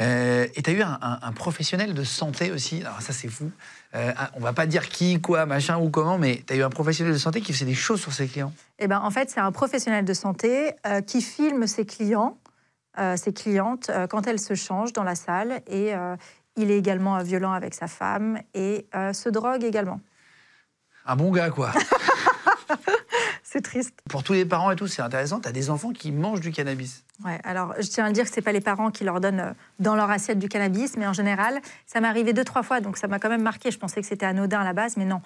Euh, 0.00 0.46
et 0.56 0.62
tu 0.62 0.70
as 0.70 0.72
eu 0.72 0.82
un, 0.82 0.98
un- 1.00 1.18
un 1.22 1.32
professionnel 1.32 1.94
de 1.94 2.02
santé 2.02 2.50
aussi, 2.50 2.80
alors 2.80 3.00
ça 3.00 3.12
c'est 3.12 3.28
fou. 3.28 3.50
Euh, 3.94 4.10
un- 4.18 4.28
on 4.34 4.40
va 4.40 4.52
pas 4.52 4.66
dire 4.66 4.88
qui, 4.88 5.20
quoi, 5.20 5.46
machin 5.46 5.78
ou 5.78 5.88
comment, 5.88 6.18
mais 6.18 6.42
tu 6.44 6.52
as 6.52 6.56
eu 6.56 6.62
un 6.64 6.70
professionnel 6.70 7.12
de 7.14 7.18
santé 7.18 7.40
qui 7.40 7.52
faisait 7.52 7.64
des 7.64 7.74
choses 7.74 8.00
sur 8.00 8.12
ses 8.12 8.26
clients? 8.26 8.52
Eh 8.80 8.88
ben, 8.88 8.98
en 8.98 9.10
fait, 9.12 9.30
c'est 9.30 9.38
un 9.38 9.52
professionnel 9.52 10.04
de 10.04 10.12
santé 10.14 10.72
euh, 10.84 11.00
qui 11.00 11.22
filme 11.22 11.68
ses 11.68 11.86
clients, 11.86 12.36
euh, 12.47 12.47
ses 13.16 13.32
clientes, 13.32 13.90
euh, 13.90 14.06
quand 14.06 14.26
elles 14.26 14.40
se 14.40 14.54
changent 14.54 14.92
dans 14.92 15.04
la 15.04 15.14
salle. 15.14 15.60
Et 15.66 15.94
euh, 15.94 16.16
il 16.58 16.70
est 16.70 16.78
également 16.78 17.16
euh, 17.16 17.22
violent 17.22 17.52
avec 17.52 17.72
sa 17.72 17.86
femme 17.86 18.40
et 18.52 18.86
euh, 18.94 19.12
se 19.12 19.28
drogue 19.28 19.64
également. 19.64 20.00
Un 21.06 21.16
bon 21.16 21.30
gars, 21.30 21.50
quoi. 21.50 21.72
c'est 23.42 23.62
triste. 23.62 23.94
Pour 24.10 24.22
tous 24.22 24.34
les 24.34 24.44
parents 24.44 24.70
et 24.70 24.76
tout, 24.76 24.88
c'est 24.88 25.00
intéressant. 25.00 25.40
Tu 25.40 25.48
as 25.48 25.52
des 25.52 25.70
enfants 25.70 25.92
qui 25.92 26.12
mangent 26.12 26.40
du 26.40 26.50
cannabis. 26.50 27.04
Ouais, 27.24 27.40
alors 27.44 27.74
je 27.78 27.88
tiens 27.88 28.04
à 28.04 28.12
dire 28.12 28.24
que 28.24 28.30
c'est 28.30 28.42
pas 28.42 28.52
les 28.52 28.60
parents 28.60 28.90
qui 28.90 29.04
leur 29.04 29.20
donnent 29.20 29.40
euh, 29.40 29.52
dans 29.78 29.94
leur 29.94 30.10
assiette 30.10 30.38
du 30.38 30.48
cannabis, 30.48 30.96
mais 30.96 31.06
en 31.06 31.12
général, 31.12 31.60
ça 31.86 32.00
m'est 32.00 32.08
arrivé 32.08 32.32
deux 32.32 32.44
trois 32.44 32.62
fois, 32.62 32.80
donc 32.80 32.96
ça 32.96 33.08
m'a 33.08 33.18
quand 33.18 33.28
même 33.28 33.42
marqué. 33.42 33.70
Je 33.70 33.78
pensais 33.78 34.00
que 34.00 34.06
c'était 34.06 34.26
anodin 34.26 34.60
à 34.60 34.64
la 34.64 34.72
base, 34.72 34.96
mais 34.96 35.04
non. 35.04 35.22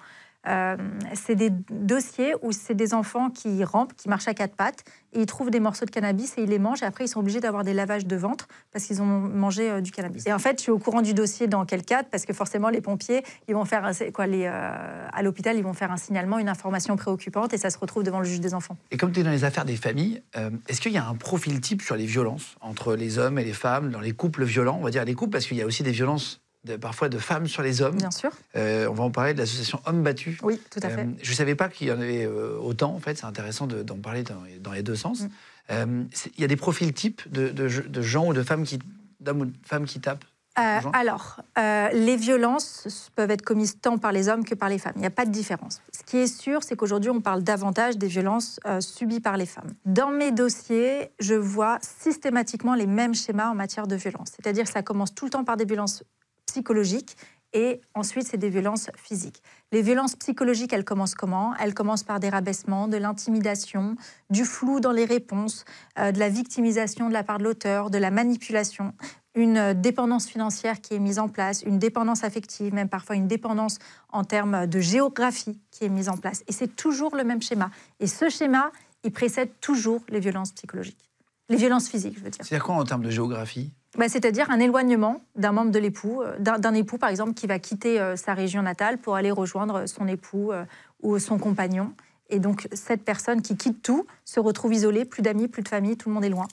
Euh, 0.48 0.76
c'est 1.14 1.35
des 1.35 1.50
dossiers 1.70 2.35
où 2.42 2.52
c'est 2.52 2.74
des 2.74 2.94
enfants 2.94 3.31
qui 3.31 3.62
rampent, 3.64 3.94
qui 3.94 4.09
marchent 4.09 4.28
à 4.28 4.35
quatre 4.35 4.57
pattes, 4.57 4.85
et 5.12 5.20
ils 5.20 5.26
trouvent 5.26 5.50
des 5.50 5.61
morceaux 5.61 5.85
de 5.85 5.90
cannabis 5.90 6.37
et 6.37 6.42
ils 6.42 6.48
les 6.48 6.59
mangent. 6.59 6.83
Et 6.83 6.87
après, 6.87 7.05
ils 7.05 7.09
sont 7.09 7.20
obligés 7.20 7.40
d'avoir 7.40 7.64
des 7.64 7.74
lavages 7.74 8.07
de 8.07 8.16
ventre 8.16 8.48
parce 8.72 8.85
qu'ils 8.85 9.02
ont 9.02 9.07
mangé 9.07 9.70
euh, 9.70 9.81
du 9.81 9.92
cannabis. 9.92 10.26
Et 10.26 10.33
en 10.33 10.38
fait, 10.38 10.59
je 10.59 10.62
suis 10.62 10.72
au 10.72 10.78
courant 10.78 11.02
du 11.02 11.14
dossier 11.14 11.46
dans 11.46 11.64
quel 11.64 11.83
cadre, 11.83 12.09
parce 12.11 12.24
que 12.24 12.33
forcément, 12.33 12.70
les 12.70 12.81
pompiers, 12.81 13.22
ils 13.48 13.55
vont 13.55 13.64
faire 13.64 13.90
quoi, 14.12 14.26
euh, 14.26 15.09
à 15.12 15.22
l'hôpital, 15.22 15.57
ils 15.57 15.64
vont 15.64 15.74
faire 15.74 15.92
un 15.92 15.96
signalement, 15.96 16.38
une 16.38 16.48
information 16.48 16.96
préoccupante, 16.96 17.52
et 17.52 17.59
ça 17.59 17.70
se 17.70 17.78
retrouve 17.78 18.02
devant 18.02 18.18
le 18.18 18.24
juge 18.24 18.40
des 18.40 18.55
enfants. 18.55 18.76
Et 18.90 18.96
comme 18.96 19.12
tu 19.12 19.20
es 19.20 19.22
dans 19.22 19.31
les 19.31 19.44
affaires 19.44 19.64
des 19.64 19.76
familles, 19.76 20.22
est-ce 20.68 20.81
qu'il 20.81 20.92
y 20.92 20.98
a 20.98 21.07
un 21.07 21.14
profil 21.14 21.61
type 21.61 21.83
sur 21.83 21.96
les 21.96 22.07
violences 22.07 22.57
entre 22.61 22.94
les 22.94 23.18
hommes 23.18 23.38
et 23.38 23.44
les 23.44 23.52
femmes, 23.52 23.90
dans 23.90 24.00
les 24.00 24.12
couples 24.12 24.44
violents, 24.44 24.78
on 24.81 24.85
va 24.85 24.90
dire 24.90 25.05
les 25.05 25.14
couples, 25.14 25.33
parce 25.33 25.46
qu'il 25.46 25.57
y 25.57 25.62
a 25.62 25.66
aussi 25.66 25.83
des 25.83 25.92
violences 25.92 26.40
parfois 26.81 27.09
de 27.09 27.18
femmes 27.18 27.46
sur 27.46 27.62
les 27.62 27.83
hommes. 27.83 27.96
Bien 27.96 28.11
sûr. 28.11 28.31
Euh, 28.57 28.87
on 28.88 28.94
va 28.94 29.05
en 29.05 29.11
parler 29.11 29.35
de 29.35 29.38
l'association 29.38 29.81
Hommes 29.87 30.03
Battus. 30.03 30.38
Oui, 30.42 30.61
tout 30.70 30.81
à 30.83 30.88
fait. 30.88 31.03
Euh, 31.03 31.11
je 31.22 31.31
ne 31.31 31.37
savais 31.37 31.55
pas 31.55 31.68
qu'il 31.68 31.88
y 31.88 31.92
en 31.92 32.01
avait 32.01 32.25
euh, 32.25 32.57
autant, 32.59 32.94
en 32.94 33.01
fait. 33.01 33.18
C'est 33.18 33.27
intéressant 33.27 33.66
d'en 33.66 33.96
parler 33.96 34.22
dans, 34.22 34.72
les 34.72 34.83
deux 34.83 34.96
sens. 34.96 35.22
Mm. 35.70 36.07
Il 36.37 36.40
y 36.40 36.44
a 36.44 36.48
des 36.48 36.57
profils 36.57 36.92
types 36.92 37.22
de, 37.33 37.48
de, 37.48 38.03
gens 38.03 38.27
ou 38.27 38.35
de 38.35 38.42
femmes 38.42 38.64
qui, 38.64 38.79
d'hommes 39.20 39.40
ou 39.40 39.44
de 39.46 39.53
femmes 39.64 39.85
qui 39.85 40.01
tapent 40.01 40.25
alors, 40.55 41.40
les 41.57 42.14
violences 42.16 43.09
peuvent 43.16 43.31
être 43.31 43.40
commises 43.40 43.81
tant 43.81 43.96
par 43.96 44.12
les 44.12 44.29
hommes 44.29 44.44
que 44.44 44.55
par 44.55 44.68
les 44.68 44.79
femmes. 44.79 44.92
Il 44.96 45.01
n'y 45.01 45.07
a 45.07 45.11
pas 45.11 45.25
de 45.25 45.31
différence. 45.31 45.81
Ce 45.94 46.03
qui 46.03 46.18
est 46.18 46.27
sûr, 46.27 46.62
c'est 46.62 46.77
qu'aujourd'hui, 46.77 47.09
on 47.09 47.22
parle 47.22 47.42
davantage 47.42 47.96
des 47.96 48.07
violences 48.07 48.61
subies 48.81 49.20
par 49.20 49.38
les 49.38 49.46
femmes. 49.46 49.72
Dans 49.87 50.11
mes 50.11 50.31
dossiers, 50.31 51.11
je 51.20 51.35
vois 51.35 51.79
systématiquement 51.81 52.75
les 52.75 52.87
mêmes 52.87 53.14
schémas 53.14 53.48
en 53.48 53.55
matière 53.55 53.87
de 53.87 53.96
violence. 53.96 54.33
C'est-à-dire 54.37 54.64
que 54.64 54.70
ça 54.70 54.83
commence 54.83 55.14
tout 55.14 55.25
le 55.25 55.31
temps 55.31 55.44
par 55.44 55.57
des 55.57 55.64
violences 55.64 56.05
psychologiques 56.52 57.16
et 57.54 57.80
ensuite 57.94 58.26
c'est 58.26 58.36
des 58.36 58.48
violences 58.48 58.90
physiques. 58.96 59.42
Les 59.72 59.82
violences 59.82 60.16
psychologiques, 60.16 60.72
elles 60.72 60.84
commencent 60.84 61.14
comment? 61.14 61.54
Elles 61.56 61.74
commencent 61.74 62.02
par 62.02 62.20
des 62.20 62.28
rabaissements, 62.28 62.88
de 62.88 62.96
l'intimidation, 62.96 63.96
du 64.30 64.44
flou 64.44 64.80
dans 64.80 64.92
les 64.92 65.04
réponses, 65.04 65.64
euh, 65.98 66.12
de 66.12 66.18
la 66.18 66.28
victimisation 66.28 67.08
de 67.08 67.12
la 67.12 67.24
part 67.24 67.38
de 67.38 67.44
l'auteur, 67.44 67.90
de 67.90 67.98
la 67.98 68.10
manipulation, 68.10 68.94
une 69.34 69.72
dépendance 69.74 70.26
financière 70.26 70.80
qui 70.80 70.94
est 70.94 70.98
mise 70.98 71.18
en 71.18 71.28
place, 71.28 71.62
une 71.62 71.78
dépendance 71.78 72.22
affective, 72.22 72.74
même 72.74 72.88
parfois 72.88 73.16
une 73.16 73.28
dépendance 73.28 73.78
en 74.10 74.24
termes 74.24 74.66
de 74.66 74.80
géographie 74.80 75.58
qui 75.70 75.84
est 75.84 75.88
mise 75.88 76.10
en 76.10 76.18
place. 76.18 76.44
Et 76.48 76.52
c'est 76.52 76.76
toujours 76.76 77.16
le 77.16 77.24
même 77.24 77.40
schéma. 77.40 77.70
Et 77.98 78.06
ce 78.06 78.28
schéma, 78.28 78.70
il 79.04 79.10
précède 79.10 79.50
toujours 79.60 80.02
les 80.10 80.20
violences 80.20 80.52
psychologiques. 80.52 81.10
Les 81.48 81.56
violences 81.56 81.88
physiques, 81.88 82.18
je 82.18 82.24
veux 82.24 82.30
dire. 82.30 82.44
C'est-à-dire 82.44 82.64
quoi 82.64 82.76
en 82.76 82.84
termes 82.84 83.02
de 83.02 83.10
géographie? 83.10 83.72
Bah, 83.98 84.09
c'est-à-dire 84.09 84.50
un 84.50 84.59
éloignement 84.59 85.22
d'un 85.37 85.52
membre 85.52 85.70
de 85.70 85.78
l'époux, 85.78 86.22
euh, 86.22 86.38
d'un 86.38 86.74
époux 86.74 86.96
par 86.96 87.11
exemple 87.11 87.35
qui 87.35 87.46
va 87.46 87.59
quitter 87.59 88.00
euh, 88.00 88.16
sa 88.16 88.33
région 88.33 88.62
natale 88.62 88.98
pour 88.98 89.16
aller 89.16 89.31
rejoindre 89.31 89.87
son 89.87 90.09
époux 90.09 90.50
euh, 90.50 90.64
ou 91.02 91.18
son 91.18 91.38
compagnon. 91.38 91.92
Et 92.31 92.38
donc 92.38 92.68
cette 92.72 93.05
personne 93.05 93.42
qui 93.42 93.57
quitte 93.57 93.83
tout 93.83 94.07
se 94.24 94.40
retrouve 94.40 94.72
isolée, 94.72 95.05
plus 95.05 95.20
d'amis, 95.20 95.46
plus 95.48 95.62
de 95.62 95.68
famille, 95.68 95.98
tout 95.98 96.09
le 96.09 96.14
monde 96.14 96.24
est 96.24 96.31
loin. 96.31 96.46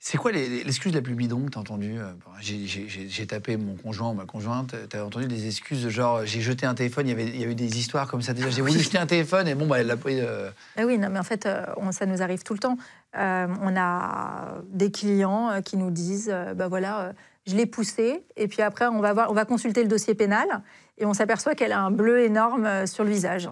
C'est 0.00 0.16
quoi 0.16 0.30
l'excuse 0.30 0.94
la 0.94 1.02
plus 1.02 1.16
bidon 1.16 1.46
que 1.46 1.50
tu 1.50 1.58
as 1.58 1.60
entendue 1.60 1.98
euh, 1.98 2.12
J'ai 2.40 3.26
tapé 3.26 3.56
mon 3.56 3.74
conjoint 3.74 4.10
ou 4.10 4.14
ma 4.14 4.26
conjointe, 4.26 4.76
tu 4.88 4.96
as 4.96 5.04
entendu 5.04 5.26
des 5.26 5.46
excuses 5.46 5.88
genre 5.88 6.24
j'ai 6.24 6.40
jeté 6.40 6.66
un 6.66 6.74
téléphone, 6.74 7.08
il 7.08 7.10
y, 7.10 7.12
avait, 7.12 7.26
il 7.26 7.40
y 7.40 7.44
a 7.44 7.48
eu 7.48 7.56
des 7.56 7.78
histoires 7.78 8.06
comme 8.06 8.22
ça 8.22 8.32
déjà, 8.32 8.48
j'ai 8.48 8.62
voulu 8.62 8.78
jeter 8.78 8.98
un 8.98 9.06
téléphone 9.06 9.48
et 9.48 9.56
bon, 9.56 9.66
bah, 9.66 9.80
elle 9.80 9.88
l'a 9.88 9.96
pris. 9.96 10.20
Euh. 10.20 10.50
Ah 10.76 10.86
oui, 10.86 10.98
non, 10.98 11.08
mais 11.10 11.18
en 11.18 11.24
fait, 11.24 11.46
euh, 11.46 11.64
ça 11.90 12.06
nous 12.06 12.22
arrive 12.22 12.44
tout 12.44 12.52
le 12.52 12.60
temps. 12.60 12.76
on 13.14 13.76
a 13.76 14.58
des 14.68 14.92
clients 14.92 15.60
qui 15.64 15.76
nous 15.76 15.90
disent 15.90 16.32
bah 16.54 16.68
voilà, 16.68 17.12
je 17.46 17.56
l'ai 17.56 17.66
poussé 17.66 18.22
et 18.36 18.46
puis 18.46 18.62
après 18.62 18.86
on 18.86 19.00
va, 19.00 19.12
voir, 19.12 19.30
on 19.30 19.34
va 19.34 19.46
consulter 19.46 19.82
le 19.82 19.88
dossier 19.88 20.14
pénal 20.14 20.46
et 20.96 21.06
on 21.06 21.12
s'aperçoit 21.12 21.56
qu'elle 21.56 21.72
a 21.72 21.80
un 21.80 21.90
bleu 21.90 22.20
énorme 22.20 22.86
sur 22.86 23.02
le 23.02 23.10
visage. 23.10 23.48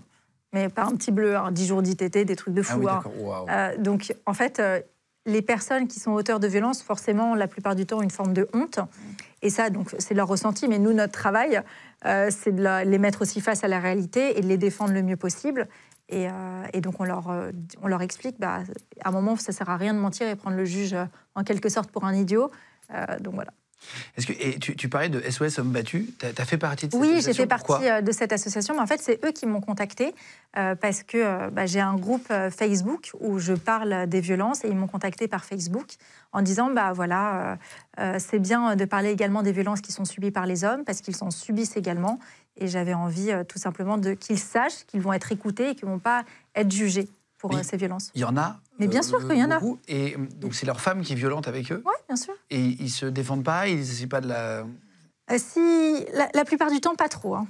Mais 0.53 0.69
pas 0.69 0.85
un 0.85 0.93
petit 0.93 1.11
bleu, 1.11 1.37
10 1.51 1.67
jours 1.67 1.83
d'ITT, 1.83 2.25
des 2.25 2.37
trucs 2.37 2.55
de 2.55 2.63
ah 2.63 2.73
fou. 2.73 2.89
Hein. 2.89 3.73
donc 3.79 4.15
en 4.27 4.33
fait 4.33 4.63
les 5.27 5.43
personnes 5.43 5.89
qui 5.89 6.01
sont 6.01 6.13
auteurs 6.13 6.41
de 6.41 6.47
violences, 6.47 6.83
forcément, 6.83 7.35
la 7.35 7.49
plupart 7.49 7.75
du 7.75 7.85
temps, 7.85 8.01
une 8.01 8.11
forme 8.11 8.33
de 8.33 8.49
honte. 8.55 8.79
Et 9.43 9.51
ça, 9.51 9.71
donc, 9.71 9.95
c'est 9.99 10.15
leur 10.15 10.29
ressenti. 10.29 10.69
Mais 10.69 10.79
nous, 10.79 10.93
notre 10.93 11.13
travail, 11.13 11.61
euh, 12.07 12.31
c'est 12.31 12.55
de 12.55 12.85
les 12.85 12.99
mettre 12.99 13.23
aussi 13.23 13.41
face 13.41 13.65
à 13.65 13.69
la 13.69 13.81
réalité 13.81 14.39
et 14.39 14.41
de 14.41 14.47
les 14.47 14.57
défendre 14.57 14.93
le 14.93 15.03
mieux 15.03 15.17
possible. 15.17 15.69
Et, 16.09 16.29
euh, 16.29 16.81
donc, 16.81 17.01
on 17.01 17.05
leur, 17.05 17.31
euh, 17.31 17.51
on 17.83 17.89
leur 17.89 18.03
explique, 18.03 18.39
bah, 18.39 18.61
à 19.03 19.09
un 19.09 19.13
moment, 19.13 19.37
ça 19.37 19.53
ne 19.53 19.57
sert 19.57 19.69
à 19.69 19.77
rien 19.77 19.93
de 19.93 19.99
mentir 19.99 20.29
et 20.29 20.37
prendre 20.37 20.57
le 20.57 20.65
juge 20.65 20.97
en 21.35 21.43
quelque 21.43 21.69
sorte 21.69 21.91
pour 21.91 22.05
un 22.05 22.15
idiot. 22.15 22.51
donc 23.21 23.35
voilà. 23.35 23.51
Est-ce 24.17 24.27
que 24.27 24.33
et 24.33 24.59
tu, 24.59 24.89
parlais 24.89 25.09
de 25.09 25.21
SOS 25.31 25.59
Hommes 25.59 25.71
Battus, 25.71 26.07
tu 26.19 26.27
as, 26.27 26.45
fait 26.45 26.59
partie 26.59 26.87
de 26.87 26.93
cette 26.93 27.01
oui, 27.01 27.09
association 27.09 27.31
Oui, 27.31 27.35
j'ai 27.35 27.43
fait 27.43 27.47
partie 27.47 27.89
euh, 27.89 28.01
de 28.01 28.13
cette 28.13 28.33
association, 28.33 28.75
mais 28.75 28.81
en 28.81 28.87
fait, 28.87 29.01
c'est 29.01 29.25
eux 29.25 29.33
qui 29.33 29.47
m'ont 29.47 29.61
contacté 29.61 30.15
euh, 30.57 30.75
parce 30.75 31.03
que 31.03 31.19
euh, 31.19 31.51
bah, 31.51 31.67
j'ai 31.67 31.81
un 31.81 31.97
groupe 31.97 32.33
Facebook 32.51 33.11
où 33.21 33.39
je 33.39 33.53
parle 33.53 34.07
des 34.07 34.21
violences 34.21 34.65
et 34.65 34.69
ils 34.69 34.77
m'ont 34.77 34.87
contacté 34.87 35.29
par 35.29 35.45
Facebook 35.45 35.87
en 36.33 36.43
disant 36.43 36.71
bah 36.71 36.93
voilà, 36.93 37.59
c'est 38.19 38.39
bien 38.39 38.77
de 38.77 38.85
parler 38.85 39.11
également 39.11 39.43
des 39.43 39.53
violences 39.53 39.81
qui 39.81 39.93
sont 39.93 40.05
subies 40.05 40.31
par 40.31 40.45
les 40.45 40.65
hommes 40.65 40.85
parce 40.85 41.01
qu'ils 41.01 41.17
s'en 41.17 41.31
subissent 41.31 41.77
également 41.77 42.19
et 42.59 42.69
j'avais 42.69 42.93
envie 42.93 43.33
tout 43.49 43.59
simplement 43.59 43.97
de 43.97 44.13
qu'ils 44.13 44.39
sachent 44.39 44.85
qu'ils 44.87 45.01
vont 45.01 45.15
être 45.15 45.33
écoutés 45.33 45.71
et 45.71 45.75
qu'ils 45.75 45.89
ne 45.89 45.95
vont 45.95 45.99
pas 45.99 46.25
être 46.55 46.71
jugés 46.71 47.09
pour 47.39 47.53
ces 47.63 47.77
violences. 47.77 48.11
Il 48.15 48.21
y 48.21 48.25
en 48.25 48.37
a 48.37 48.61
Mais 48.79 48.89
bien 48.89 49.03
sûr 49.03 49.27
qu'il 49.27 49.39
y 49.39 49.45
en 49.45 49.51
a. 49.51 49.61
Et 49.89 50.17
donc 50.37 50.55
c'est 50.55 50.67
leur 50.67 50.81
femme 50.81 51.03
qui 51.03 51.13
est 51.13 51.17
violente 51.17 51.49
avec 51.49 51.71
eux 51.73 51.83
Oui, 51.85 51.95
bien 52.09 52.17
sûr. 52.17 52.35
Et 52.51 52.61
ils 52.61 52.91
se 52.91 53.07
défendent 53.07 53.45
pas, 53.45 53.69
ils 53.69 53.79
n'essayent 53.79 54.07
pas 54.07 54.21
de 54.21 54.29
la... 54.29 54.65
si, 55.39 56.05
la, 56.15 56.29
la, 56.35 56.45
plupart 56.45 56.71
du 56.71 56.81
temps, 56.81 56.95
pas 56.95 57.09
trop. 57.09 57.35
Hein. 57.35 57.47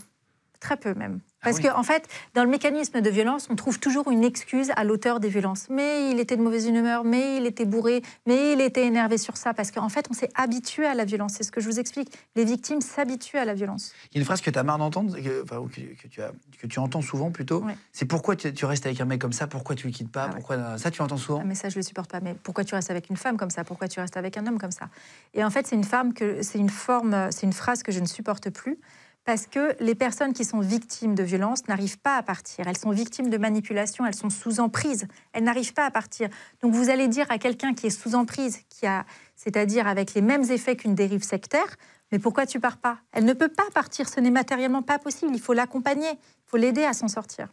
Très 0.61 0.77
peu 0.77 0.95
même. 0.95 1.21
Ah 1.42 1.51
Parce 1.51 1.61
qu'en 1.61 1.79
en 1.79 1.83
fait, 1.83 2.09
dans 2.35 2.42
le 2.42 2.51
mécanisme 2.51 3.01
de 3.01 3.11
violence, 3.11 3.49
on 3.51 3.57
trouve 3.57 3.79
toujours 3.79 4.11
une 4.11 4.25
excuse 4.25 4.73
à 4.75 4.85
l'auteur 4.85 5.21
des 5.21 5.29
violences. 5.29 5.69
Mais 5.69 6.11
il 6.11 6.19
était 6.19 6.37
de 6.37 6.42
mauvaise 6.42 6.66
humeur, 6.66 7.05
mais 7.05 7.37
il 7.37 7.47
était 7.47 7.66
bourré, 7.66 8.03
mais 8.27 8.55
il 8.55 8.61
était 8.61 8.87
énervé 8.87 9.19
sur 9.19 9.37
ça. 9.37 9.55
Parce 9.55 9.71
qu'en 9.71 9.88
fait, 9.88 10.07
on 10.11 10.14
s'est 10.14 10.31
habitué 10.35 10.87
à 10.87 10.95
la 10.95 11.05
violence. 11.05 11.35
C'est 11.37 11.45
ce 11.45 11.53
que 11.53 11.61
je 11.61 11.69
vous 11.69 11.79
explique. 11.79 12.11
Les 12.35 12.45
victimes 12.45 12.81
s'habituent 12.81 13.37
à 13.37 13.45
la 13.45 13.55
violence. 13.55 13.92
Il 14.11 14.16
y 14.16 14.19
a 14.19 14.21
une 14.21 14.25
phrase 14.25 14.40
que 14.40 14.51
tu 14.51 14.59
as 14.59 14.62
marre 14.62 14.79
d'entendre, 14.79 15.14
que, 15.16 15.45
que, 15.45 16.09
tu 16.09 16.21
que 16.61 16.66
tu 16.66 16.79
entends 16.79 17.03
souvent 17.03 17.31
plutôt. 17.31 17.64
C'est 17.92 18.07
pourquoi 18.07 18.35
tu, 18.35 18.64
restes 18.64 18.87
avec 18.87 19.01
un 19.01 19.05
mec 19.05 19.21
comme 19.21 19.33
ça? 19.33 19.47
Pourquoi 19.47 19.77
tu 19.77 19.87
le 19.87 19.92
quittes 19.92 20.11
pas? 20.11 20.29
Ah 20.31 20.35
pourquoi, 20.35 20.79
Ça, 20.79 20.90
tu 20.90 21.03
entends 21.03 21.16
souvent? 21.16 21.40
Ah, 21.42 21.47
Mais 21.47 21.55
ça, 21.55 21.69
je 21.69 21.77
le 21.77 21.83
supporte 21.83 22.11
pas. 22.11 22.21
Mais 22.21 22.35
pourquoi 22.42 22.64
tu 22.64 22.75
restes 22.75 22.90
avec 22.90 23.11
une 23.11 23.16
femme 23.16 23.37
comme 23.37 23.51
ça? 23.51 23.62
Pourquoi 23.62 23.88
tu 23.88 24.01
restes 24.01 24.16
avec 24.16 24.37
un 24.37 24.47
homme 24.47 24.59
comme 24.59 24.71
ça? 24.71 24.88
Et 25.35 25.45
en 25.45 25.51
fait, 25.51 25.66
c'est 25.66 25.77
une 25.77 25.85
femme 25.85 26.14
que 26.14 26.42
c'est 26.42 26.59
une 26.59 26.71
forme, 26.71 27.31
c'est 27.31 27.47
une 27.47 27.53
phrase 27.53 27.83
que 27.83 27.92
je 27.92 28.01
ne 28.01 28.07
supporte 28.07 28.51
plus 28.51 28.79
parce 29.27 29.49
que 29.49 29.77
les 29.81 29.97
personnes 29.97 30.33
qui 30.33 30.45
sont 30.45 30.61
victimes 30.61 31.17
de 31.17 31.25
violences 31.25 31.67
n'arrivent 31.67 31.99
pas 31.99 32.17
à 32.17 32.23
partir. 32.23 32.69
Elles 32.69 32.79
sont 32.79 32.93
victimes 32.93 33.29
de 33.29 33.37
manipulation, 33.37 34.07
elles 34.07 34.15
sont 34.15 34.31
sous 34.31 34.61
emprise, 34.61 35.09
elles 35.33 35.43
n'arrivent 35.43 35.75
pas 35.75 35.85
à 35.85 35.91
partir. 35.91 36.29
Donc 36.62 36.73
vous 36.73 36.91
allez 36.91 37.09
dire 37.09 37.27
à 37.29 37.39
quelqu'un 37.39 37.75
qui 37.75 37.89
est 37.89 37.91
sous 37.91 38.15
emprise, 38.15 38.61
qui 38.71 38.87
a, 38.87 39.05
c'est-à-dire 39.35 39.89
avec 39.89 40.15
les 40.15 40.23
mêmes 40.23 40.45
effets 40.45 40.77
qu'une 40.77 40.95
dérive 40.95 41.25
sectaire, 41.25 41.77
mais 42.12 42.21
pourquoi 42.21 42.47
tu 42.47 42.61
pars 42.61 42.77
pas? 42.77 42.99
Elle 43.11 43.25
ne 43.25 43.33
peut 43.33 43.49
pas 43.49 43.67
partir, 43.75 44.09
ce 44.09 44.21
n'est 44.21 44.31
matériellement 44.31 44.83
pas 44.83 45.01
possible. 45.01 45.33
Il 45.35 45.41
faut 45.41 45.55
l'accompagner, 45.55 46.09
il 46.09 46.47
faut 46.47 46.57
l'aider 46.57 46.85
à 46.85 46.93
s'en 46.93 47.09
sortir. 47.09 47.49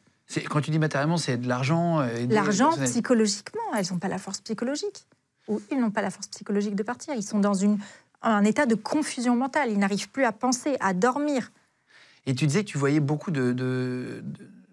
Quand 0.50 0.62
tu 0.62 0.70
dis 0.70 0.80
matériellement, 0.80 1.18
c'est 1.18 1.38
de 1.38 1.48
l'argent 1.48 2.02
euh, 2.02 2.28
L'argent, 2.30 2.72
psychologiquement, 2.84 3.74
elles 3.76 3.88
n'ont 3.92 3.98
pas 3.98 4.08
la 4.10 4.20
force 4.20 4.42
psychologique. 4.42 5.08
Ou 5.48 5.60
ils 5.72 5.80
n'ont 5.80 5.92
pas 5.92 6.04
la 6.04 6.12
force 6.12 6.28
psychologique 6.28 6.76
de 6.76 6.84
partir. 6.84 7.16
Ils 7.16 7.24
sont 7.24 7.40
dans 7.40 7.56
une, 7.56 7.80
un 8.22 8.44
état 8.46 8.68
de 8.68 8.76
confusion 8.76 9.36
mentale. 9.36 9.72
Ils 9.72 9.80
n'arrivent 9.80 10.10
plus 10.10 10.24
à 10.24 10.32
penser, 10.32 10.78
à 10.80 10.94
dormir. 10.94 11.52
Et 12.26 12.36
tu 12.36 12.48
disais 12.48 12.64
que 12.64 12.70
tu 12.70 12.78
voyais 12.78 13.00
beaucoup 13.00 13.32
de, 13.32 14.24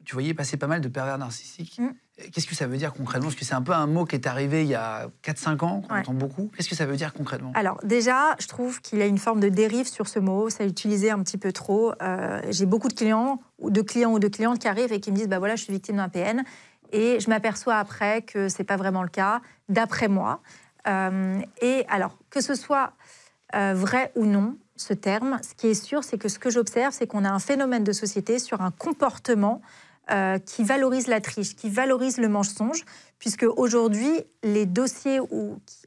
tu 0.04 0.14
voyais 0.14 0.34
passer 0.34 0.56
pas 0.56 0.66
mal 0.66 0.80
de 0.80 0.88
pervers 0.88 1.18
narcissiques. 1.18 1.78
Mm. 1.78 1.90
Qu'est-ce 2.32 2.46
que 2.46 2.54
ça 2.54 2.66
veut 2.66 2.76
dire 2.76 2.92
concrètement? 2.92 3.28
Parce 3.28 3.38
que 3.38 3.44
c'est 3.44 3.54
un 3.54 3.62
peu 3.62 3.72
un 3.72 3.86
mot 3.86 4.04
qui 4.04 4.14
est 4.14 4.26
arrivé 4.26 4.62
il 4.62 4.68
y 4.68 4.74
a 4.74 5.08
4-5 5.24 5.64
ans, 5.64 5.80
qu'on 5.80 5.96
entend 5.96 6.14
beaucoup. 6.14 6.50
Qu'est-ce 6.54 6.68
que 6.68 6.74
ça 6.74 6.84
veut 6.84 6.96
dire 6.96 7.14
concrètement? 7.14 7.52
Alors 7.54 7.80
déjà, 7.82 8.36
je 8.38 8.46
trouve 8.46 8.80
qu'il 8.82 8.98
y 8.98 9.02
a 9.02 9.06
une 9.06 9.18
forme 9.18 9.40
de 9.40 9.48
dérive 9.48 9.88
sur 9.88 10.06
ce 10.06 10.18
mot. 10.18 10.50
Ça 10.50 10.64
utilisé 10.64 11.10
un 11.10 11.22
petit 11.22 11.38
peu 11.38 11.52
trop. 11.52 11.92
Euh, 12.02 12.40
j'ai 12.50 12.66
beaucoup 12.66 12.88
de 12.88 12.94
clients, 12.94 13.40
ou 13.58 13.70
de 13.70 13.80
clients 13.80 14.12
ou 14.12 14.18
de 14.18 14.28
clientes 14.28 14.58
qui 14.58 14.68
arrivent 14.68 14.92
et 14.92 15.00
qui 15.00 15.10
me 15.12 15.16
disent, 15.16 15.28
bah 15.28 15.38
voilà, 15.38 15.56
je 15.56 15.64
suis 15.64 15.72
victime 15.72 15.96
d'un 15.96 16.08
PN. 16.08 16.42
Et 16.92 17.20
je 17.20 17.30
m'aperçois 17.30 17.76
après 17.76 18.22
que 18.22 18.48
c'est 18.48 18.64
pas 18.64 18.76
vraiment 18.76 19.02
le 19.02 19.08
cas, 19.08 19.40
d'après 19.68 20.08
moi. 20.08 20.42
Euh, 20.88 21.40
et 21.62 21.84
alors, 21.88 22.18
que 22.30 22.40
ce 22.40 22.54
soit 22.54 22.92
euh, 23.54 23.74
vrai 23.74 24.12
ou 24.14 24.26
non, 24.26 24.56
ce 24.80 24.94
terme. 24.94 25.38
Ce 25.42 25.54
qui 25.54 25.68
est 25.68 25.74
sûr, 25.74 26.04
c'est 26.04 26.18
que 26.18 26.28
ce 26.28 26.38
que 26.38 26.50
j'observe, 26.50 26.92
c'est 26.92 27.06
qu'on 27.06 27.24
a 27.24 27.30
un 27.30 27.38
phénomène 27.38 27.84
de 27.84 27.92
société 27.92 28.38
sur 28.38 28.62
un 28.62 28.70
comportement 28.70 29.60
euh, 30.10 30.38
qui 30.38 30.64
valorise 30.64 31.06
la 31.06 31.20
triche, 31.20 31.54
qui 31.54 31.70
valorise 31.70 32.18
le 32.18 32.28
mensonge, 32.28 32.84
puisque 33.20 33.44
aujourd'hui, 33.56 34.10
les 34.42 34.66
dossiers 34.66 35.20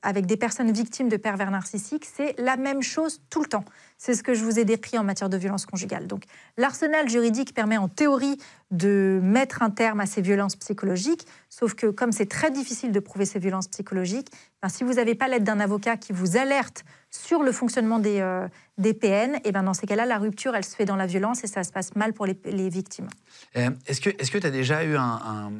avec 0.01 0.27
des 0.27 0.37
personnes 0.37 0.71
victimes 0.71 1.09
de 1.09 1.17
pervers 1.17 1.51
narcissiques, 1.51 2.05
c'est 2.05 2.39
la 2.39 2.55
même 2.55 2.81
chose 2.81 3.21
tout 3.29 3.41
le 3.41 3.47
temps. 3.47 3.65
C'est 3.97 4.13
ce 4.13 4.23
que 4.23 4.33
je 4.33 4.45
vous 4.45 4.59
ai 4.59 4.65
décrit 4.65 4.97
en 4.97 5.03
matière 5.03 5.29
de 5.29 5.35
violence 5.35 5.65
conjugale. 5.65 6.07
Donc, 6.07 6.23
l'arsenal 6.57 7.09
juridique 7.09 7.53
permet 7.53 7.77
en 7.77 7.89
théorie 7.89 8.37
de 8.71 9.19
mettre 9.21 9.61
un 9.61 9.71
terme 9.71 9.99
à 9.99 10.05
ces 10.05 10.21
violences 10.21 10.55
psychologiques, 10.55 11.27
sauf 11.49 11.73
que 11.73 11.87
comme 11.87 12.13
c'est 12.13 12.29
très 12.29 12.51
difficile 12.51 12.91
de 12.91 12.99
prouver 13.01 13.25
ces 13.25 13.39
violences 13.39 13.67
psychologiques, 13.67 14.29
ben, 14.61 14.69
si 14.69 14.85
vous 14.85 14.93
n'avez 14.93 15.15
pas 15.15 15.27
l'aide 15.27 15.43
d'un 15.43 15.59
avocat 15.59 15.97
qui 15.97 16.13
vous 16.13 16.37
alerte 16.37 16.85
sur 17.15 17.43
le 17.43 17.51
fonctionnement 17.51 17.99
des, 17.99 18.19
euh, 18.21 18.47
des 18.79 18.93
PN, 18.93 19.37
et 19.43 19.51
ben 19.51 19.61
dans 19.63 19.73
ces 19.75 19.85
cas-là, 19.85 20.05
la 20.05 20.17
rupture, 20.17 20.55
elle 20.55 20.65
se 20.65 20.75
fait 20.75 20.85
dans 20.85 20.95
la 20.95 21.05
violence 21.05 21.43
et 21.43 21.47
ça 21.47 21.63
se 21.63 21.71
passe 21.71 21.95
mal 21.95 22.13
pour 22.13 22.25
les, 22.25 22.37
les 22.45 22.69
victimes. 22.69 23.07
Euh, 23.55 23.69
Est-ce 23.85 24.01
que 24.01 24.37
tu 24.39 24.47
as 24.47 24.51
déjà 24.51 24.83
eu 24.83 24.95
un, 24.97 25.01
un, 25.03 25.51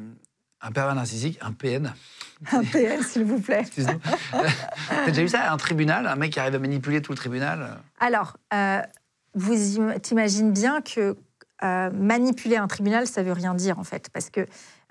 un 0.62 0.72
pervers 0.72 0.94
narcissique, 0.96 1.38
un 1.40 1.52
PN 1.52 1.92
Un 2.50 2.64
PN, 2.64 3.00
s'il 3.02 3.24
vous 3.24 3.38
plaît. 3.40 3.60
Excuse-nous. 3.60 4.00
T'as 4.88 5.06
déjà 5.06 5.22
eu 5.22 5.28
ça? 5.28 5.42
À 5.42 5.52
un 5.52 5.56
tribunal? 5.56 6.06
Un 6.08 6.16
mec 6.16 6.32
qui 6.32 6.40
arrive 6.40 6.56
à 6.56 6.58
manipuler 6.58 7.00
tout 7.00 7.12
le 7.12 7.16
tribunal? 7.18 7.78
Alors, 8.00 8.36
euh, 8.52 8.80
vous 9.34 9.80
im- 9.80 9.98
t'imagines 10.00 10.50
bien 10.52 10.80
que 10.80 11.16
euh, 11.62 11.90
manipuler 11.92 12.56
un 12.56 12.66
tribunal, 12.66 13.06
ça 13.06 13.22
veut 13.22 13.32
rien 13.32 13.54
dire 13.54 13.78
en 13.78 13.84
fait, 13.84 14.10
parce 14.12 14.28
que 14.28 14.44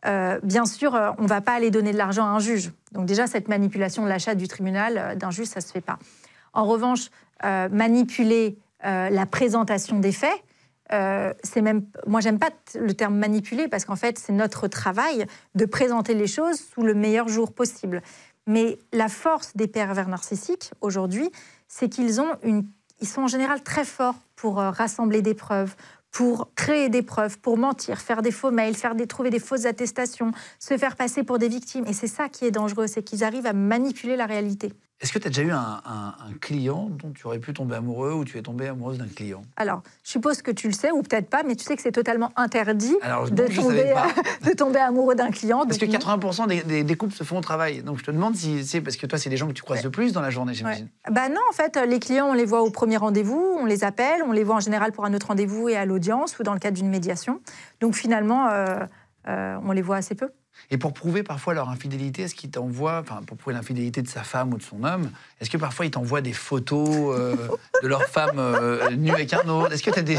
euh, 0.05 0.39
bien 0.43 0.65
sûr, 0.65 0.95
euh, 0.95 1.11
on 1.17 1.23
ne 1.23 1.27
va 1.27 1.41
pas 1.41 1.53
aller 1.53 1.71
donner 1.71 1.91
de 1.91 1.97
l'argent 1.97 2.25
à 2.25 2.29
un 2.29 2.39
juge. 2.39 2.71
Donc 2.93 3.05
déjà, 3.05 3.27
cette 3.27 3.47
manipulation 3.49 4.03
de 4.03 4.09
l'achat 4.09 4.33
du 4.35 4.47
tribunal 4.47 4.97
euh, 4.97 5.15
d'un 5.15 5.29
juge, 5.31 5.47
ça 5.47 5.59
ne 5.59 5.65
se 5.65 5.71
fait 5.71 5.81
pas. 5.81 5.99
En 6.53 6.65
revanche, 6.65 7.09
euh, 7.43 7.67
manipuler 7.69 8.57
euh, 8.85 9.09
la 9.09 9.25
présentation 9.25 9.99
des 9.99 10.11
faits, 10.11 10.43
euh, 10.91 11.33
c'est 11.43 11.61
même, 11.61 11.85
moi, 12.05 12.19
j'aime 12.21 12.39
pas 12.39 12.51
le 12.75 12.93
terme 12.93 13.17
manipuler 13.17 13.67
parce 13.67 13.85
qu'en 13.85 13.95
fait, 13.95 14.19
c'est 14.19 14.33
notre 14.33 14.67
travail 14.67 15.25
de 15.55 15.65
présenter 15.65 16.13
les 16.13 16.27
choses 16.27 16.59
sous 16.59 16.83
le 16.83 16.93
meilleur 16.93 17.27
jour 17.27 17.53
possible. 17.53 18.01
Mais 18.45 18.77
la 18.91 19.07
force 19.07 19.55
des 19.55 19.67
pervers 19.67 20.09
narcissiques 20.09 20.71
aujourd'hui, 20.81 21.31
c'est 21.67 21.89
qu'ils 21.89 22.13
sont 22.13 23.21
en 23.21 23.27
général 23.27 23.63
très 23.63 23.85
forts 23.85 24.15
pour 24.35 24.59
euh, 24.59 24.69
rassembler 24.69 25.21
des 25.21 25.33
preuves, 25.33 25.75
pour 26.11 26.49
créer 26.55 26.89
des 26.89 27.01
preuves, 27.01 27.39
pour 27.39 27.57
mentir, 27.57 27.99
faire 27.99 28.21
des 28.21 28.31
faux 28.31 28.51
mails, 28.51 28.75
faire 28.75 28.93
des, 28.93 29.07
trouver 29.07 29.29
des 29.29 29.39
fausses 29.39 29.65
attestations, 29.65 30.31
se 30.59 30.77
faire 30.77 30.95
passer 30.95 31.23
pour 31.23 31.39
des 31.39 31.47
victimes. 31.47 31.85
Et 31.87 31.93
c'est 31.93 32.07
ça 32.07 32.27
qui 32.27 32.45
est 32.45 32.51
dangereux, 32.51 32.87
c'est 32.87 33.03
qu'ils 33.03 33.23
arrivent 33.23 33.47
à 33.47 33.53
manipuler 33.53 34.17
la 34.17 34.25
réalité. 34.25 34.73
Est-ce 35.03 35.11
que 35.11 35.19
tu 35.19 35.27
as 35.27 35.31
déjà 35.31 35.41
eu 35.43 35.51
un, 35.51 35.81
un- 35.85 36.15
un 36.29 36.33
client 36.39 36.87
dont 36.89 37.11
tu 37.11 37.27
aurais 37.27 37.39
pu 37.39 37.51
tomber 37.53 37.75
amoureux 37.75 38.13
ou 38.13 38.23
tu 38.23 38.37
es 38.37 38.41
tombée 38.41 38.69
amoureuse 38.69 38.97
d'un 38.97 39.07
client? 39.07 39.43
Alors, 39.57 39.81
je 40.01 40.11
suppose 40.11 40.41
que 40.41 40.49
tu 40.49 40.67
le 40.67 40.73
sais, 40.73 40.91
ou 40.91 41.01
peut-être 41.01 41.29
pas, 41.29 41.43
mais 41.43 41.57
tu 41.57 41.65
sais 41.65 41.75
que 41.75 41.81
c'est 41.81 41.91
totalement 41.91 42.31
interdit 42.37 42.95
Alors, 43.01 43.29
de, 43.29 43.43
non, 43.43 43.49
tomber, 43.63 43.91
pas. 43.93 44.07
de 44.49 44.55
tomber 44.55 44.79
amoureux 44.79 45.15
d'un 45.15 45.29
client. 45.29 45.65
Parce 45.65 45.77
que 45.77 45.85
Donc, 45.85 45.95
80% 45.95 46.47
des, 46.47 46.63
des- 46.63 46.83
des 46.85 46.95
couples 46.95 47.13
se 47.13 47.25
font 47.25 47.37
au 47.39 47.41
travail. 47.41 47.83
Donc 47.83 47.99
je 47.99 48.03
te 48.05 48.11
demande 48.11 48.35
si 48.37 48.65
c'est 48.65 48.79
parce 48.79 48.95
que 48.95 49.05
toi, 49.05 49.19
c'est 49.19 49.29
des 49.29 49.35
gens 49.35 49.47
que 49.47 49.51
tu 49.53 49.61
croises 49.61 49.83
le 49.83 49.91
plus 49.91 50.13
dans 50.13 50.21
la 50.21 50.29
journée, 50.29 50.53
j'imagine. 50.53 50.87
Bah 51.11 51.27
non, 51.27 51.41
en 51.49 51.53
fait, 51.53 51.77
les 51.85 51.99
clients, 51.99 52.27
on 52.29 52.33
les 52.33 52.45
voit 52.45 52.61
au 52.61 52.71
premier 52.71 52.95
rendez-vous, 52.95 53.57
on 53.59 53.65
les 53.65 53.83
appelle, 53.83 54.21
on 54.25 54.31
les 54.31 54.45
voit 54.45 54.55
en 54.55 54.59
général 54.61 54.93
pour 54.93 55.03
un 55.03 55.13
autre 55.13 55.27
rendez-vous 55.27 55.67
et 55.67 55.75
à 55.75 55.85
l'audience 55.85 56.39
ou 56.39 56.43
dans 56.43 56.53
le 56.53 56.59
cadre 56.59 56.77
d'une 56.77 56.89
médiation. 56.89 57.41
Donc 57.81 57.93
finalement, 57.95 58.47
euh, 58.51 58.79
euh, 59.27 59.57
on 59.65 59.73
les 59.73 59.81
voit 59.81 59.97
assez 59.97 60.15
peu. 60.15 60.29
Et 60.71 60.77
pour 60.77 60.93
prouver 60.93 61.23
parfois 61.23 61.53
leur 61.53 61.69
infidélité, 61.69 62.23
est-ce 62.23 62.35
qu'ils 62.35 62.51
t'envoient, 62.51 62.99
enfin 62.99 63.21
pour 63.25 63.37
prouver 63.37 63.55
l'infidélité 63.55 64.01
de 64.01 64.07
sa 64.07 64.23
femme 64.23 64.53
ou 64.53 64.57
de 64.57 64.63
son 64.63 64.83
homme, 64.83 65.11
est-ce 65.39 65.49
que 65.49 65.57
parfois 65.57 65.85
ils 65.85 65.91
t'envoient 65.91 66.21
des 66.21 66.33
photos 66.33 66.89
euh, 66.89 67.35
de 67.81 67.87
leur 67.87 68.03
femme 68.03 68.37
euh, 68.37 68.89
nue 68.91 69.11
avec 69.11 69.33
un 69.33 69.47
autre? 69.49 69.73
Est-ce 69.73 69.83
que 69.83 69.91
tu 69.91 69.99
as 69.99 70.03
des... 70.03 70.17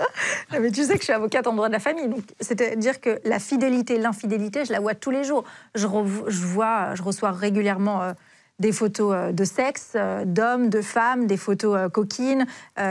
Mais 0.52 0.70
tu 0.70 0.84
sais 0.84 0.94
que 0.94 1.00
je 1.00 1.04
suis 1.04 1.12
avocate 1.12 1.46
en 1.46 1.54
droit 1.54 1.68
de 1.68 1.72
la 1.72 1.78
famille, 1.78 2.08
donc 2.08 2.22
c'est-à-dire 2.40 3.00
que 3.00 3.20
la 3.24 3.38
fidélité, 3.38 3.98
l'infidélité, 3.98 4.64
je 4.64 4.72
la 4.72 4.80
vois 4.80 4.94
tous 4.94 5.10
les 5.10 5.24
jours. 5.24 5.44
Je, 5.74 5.86
vois, 5.86 6.94
je 6.94 7.02
reçois 7.02 7.30
régulièrement 7.30 8.02
euh, 8.02 8.12
des 8.58 8.72
photos 8.72 9.32
de 9.32 9.44
sexe, 9.44 9.96
d'hommes, 10.26 10.68
de 10.68 10.82
femmes, 10.82 11.26
des 11.26 11.38
photos 11.38 11.90
coquines, 11.90 12.46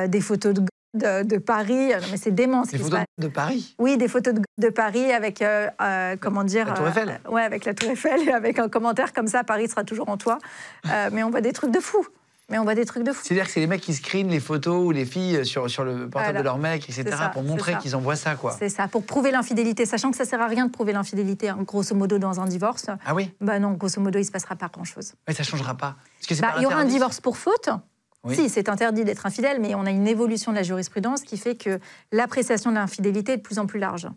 des 0.08 0.20
photos 0.20 0.56
de, 0.56 0.64
de, 0.94 1.24
de 1.24 1.38
Paris. 1.38 1.90
Non, 1.90 2.08
mais 2.12 2.18
c'est 2.18 2.32
dément 2.32 2.64
ce 2.66 2.72
des 2.72 2.78
qui 2.78 2.84
se 2.84 2.90
photos 2.90 3.00
passe. 3.00 3.08
de 3.18 3.28
Paris? 3.28 3.76
Oui, 3.80 3.98
des 3.98 4.08
photos 4.08 4.34
de, 4.34 4.42
de 4.58 4.70
Paris 4.70 5.12
avec, 5.12 5.42
euh, 5.42 5.68
euh, 5.82 6.16
comment 6.20 6.44
dire... 6.44 6.66
La 6.68 6.74
Tour 6.74 6.86
euh, 6.86 6.90
Eiffel. 6.90 7.20
ouais, 7.30 7.44
avec 7.44 7.66
la 7.66 7.74
Tour 7.74 7.90
Eiffel 7.92 8.28
et 8.28 8.32
avec 8.32 8.60
un 8.60 8.70
commentaire 8.70 9.14
comme 9.14 9.28
ça, 9.28 9.44
Paris 9.44 9.68
sera 9.70 9.84
toujours 9.84 10.10
en 10.10 10.18
toi. 10.18 10.38
Euh, 10.90 11.10
mais 11.12 11.24
on 11.24 11.30
voit 11.30 11.42
des 11.42 11.54
trucs 11.54 11.72
de 11.72 11.80
fou. 11.80 12.06
Mais 12.52 12.58
on 12.58 12.64
voit 12.64 12.74
des 12.74 12.86
trucs 12.86 13.04
de 13.04 13.12
fou. 13.14 13.22
C'est-à-dire 13.24 13.46
que 13.46 13.52
c'est 13.52 13.60
les 13.60 13.68
mecs 13.68 13.82
qui 13.82 13.94
screenent 13.94 14.32
les 14.32 14.40
photos 14.40 14.84
ou 14.84 14.90
les 14.90 15.06
filles 15.06 15.46
sur, 15.46 15.70
sur 15.70 15.84
le 15.84 16.10
portable 16.10 16.38
Voilà. 16.38 16.40
de 16.40 16.44
leur 16.44 16.58
mec, 16.58 16.90
etc., 16.90 17.04
ça, 17.16 17.30
pour 17.30 17.44
montrer 17.44 17.78
qu'ils 17.78 17.96
envoient 17.96 18.16
ça, 18.16 18.34
quoi. 18.34 18.56
C'est 18.58 18.70
ça, 18.70 18.88
pour 18.88 19.04
prouver 19.06 19.30
l'infidélité, 19.30 19.86
sachant 19.86 20.10
que 20.10 20.18
ça 20.18 20.26
sert 20.26 20.42
à 20.42 20.48
rien 20.48 20.66
de 20.66 20.72
prouver 20.72 20.92
l'infidélité, 20.94 21.50
hein, 21.50 21.60
grosso 21.64 21.94
modo, 21.94 22.18
dans 22.18 22.40
un 22.40 22.46
divorce. 22.46 22.88
Ah 23.06 23.14
oui? 23.14 23.32
Bah 23.40 23.60
non, 23.60 23.74
grosso 23.74 24.02
modo, 24.02 24.18
il 24.18 24.26
se 24.26 24.32
passera 24.32 24.56
pas 24.56 24.68
grand-chose. 24.74 25.14
Mais 25.28 25.36
ça 25.36 25.44
changera 25.44 25.76
pas. 25.76 25.96
Parce 26.18 26.26
que 26.28 26.34
c'est 26.34 26.42
Bah, 26.42 26.54
pas 26.54 26.60
il 26.60 26.64
y 26.64 26.66
aura 26.66 26.78
un 26.78 26.86
divorce 26.86 27.22
pour 27.22 27.38
faute. 27.38 27.70
Oui. 28.26 28.36
Si, 28.36 28.50
c'est 28.50 28.68
interdit 28.68 29.06
d'être 29.06 29.26
infidèle, 29.26 29.60
mais 29.62 29.76
on 29.76 29.86
a 29.86 29.92
une 29.92 30.08
évolution 30.08 30.52
de 30.52 30.58
la 30.58 30.64
jurisprudence 30.64 31.22
qui 31.22 31.38
fait 31.38 31.56
que 31.56 31.80
l'appréciation 32.12 32.70
de 32.70 32.76
l'infidélité 32.76 33.34
est 33.34 33.38
de 33.38 33.42
plus 33.42 33.60
en 33.60 33.66
plus 33.66 33.80
large. 33.80 34.08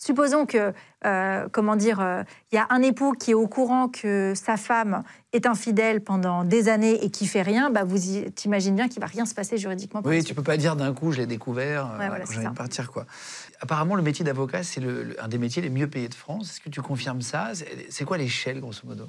Supposons 0.00 0.46
que, 0.46 0.72
euh, 1.06 1.48
comment 1.50 1.74
dire, 1.74 1.98
euh, 1.98 2.22
il 2.52 2.54
y 2.54 2.58
a 2.58 2.68
un 2.70 2.82
époux 2.82 3.12
qui 3.12 3.32
est 3.32 3.34
au 3.34 3.48
courant 3.48 3.88
que 3.88 4.32
sa 4.36 4.56
femme 4.56 5.02
est 5.32 5.44
infidèle 5.44 6.04
pendant 6.04 6.44
des 6.44 6.68
années 6.68 7.04
et 7.04 7.10
qui 7.10 7.26
fait 7.26 7.42
rien, 7.42 7.68
bah 7.68 7.82
vous 7.82 7.98
t'imagines 8.32 8.76
bien 8.76 8.86
qu'il 8.86 9.00
va 9.00 9.06
rien 9.06 9.26
se 9.26 9.34
passer 9.34 9.58
juridiquement. 9.58 10.00
pour 10.00 10.12
Oui, 10.12 10.22
tu 10.22 10.34
peux 10.34 10.42
pas 10.44 10.56
dire 10.56 10.76
d'un 10.76 10.94
coup, 10.94 11.10
je 11.10 11.18
l'ai 11.18 11.26
découvert, 11.26 11.86
euh, 11.86 11.98
Ouais, 11.98 12.08
voilà, 12.08 12.24
j'ai 12.30 12.38
envie 12.38 12.46
de 12.46 12.54
partir, 12.54 12.92
quoi. 12.92 13.06
Apparemment, 13.60 13.96
le 13.96 14.02
métier 14.02 14.24
d'avocat, 14.24 14.62
c'est 14.62 14.80
un 15.18 15.26
des 15.26 15.38
métiers 15.38 15.62
les 15.62 15.70
mieux 15.70 15.90
payés 15.90 16.08
de 16.08 16.14
France. 16.14 16.50
Est-ce 16.50 16.60
que 16.60 16.68
tu 16.68 16.80
confirmes 16.80 17.22
ça? 17.22 17.50
C'est 17.90 18.04
quoi 18.04 18.18
l'échelle, 18.18 18.60
grosso 18.60 18.82
modo? 18.86 19.08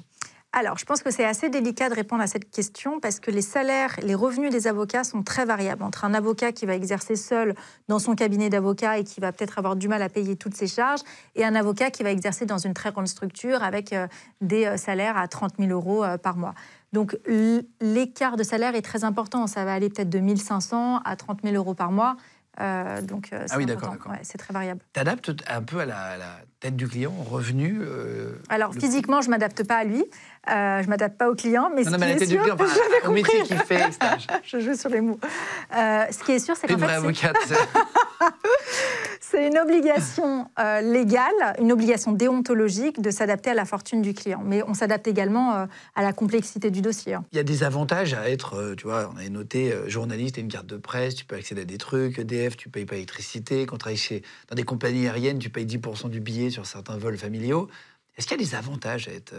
Alors, 0.52 0.76
je 0.78 0.84
pense 0.84 1.04
que 1.04 1.12
c'est 1.12 1.24
assez 1.24 1.48
délicat 1.48 1.88
de 1.88 1.94
répondre 1.94 2.22
à 2.22 2.26
cette 2.26 2.50
question 2.50 2.98
parce 2.98 3.20
que 3.20 3.30
les 3.30 3.42
salaires, 3.42 3.94
les 4.02 4.16
revenus 4.16 4.50
des 4.50 4.66
avocats 4.66 5.04
sont 5.04 5.22
très 5.22 5.44
variables. 5.44 5.84
Entre 5.84 6.04
un 6.04 6.12
avocat 6.12 6.50
qui 6.50 6.66
va 6.66 6.74
exercer 6.74 7.14
seul 7.14 7.54
dans 7.86 8.00
son 8.00 8.16
cabinet 8.16 8.50
d'avocat 8.50 8.98
et 8.98 9.04
qui 9.04 9.20
va 9.20 9.30
peut-être 9.30 9.58
avoir 9.58 9.76
du 9.76 9.86
mal 9.86 10.02
à 10.02 10.08
payer 10.08 10.34
toutes 10.34 10.54
ses 10.54 10.66
charges, 10.66 11.02
et 11.36 11.44
un 11.44 11.54
avocat 11.54 11.92
qui 11.92 12.02
va 12.02 12.10
exercer 12.10 12.46
dans 12.46 12.58
une 12.58 12.74
très 12.74 12.90
grande 12.90 13.06
structure 13.06 13.62
avec 13.62 13.92
euh, 13.92 14.08
des 14.40 14.66
euh, 14.66 14.76
salaires 14.76 15.16
à 15.16 15.28
30 15.28 15.52
000 15.60 15.70
euros 15.70 16.02
euh, 16.02 16.18
par 16.18 16.36
mois. 16.36 16.54
Donc, 16.92 17.16
l'écart 17.80 18.36
de 18.36 18.42
salaire 18.42 18.74
est 18.74 18.82
très 18.82 19.04
important. 19.04 19.46
Ça 19.46 19.64
va 19.64 19.72
aller 19.72 19.88
peut-être 19.88 20.10
de 20.10 20.18
1500 20.18 21.02
à 21.04 21.14
30 21.14 21.42
000 21.44 21.54
euros 21.54 21.74
par 21.74 21.92
mois. 21.92 22.16
Euh, 22.60 23.00
donc, 23.00 23.30
euh, 23.32 23.46
Ah 23.50 23.56
oui, 23.56 23.64
d'accord, 23.66 23.84
important. 23.90 23.98
d'accord. 24.10 24.12
Ouais, 24.12 24.18
c'est 24.22 24.36
très 24.38 24.52
variable. 24.52 24.80
T'adaptes 24.92 25.32
un 25.48 25.62
peu 25.62 25.80
à 25.80 25.86
la, 25.86 25.98
à 25.98 26.16
la 26.18 26.36
tête 26.60 26.76
du 26.76 26.86
client, 26.86 27.12
au 27.18 27.22
revenu 27.24 27.78
euh, 27.80 28.32
Alors, 28.50 28.74
physiquement, 28.74 29.22
je 29.22 29.30
m'adapte 29.30 29.66
pas 29.66 29.76
à 29.78 29.84
lui. 29.84 30.04
Euh, 30.50 30.82
je 30.82 30.88
m'adapte 30.88 31.16
pas 31.16 31.30
au 31.30 31.34
client. 31.34 31.70
Mais 31.74 31.82
Non, 31.82 31.86
ce 31.86 31.92
non, 31.92 31.98
mais 31.98 32.08
la 32.08 32.12
est 32.12 32.16
tête 32.18 32.28
du 32.28 32.34
sûr- 32.34 32.42
client, 32.42 32.56
enfin, 32.60 33.08
au 33.08 33.12
métier 33.12 33.42
qu'il 33.44 33.56
fait, 33.58 33.84
je 34.44 34.60
joue 34.60 34.74
sur 34.74 34.90
les 34.90 35.00
mots. 35.00 35.18
Ce 35.72 36.22
qui 36.24 36.32
est 36.32 36.38
sûr, 36.38 36.54
c'est 36.56 36.66
qu'en 36.66 36.74
une 36.74 36.80
fait, 36.80 36.86
vraie 36.86 37.14
c'est- 37.14 37.24
avocate. 37.26 37.36
une 39.46 39.58
obligation 39.58 40.46
euh, 40.58 40.80
légale, 40.80 41.32
une 41.58 41.72
obligation 41.72 42.12
déontologique 42.12 43.00
de 43.00 43.10
s'adapter 43.10 43.50
à 43.50 43.54
la 43.54 43.64
fortune 43.64 44.02
du 44.02 44.14
client. 44.14 44.42
Mais 44.44 44.62
on 44.62 44.74
s'adapte 44.74 45.06
également 45.08 45.54
euh, 45.54 45.66
à 45.94 46.02
la 46.02 46.12
complexité 46.12 46.70
du 46.70 46.82
dossier. 46.82 47.14
hein. 47.14 47.24
Il 47.32 47.36
y 47.36 47.40
a 47.40 47.44
des 47.44 47.62
avantages 47.62 48.14
à 48.14 48.28
être, 48.30 48.54
euh, 48.54 48.74
tu 48.74 48.86
vois, 48.86 49.10
on 49.14 49.16
avait 49.16 49.28
noté 49.30 49.74
journaliste 49.86 50.38
et 50.38 50.40
une 50.40 50.48
carte 50.48 50.66
de 50.66 50.76
presse, 50.76 51.14
tu 51.14 51.24
peux 51.24 51.36
accéder 51.36 51.62
à 51.62 51.64
des 51.64 51.78
trucs, 51.78 52.18
EDF, 52.18 52.56
tu 52.56 52.68
payes 52.68 52.86
pas 52.86 52.94
l'électricité, 52.94 53.66
quand 53.66 53.76
tu 53.76 53.80
travailles 53.80 53.96
chez, 53.96 54.22
dans 54.48 54.56
des 54.56 54.64
compagnies 54.64 55.06
aériennes, 55.06 55.38
tu 55.38 55.50
payes 55.50 55.66
10% 55.66 56.10
du 56.10 56.20
billet 56.20 56.50
sur 56.50 56.66
certains 56.66 56.98
vols 56.98 57.18
familiaux. 57.18 57.68
Est-ce 58.16 58.26
qu'il 58.26 58.38
y 58.38 58.42
a 58.42 58.44
des 58.44 58.54
avantages 58.54 59.08
à 59.08 59.12
être 59.12 59.34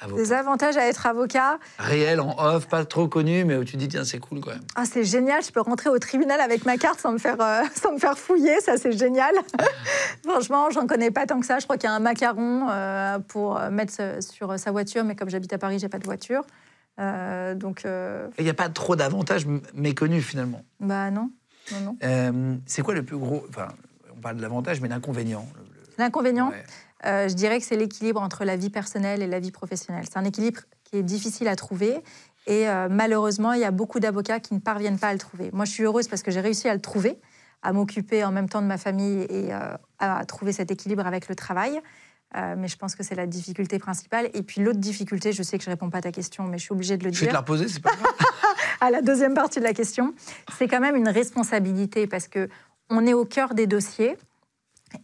avocat 0.00 0.22
Des 0.22 0.32
avantages 0.32 0.76
à 0.76 0.86
être 0.86 1.06
avocat, 1.06 1.58
Réel, 1.78 2.20
en 2.20 2.34
off, 2.38 2.66
pas 2.68 2.84
trop 2.84 3.08
connu, 3.08 3.44
mais 3.44 3.56
où 3.56 3.64
tu 3.64 3.76
dis, 3.76 3.88
tiens, 3.88 4.04
c'est 4.04 4.18
cool 4.18 4.40
quand 4.40 4.50
même. 4.50 4.60
ah, 4.74 4.84
c'est 4.84 5.04
génial, 5.04 5.42
je 5.44 5.50
peux 5.52 5.60
rentrer 5.60 5.88
au 5.90 5.98
tribunal 5.98 6.40
avec 6.40 6.64
ma 6.64 6.76
carte 6.76 7.00
sans 7.00 7.12
me 7.12 7.18
faire, 7.18 7.40
euh, 7.40 7.62
sans 7.74 7.92
me 7.92 7.98
faire 7.98 8.18
fouiller, 8.18 8.60
ça 8.60 8.76
c'est 8.76 8.92
génial. 8.92 9.34
Franchement, 10.24 10.70
j'en 10.70 10.86
connais 10.86 11.10
pas 11.10 11.26
tant 11.26 11.40
que 11.40 11.46
ça. 11.46 11.58
Je 11.58 11.64
crois 11.64 11.76
qu'il 11.76 11.88
y 11.88 11.92
a 11.92 11.94
un 11.94 12.00
macaron 12.00 12.68
euh, 12.70 13.18
pour 13.20 13.58
euh, 13.58 13.70
mettre 13.70 14.22
sur 14.22 14.58
sa 14.58 14.70
voiture, 14.70 15.04
mais 15.04 15.14
comme 15.16 15.30
j'habite 15.30 15.52
à 15.52 15.58
Paris, 15.58 15.78
j'ai 15.78 15.88
pas 15.88 15.98
de 15.98 16.04
voiture. 16.04 16.42
Euh, 16.98 17.54
donc, 17.54 17.84
Il 18.38 18.44
n'y 18.44 18.50
a 18.50 18.54
pas 18.54 18.68
trop 18.68 18.96
d'avantages 18.96 19.46
méconnus 19.74 20.24
finalement. 20.24 20.62
bah 20.80 21.10
non, 21.10 21.30
non, 21.72 21.96
non. 22.02 22.60
C'est 22.66 22.82
quoi 22.82 22.94
le 22.94 23.02
plus 23.04 23.16
gros 23.16 23.44
Enfin, 23.48 23.68
on 24.14 24.20
parle 24.20 24.36
de 24.36 24.42
l'avantage, 24.42 24.80
mais 24.80 24.88
l'inconvénient. 24.88 25.46
L'inconvénient, 25.98 26.50
Ouais. 26.50 26.64
Euh, 27.06 27.28
je 27.28 27.34
dirais 27.34 27.58
que 27.58 27.64
c'est 27.64 27.76
l'équilibre 27.76 28.20
entre 28.20 28.44
la 28.44 28.56
vie 28.56 28.70
personnelle 28.70 29.22
et 29.22 29.26
la 29.26 29.40
vie 29.40 29.50
professionnelle. 29.50 30.04
C'est 30.04 30.18
un 30.18 30.24
équilibre 30.24 30.60
qui 30.84 30.96
est 30.96 31.02
difficile 31.02 31.48
à 31.48 31.56
trouver. 31.56 32.02
Et 32.46 32.68
euh, 32.68 32.88
malheureusement, 32.90 33.52
il 33.52 33.60
y 33.60 33.64
a 33.64 33.70
beaucoup 33.70 34.00
d'avocats 34.00 34.40
qui 34.40 34.54
ne 34.54 34.60
parviennent 34.60 34.98
pas 34.98 35.08
à 35.08 35.12
le 35.12 35.18
trouver. 35.18 35.50
Moi, 35.52 35.64
je 35.64 35.70
suis 35.70 35.84
heureuse 35.84 36.08
parce 36.08 36.22
que 36.22 36.30
j'ai 36.30 36.40
réussi 36.40 36.68
à 36.68 36.74
le 36.74 36.80
trouver, 36.80 37.18
à 37.62 37.72
m'occuper 37.72 38.24
en 38.24 38.32
même 38.32 38.48
temps 38.48 38.62
de 38.62 38.66
ma 38.66 38.78
famille 38.78 39.22
et 39.28 39.52
euh, 39.54 39.76
à 39.98 40.24
trouver 40.24 40.52
cet 40.52 40.70
équilibre 40.70 41.06
avec 41.06 41.28
le 41.28 41.34
travail. 41.34 41.80
Euh, 42.36 42.54
mais 42.56 42.68
je 42.68 42.76
pense 42.76 42.94
que 42.94 43.02
c'est 43.02 43.14
la 43.14 43.26
difficulté 43.26 43.78
principale. 43.78 44.30
Et 44.34 44.42
puis 44.42 44.60
l'autre 44.62 44.78
difficulté, 44.78 45.32
je 45.32 45.42
sais 45.42 45.58
que 45.58 45.64
je 45.64 45.70
ne 45.70 45.74
réponds 45.74 45.90
pas 45.90 45.98
à 45.98 46.02
ta 46.02 46.12
question, 46.12 46.44
mais 46.44 46.58
je 46.58 46.64
suis 46.64 46.72
obligée 46.72 46.96
de 46.96 47.04
le 47.04 47.12
Je 47.12 47.20
vais 47.20 47.26
te 47.26 47.30
dire 47.30 47.32
la 47.32 47.40
reposer, 47.40 47.68
c'est 47.68 47.82
pas 47.82 47.90
grave. 47.90 48.14
à 48.80 48.90
la 48.90 49.02
deuxième 49.02 49.34
partie 49.34 49.58
de 49.58 49.64
la 49.64 49.74
question, 49.74 50.14
c'est 50.56 50.68
quand 50.68 50.80
même 50.80 50.96
une 50.96 51.08
responsabilité 51.08 52.06
parce 52.06 52.28
que 52.28 52.48
on 52.88 53.06
est 53.06 53.14
au 53.14 53.24
cœur 53.24 53.54
des 53.54 53.66
dossiers. 53.66 54.16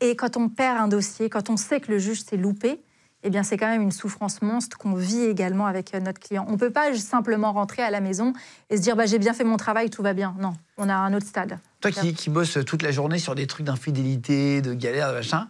Et 0.00 0.16
quand 0.16 0.36
on 0.36 0.48
perd 0.48 0.78
un 0.78 0.88
dossier, 0.88 1.28
quand 1.28 1.50
on 1.50 1.56
sait 1.56 1.80
que 1.80 1.90
le 1.92 1.98
juge 1.98 2.22
s'est 2.22 2.36
loupé, 2.36 2.80
eh 3.22 3.30
bien, 3.30 3.42
c'est 3.42 3.56
quand 3.56 3.68
même 3.68 3.82
une 3.82 3.92
souffrance 3.92 4.40
monstre 4.42 4.78
qu'on 4.78 4.94
vit 4.94 5.24
également 5.24 5.66
avec 5.66 5.94
euh, 5.94 6.00
notre 6.00 6.20
client. 6.20 6.44
On 6.48 6.52
ne 6.52 6.56
peut 6.56 6.70
pas 6.70 6.94
simplement 6.94 7.52
rentrer 7.52 7.82
à 7.82 7.90
la 7.90 8.00
maison 8.00 8.32
et 8.70 8.76
se 8.76 8.82
dire 8.82 8.94
bah, 8.94 9.06
j'ai 9.06 9.18
bien 9.18 9.32
fait 9.32 9.42
mon 9.42 9.56
travail, 9.56 9.90
tout 9.90 10.02
va 10.02 10.12
bien. 10.12 10.36
Non, 10.38 10.52
on 10.76 10.88
a 10.88 10.94
un 10.94 11.12
autre 11.12 11.26
stade. 11.26 11.58
Toi 11.80 11.90
qui, 11.90 12.14
qui 12.14 12.30
bosses 12.30 12.58
toute 12.64 12.82
la 12.82 12.92
journée 12.92 13.18
sur 13.18 13.34
des 13.34 13.46
trucs 13.46 13.66
d'infidélité, 13.66 14.62
de 14.62 14.74
galère, 14.74 15.08
de 15.10 15.14
machin, 15.14 15.48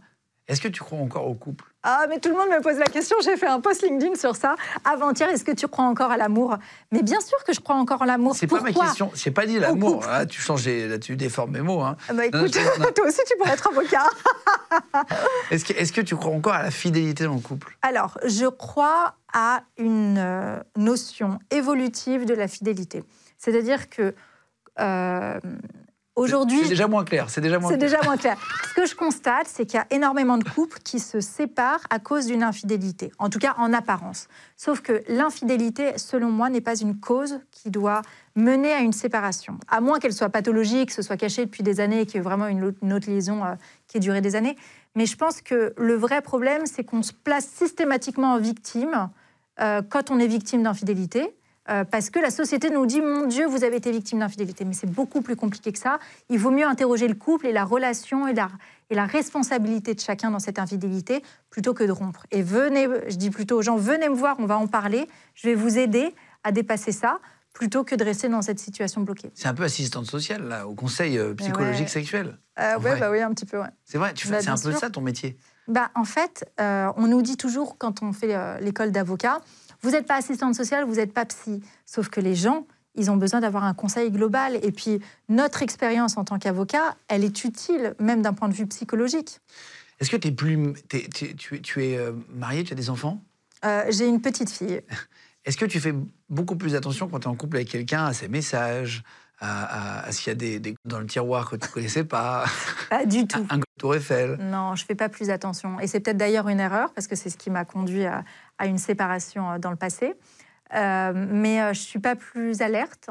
est-ce 0.49 0.61
que 0.61 0.69
tu 0.69 0.83
crois 0.83 0.99
encore 0.99 1.27
au 1.27 1.35
couple? 1.35 1.65
Ah, 1.83 2.07
mais 2.09 2.19
tout 2.21 2.29
le 2.29 2.37
monde 2.37 2.49
me 2.49 2.61
pose 2.61 2.79
la 2.79 2.87
question. 2.87 3.17
J'ai 3.25 3.37
fait 3.37 3.47
un 3.47 3.61
post 3.61 3.83
LinkedIn 3.83 4.15
sur 4.15 4.37
ça 4.37 4.55
avant-hier. 4.85 5.29
Est-ce 5.29 5.45
que 5.45 5.53
tu 5.53 5.67
crois 5.67 5.85
encore 5.85 6.11
à 6.11 6.17
l'amour? 6.17 6.57
Mais 6.93 7.03
bien 7.03 7.21
sûr 7.21 7.43
que 7.45 7.53
je 7.53 7.61
crois 7.61 7.75
encore 7.77 8.03
à 8.03 8.07
l'amour. 8.07 8.35
C'est 8.37 8.47
pas 8.47 8.61
ma 8.61 8.73
question. 8.73 9.11
J'ai 9.15 9.33
pas 9.33 9.47
dit 9.47 9.59
l'amour. 9.59 10.05
Ah, 10.09 10.25
tu 10.25 10.41
changes, 10.41 10.69
là, 10.69 10.99
tu 10.99 11.17
déformes 11.17 11.53
mes 11.53 11.63
mots. 11.63 11.81
Hein. 11.81 11.97
Ah 12.09 12.13
bah 12.13 12.27
écoute, 12.27 12.53
toi 12.95 13.07
aussi, 13.07 13.21
tu 13.27 13.37
pourrais 13.37 13.53
être 13.53 13.69
avocat. 13.69 14.07
est-ce 15.51 15.65
que, 15.65 15.73
est 15.73 15.93
que 15.93 16.01
tu 16.01 16.17
crois 16.17 16.33
encore 16.33 16.55
à 16.55 16.63
la 16.63 16.71
fidélité 16.71 17.25
dans 17.25 17.35
le 17.35 17.41
couple? 17.41 17.77
Alors, 17.83 18.19
je 18.25 18.47
crois 18.47 19.17
à 19.33 19.63
une 19.79 20.19
euh, 20.19 20.59
notion 20.77 21.41
évolutive 21.51 22.25
de 22.25 22.35
la 22.35 22.47
fidélité. 22.47 23.03
C'est-à-dire 23.39 23.91
que 23.91 24.15
euh, 24.79 25.41
Aujourd'hui, 26.17 26.61
c'est 26.63 26.71
déjà 26.71 26.89
moins 26.89 27.05
clair. 27.05 27.29
C'est 27.29 27.43
déjà 27.43 27.59
moins. 27.59 27.71
C'est 27.71 27.77
déjà 27.77 28.01
moins 28.03 28.17
clair. 28.17 28.39
Ce 28.71 28.75
que 28.75 28.87
je 28.87 28.95
constate, 28.95 29.47
c'est 29.49 29.67
qu'il 29.67 29.77
y 29.77 29.83
a 29.83 29.87
énormément 29.91 30.39
de 30.39 30.45
couples 30.45 30.79
qui 30.83 30.99
se 30.99 31.21
séparent 31.21 31.83
à 31.91 31.99
cause 31.99 32.25
d'une 32.25 32.43
infidélité, 32.43 33.13
en 33.19 33.29
tout 33.29 33.39
cas 33.39 33.55
en 33.59 33.75
apparence. 33.75 34.29
Sauf 34.57 34.81
que 34.81 35.03
l'infidélité, 35.09 35.99
selon 35.99 36.31
moi, 36.31 36.49
n'est 36.49 36.63
pas 36.63 36.75
une 36.75 36.99
cause 36.99 37.41
qui 37.51 37.71
doit 37.71 38.01
mener 38.35 38.73
à 38.73 38.79
une 38.79 38.95
séparation, 38.95 39.59
à 39.69 39.83
moins 39.83 39.99
qu'elle 39.99 40.15
soit 40.15 40.31
pathologique, 40.31 40.89
que 40.89 40.95
ce 40.95 41.03
soit 41.03 41.19
caché 41.19 41.45
depuis 41.45 41.63
des 41.63 41.81
années, 41.81 42.07
qu'il 42.07 42.15
y 42.15 42.19
ait 42.19 42.23
vraiment 42.23 42.47
une 42.47 42.65
autre, 42.65 43.11
liaison 43.11 43.45
euh, 43.45 43.55
qui 43.87 43.99
ait 43.99 44.01
duré 44.01 44.23
des 44.23 44.37
années. 44.37 44.57
Mais 44.95 45.05
je 45.05 45.17
pense 45.17 45.43
que 45.43 45.75
le 45.77 45.95
vrai 45.95 46.23
problème, 46.23 46.65
c'est 46.65 46.83
qu'on 46.83 47.03
se 47.03 47.13
place 47.13 47.47
systématiquement 47.47 48.33
en 48.33 48.39
victime 48.39 49.11
euh, 49.61 49.83
quand 49.87 50.11
on 50.11 50.19
est 50.19 50.27
victime 50.27 50.63
d'infidélité. 50.63 51.36
Euh, 51.69 51.85
parce 51.85 52.11
que 52.11 52.19
la 52.19 52.31
société 52.31 52.71
nous 52.71 52.87
dit 52.87 53.01
mon 53.01 53.27
Dieu, 53.27 53.47
vous 53.47 53.65
avez 53.65 53.77
été 53.77 53.91
victime 53.91 54.21
d'infidélité. 54.21 54.65
Mais 54.65 54.75
c'est 54.75 54.91
beaucoup 54.91 55.21
plus 55.21 55.37
compliqué 55.37 55.73
que 55.73 55.79
ça. 55.79 55.99
Il 56.29 56.39
vaut 56.39 56.51
mieux 56.51 56.67
interroger 56.67 57.09
le 57.09 57.15
couple 57.15 57.47
et 57.47 57.53
la 57.53 57.65
relation 57.65 58.29
et 58.29 58.35
la, 58.35 58.49
et 58.91 58.95
la 58.95 59.07
responsabilité 59.07 59.95
de 59.95 60.01
chacun 60.01 60.31
dans 60.31 60.39
cette 60.39 60.59
infidélité 60.59 61.23
plutôt 61.51 61.75
que 61.75 61.85
de 61.85 61.93
rompre. 61.93 62.27
Et 62.31 62.43
venez, 62.43 62.89
je 63.09 63.17
dis 63.17 63.31
plutôt 63.31 63.59
aux 63.59 63.63
gens, 63.63 63.77
venez 63.77 64.09
me 64.09 64.15
voir, 64.15 64.37
on 64.39 64.47
va 64.47 64.59
en 64.59 64.67
parler. 64.67 65.09
Je 65.35 65.49
vais 65.49 65.55
vous 65.55 65.79
aider 65.79 66.15
à 66.45 66.53
dépasser 66.53 66.93
ça 66.93 67.19
plutôt 67.53 67.85
que 67.85 67.95
de 67.95 68.05
rester 68.05 68.29
dans 68.29 68.43
cette 68.43 68.59
situation 68.59 69.01
bloquée. 69.01 69.31
C'est 69.35 69.49
un 69.49 69.55
peu 69.55 69.65
assistante 69.65 70.05
sociale, 70.05 70.47
là, 70.47 70.69
au 70.69 70.75
conseil 70.75 71.19
euh, 71.19 71.35
psychologique 71.35 71.89
sexuel. 71.89 72.39
Euh, 72.61 72.79
ouais, 72.79 73.01
bah 73.01 73.11
oui, 73.11 73.21
un 73.23 73.33
petit 73.33 73.47
peu, 73.47 73.59
ouais. 73.59 73.71
C'est 73.83 73.97
vrai, 73.97 74.13
tu 74.13 74.27
fais, 74.27 74.35
bah, 74.35 74.41
c'est 74.43 74.51
un 74.51 74.59
peu 74.59 74.73
ça 74.73 74.91
ton 74.91 75.01
métier. 75.01 75.39
Bah, 75.67 75.91
en 75.95 76.05
fait, 76.05 76.45
on 76.59 77.07
nous 77.09 77.23
dit 77.23 77.37
toujours, 77.37 77.77
quand 77.79 78.03
on 78.03 78.13
fait 78.13 78.61
l'école 78.61 78.93
d'avocat, 78.93 79.41
vous 79.83 79.91
n'êtes 79.91 80.07
pas 80.07 80.17
assistante 80.17 80.55
sociale, 80.55 80.85
vous 80.85 80.97
n'êtes 80.97 81.13
pas 81.13 81.25
psy. 81.25 81.63
Sauf 81.85 82.09
que 82.09 82.21
les 82.21 82.35
gens, 82.35 82.67
ils 82.95 83.11
ont 83.11 83.17
besoin 83.17 83.41
d'avoir 83.41 83.65
un 83.65 83.75
conseil 83.75 84.11
global. 84.11 84.59
Et 84.63 84.73
puis, 84.73 85.01
notre 85.29 85.63
expérience 85.63 86.17
en 86.17 86.25
tant 86.25 86.39
qu'avocat, 86.39 86.97
elle 87.09 87.25
est 87.25 87.45
utile, 87.45 87.95
même 88.01 88.23
d'un 88.23 88.33
point 88.33 88.49
de 88.49 88.55
vue 88.55 88.67
psychologique. 88.67 89.41
Est-ce 90.01 90.11
que 90.11 90.27
es 90.27 90.33
plus, 90.33 90.75
tu, 90.89 91.85
es 91.85 91.97
euh, 91.97 92.13
mariée, 92.35 92.65
tu 92.65 92.73
as 92.73 92.77
des 92.77 92.91
enfants? 92.91 93.23
Euh, 93.65 93.85
J'ai 93.89 94.07
une 94.07 94.21
petite 94.21 94.51
fille. 94.51 94.83
Est-ce 95.45 95.57
que 95.57 95.65
tu 95.65 95.81
fais 95.81 95.95
beaucoup 96.29 96.57
plus 96.57 96.75
attention 96.75 97.09
quand 97.09 97.21
tu 97.21 97.25
es 97.25 97.31
en 97.31 97.37
couple 97.37 97.57
avec 97.57 97.69
quelqu'un 97.69 98.05
à 98.07 98.13
ses 98.13 98.27
messages, 98.27 99.05
à, 99.39 100.05
s'il 100.11 100.29
y 100.29 100.31
a 100.31 100.35
des, 100.35 100.75
dans 100.85 100.99
le 100.99 101.07
tiroir 101.07 101.49
que 101.49 101.57
tu 101.57 101.69
ne 101.69 101.73
connaissais 101.73 102.05
pas? 102.05 102.47
Pas 102.91 103.07
du 103.07 103.27
tout. 103.29 103.47
Un 103.49 103.61
tour 103.79 103.95
Eiffel? 103.95 104.39
Non, 104.41 104.75
je 104.75 104.83
ne 104.83 104.87
fais 104.87 104.95
pas 104.97 105.09
plus 105.09 105.31
attention. 105.31 105.79
Et 105.79 105.87
c'est 105.87 106.01
peut-être 106.01 106.17
d'ailleurs 106.17 106.49
une 106.49 106.59
erreur, 106.59 106.93
parce 106.95 107.07
que 107.07 107.15
c'est 107.15 107.31
ce 107.31 107.37
qui 107.37 107.51
m'a 107.51 107.65
conduit 107.65 108.07
à, 108.07 108.25
une 108.65 108.79
séparation 108.79 109.53
euh, 109.53 109.59
dans 109.59 109.71
le 109.71 109.77
passé. 109.77 110.15
Euh, 110.75 111.13
mais 111.15 111.61
euh, 111.61 111.75
je 111.75 111.81
ne 111.81 111.85
suis 111.85 111.99
pas 111.99 112.17
plus 112.17 112.63
alerte, 112.63 113.11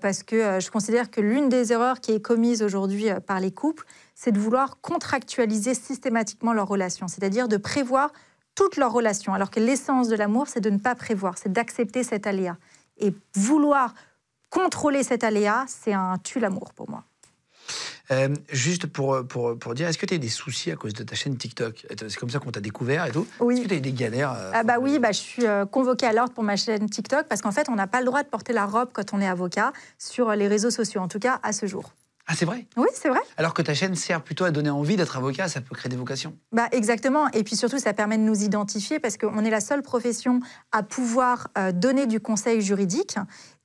parce 0.00 0.24
que 0.24 0.58
je 0.58 0.70
considère 0.72 1.08
que 1.08 1.20
l'une 1.20 1.48
des 1.48 1.72
erreurs 1.72 2.00
qui 2.00 2.10
est 2.10 2.20
commise 2.20 2.64
aujourd'hui 2.64 3.10
par 3.26 3.38
les 3.38 3.52
couples, 3.52 3.84
c'est 4.16 4.32
de 4.32 4.38
vouloir 4.38 4.80
contractualiser 4.80 5.74
systématiquement 5.74 6.52
leurs 6.52 6.66
relations, 6.66 7.06
c'est-à-dire 7.06 7.46
de 7.46 7.58
prévoir 7.58 8.10
toutes 8.56 8.76
leurs 8.76 8.92
relations, 8.92 9.34
alors 9.34 9.52
que 9.52 9.60
l'essence 9.60 10.08
de 10.08 10.16
l'amour, 10.16 10.48
c'est 10.48 10.60
de 10.60 10.70
ne 10.70 10.78
pas 10.78 10.96
prévoir, 10.96 11.38
c'est 11.38 11.52
d'accepter 11.52 12.02
cet 12.02 12.26
aléa. 12.26 12.56
Et 12.96 13.14
vouloir 13.36 13.94
contrôler 14.50 15.04
cet 15.04 15.22
aléa, 15.22 15.64
c'est 15.68 15.92
un 15.92 16.18
tue 16.18 16.40
l'amour 16.40 16.72
pour 16.74 16.90
moi. 16.90 17.04
Euh, 18.10 18.28
juste 18.50 18.86
pour, 18.86 19.26
pour, 19.26 19.58
pour 19.58 19.74
dire, 19.74 19.88
est-ce 19.88 19.98
que 19.98 20.06
tu 20.06 20.14
as 20.14 20.16
eu 20.16 20.20
des 20.20 20.28
soucis 20.28 20.70
à 20.70 20.76
cause 20.76 20.94
de 20.94 21.02
ta 21.02 21.14
chaîne 21.14 21.36
TikTok? 21.36 21.86
C'est 21.90 22.16
comme 22.16 22.30
ça 22.30 22.38
qu'on 22.38 22.50
t'a 22.50 22.60
découvert 22.60 23.06
et 23.06 23.10
tout? 23.10 23.26
Oui. 23.40 23.54
Est-ce 23.54 23.62
que 23.64 23.68
tu 23.68 23.74
as 23.74 23.78
eu 23.78 23.82
des 23.82 23.92
galères 23.92 24.32
euh, 24.32 24.50
Ah 24.54 24.62
bah 24.62 24.76
oui, 24.80 24.98
bah, 24.98 25.12
je 25.12 25.18
suis 25.18 25.46
euh, 25.46 25.66
convoquée 25.66 26.06
à 26.06 26.12
l'ordre 26.12 26.32
pour 26.32 26.44
ma 26.44 26.56
chaîne 26.56 26.88
TikTok 26.88 27.26
parce 27.28 27.42
qu'en 27.42 27.52
fait, 27.52 27.68
on 27.68 27.74
n'a 27.74 27.86
pas 27.86 28.00
le 28.00 28.06
droit 28.06 28.22
de 28.22 28.28
porter 28.28 28.52
la 28.52 28.66
robe 28.66 28.90
quand 28.92 29.12
on 29.12 29.20
est 29.20 29.28
avocat 29.28 29.72
sur 29.98 30.30
les 30.32 30.48
réseaux 30.48 30.70
sociaux, 30.70 31.00
en 31.00 31.08
tout 31.08 31.18
cas 31.18 31.38
à 31.42 31.52
ce 31.52 31.66
jour. 31.66 31.92
Ah, 32.30 32.34
c'est 32.36 32.44
vrai? 32.44 32.66
Oui, 32.76 32.88
c'est 32.92 33.08
vrai. 33.08 33.20
Alors 33.38 33.54
que 33.54 33.62
ta 33.62 33.72
chaîne 33.72 33.94
sert 33.94 34.22
plutôt 34.22 34.44
à 34.44 34.50
donner 34.50 34.68
envie 34.68 34.96
d'être 34.96 35.16
avocat, 35.16 35.48
ça 35.48 35.62
peut 35.62 35.74
créer 35.74 35.88
des 35.88 35.96
vocations. 35.96 36.36
Bah, 36.52 36.68
exactement. 36.72 37.26
Et 37.28 37.42
puis 37.42 37.56
surtout, 37.56 37.78
ça 37.78 37.94
permet 37.94 38.18
de 38.18 38.22
nous 38.22 38.42
identifier 38.42 38.98
parce 38.98 39.16
qu'on 39.16 39.46
est 39.46 39.50
la 39.50 39.60
seule 39.60 39.80
profession 39.80 40.40
à 40.70 40.82
pouvoir 40.82 41.48
donner 41.72 42.06
du 42.06 42.20
conseil 42.20 42.60
juridique. 42.60 43.16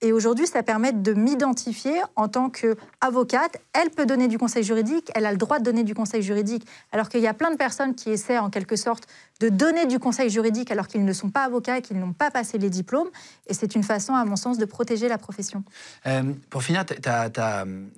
Et 0.04 0.12
aujourd'hui, 0.12 0.48
ça 0.48 0.64
permet 0.64 0.92
de 0.92 1.14
m'identifier 1.14 2.02
en 2.18 2.28
tant 2.28 2.50
qu'avocate. 2.50 3.58
Elle 3.72 3.90
peut 3.90 4.06
donner 4.06 4.28
du 4.28 4.38
conseil 4.38 4.62
juridique, 4.62 5.10
elle 5.16 5.26
a 5.26 5.32
le 5.32 5.38
droit 5.38 5.60
de 5.60 5.64
donner 5.64 5.86
du 5.86 5.96
conseil 5.96 6.22
juridique, 6.22 6.68
alors 6.92 7.08
qu'il 7.08 7.22
y 7.22 7.28
a 7.28 7.34
plein 7.34 7.52
de 7.52 7.56
personnes 7.56 7.96
qui 7.96 8.10
essaient 8.10 8.38
en 8.38 8.50
quelque 8.50 8.76
sorte 8.76 9.08
de 9.40 9.48
donner 9.48 9.86
du 9.86 10.00
conseil 10.00 10.30
juridique 10.30 10.72
alors 10.72 10.88
qu'ils 10.88 11.06
ne 11.06 11.14
sont 11.14 11.30
pas 11.30 11.46
avocats 11.46 11.78
et 11.78 11.82
qu'ils 11.82 12.00
n'ont 12.00 12.12
pas 12.12 12.32
passé 12.32 12.58
les 12.58 12.70
diplômes. 12.70 13.10
Et 13.48 13.54
c'est 13.54 13.76
une 13.76 13.84
façon, 13.84 14.14
à 14.14 14.26
mon 14.26 14.36
sens, 14.36 14.58
de 14.58 14.66
protéger 14.66 15.08
la 15.08 15.18
profession. 15.18 15.64
Euh, 16.06 16.34
pour 16.50 16.64
finir, 16.64 16.84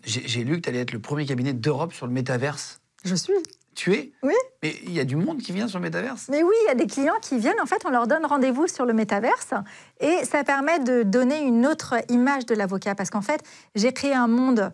j'ai 0.05 0.43
lu 0.43 0.57
que 0.57 0.61
tu 0.61 0.69
allais 0.69 0.81
être 0.81 0.93
le 0.93 0.99
premier 0.99 1.25
cabinet 1.25 1.53
d'Europe 1.53 1.91
sur 1.91 2.05
le 2.05 2.13
métaverse. 2.13 2.81
Je 3.03 3.15
suis. 3.15 3.33
Tu 3.75 3.93
es 3.93 4.11
Oui. 4.23 4.33
Mais 4.63 4.73
il 4.83 4.93
y 4.93 4.99
a 4.99 5.03
du 5.03 5.17
monde 5.17 5.39
qui 5.39 5.51
vient 5.51 5.67
sur 5.67 5.79
le 5.79 5.83
métaverse 5.83 6.27
Mais 6.29 6.41
oui, 6.41 6.55
il 6.63 6.67
y 6.69 6.71
a 6.71 6.75
des 6.75 6.87
clients 6.87 7.19
qui 7.21 7.37
viennent. 7.37 7.59
En 7.61 7.65
fait, 7.65 7.81
on 7.85 7.89
leur 7.89 8.07
donne 8.07 8.25
rendez-vous 8.25 8.67
sur 8.67 8.85
le 8.85 8.93
métaverse 8.93 9.53
et 9.99 10.23
ça 10.23 10.43
permet 10.43 10.79
de 10.79 11.03
donner 11.03 11.41
une 11.41 11.67
autre 11.67 11.95
image 12.09 12.45
de 12.45 12.55
l'avocat. 12.55 12.95
Parce 12.95 13.09
qu'en 13.09 13.21
fait, 13.21 13.41
j'ai 13.75 13.91
créé 13.91 14.13
un 14.13 14.27
monde 14.27 14.71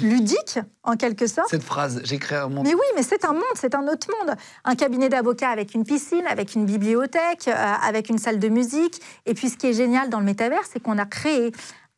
ludique, 0.00 0.60
en 0.82 0.96
quelque 0.96 1.26
sorte. 1.26 1.50
Cette 1.50 1.62
phrase, 1.62 2.00
j'ai 2.04 2.18
créé 2.18 2.38
un 2.38 2.48
monde. 2.48 2.64
Mais 2.64 2.74
oui, 2.74 2.86
mais 2.96 3.02
c'est 3.02 3.24
un 3.24 3.32
monde, 3.32 3.42
c'est 3.54 3.74
un 3.74 3.86
autre 3.86 4.08
monde. 4.20 4.36
Un 4.64 4.74
cabinet 4.76 5.08
d'avocats 5.08 5.50
avec 5.50 5.74
une 5.74 5.84
piscine, 5.84 6.24
avec 6.26 6.54
une 6.54 6.64
bibliothèque, 6.64 7.48
euh, 7.48 7.74
avec 7.82 8.08
une 8.08 8.18
salle 8.18 8.38
de 8.38 8.48
musique. 8.48 9.00
Et 9.26 9.34
puis, 9.34 9.50
ce 9.50 9.56
qui 9.56 9.66
est 9.66 9.74
génial 9.74 10.08
dans 10.08 10.20
le 10.20 10.24
métaverse, 10.24 10.70
c'est 10.72 10.80
qu'on 10.80 10.98
a 10.98 11.06
créé 11.06 11.52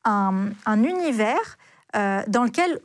un, 0.04 0.52
univers 0.66 1.58
euh, 1.96 2.22
dans 2.28 2.44
lequel 2.44 2.80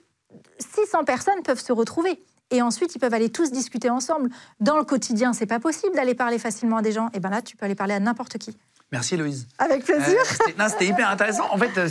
600 0.59 1.03
personnes 1.03 1.41
peuvent 1.43 1.59
se 1.59 1.71
retrouver 1.71 2.21
et 2.51 2.61
ensuite 2.61 2.95
ils 2.95 2.99
peuvent 2.99 3.13
aller 3.13 3.29
tous 3.29 3.51
discuter 3.51 3.89
ensemble. 3.89 4.29
Dans 4.59 4.77
le 4.77 4.83
quotidien, 4.83 5.33
c'est 5.33 5.45
pas 5.45 5.59
possible 5.59 5.95
d'aller 5.95 6.15
parler 6.15 6.39
facilement 6.39 6.77
à 6.77 6.81
des 6.81 6.91
gens. 6.91 7.09
Et 7.13 7.19
ben 7.19 7.29
là, 7.29 7.41
tu 7.41 7.57
peux 7.57 7.65
aller 7.65 7.75
parler 7.75 7.93
à 7.93 7.99
n'importe 7.99 8.37
qui. 8.37 8.55
Merci 8.91 9.15
Louise. 9.15 9.47
Avec 9.57 9.85
plaisir. 9.85 10.17
Euh, 10.59 10.67
c'était 10.67 10.87
hyper 10.87 11.09
intéressant. 11.09 11.45
En 11.49 11.57
fait, 11.57 11.77
euh, 11.77 11.87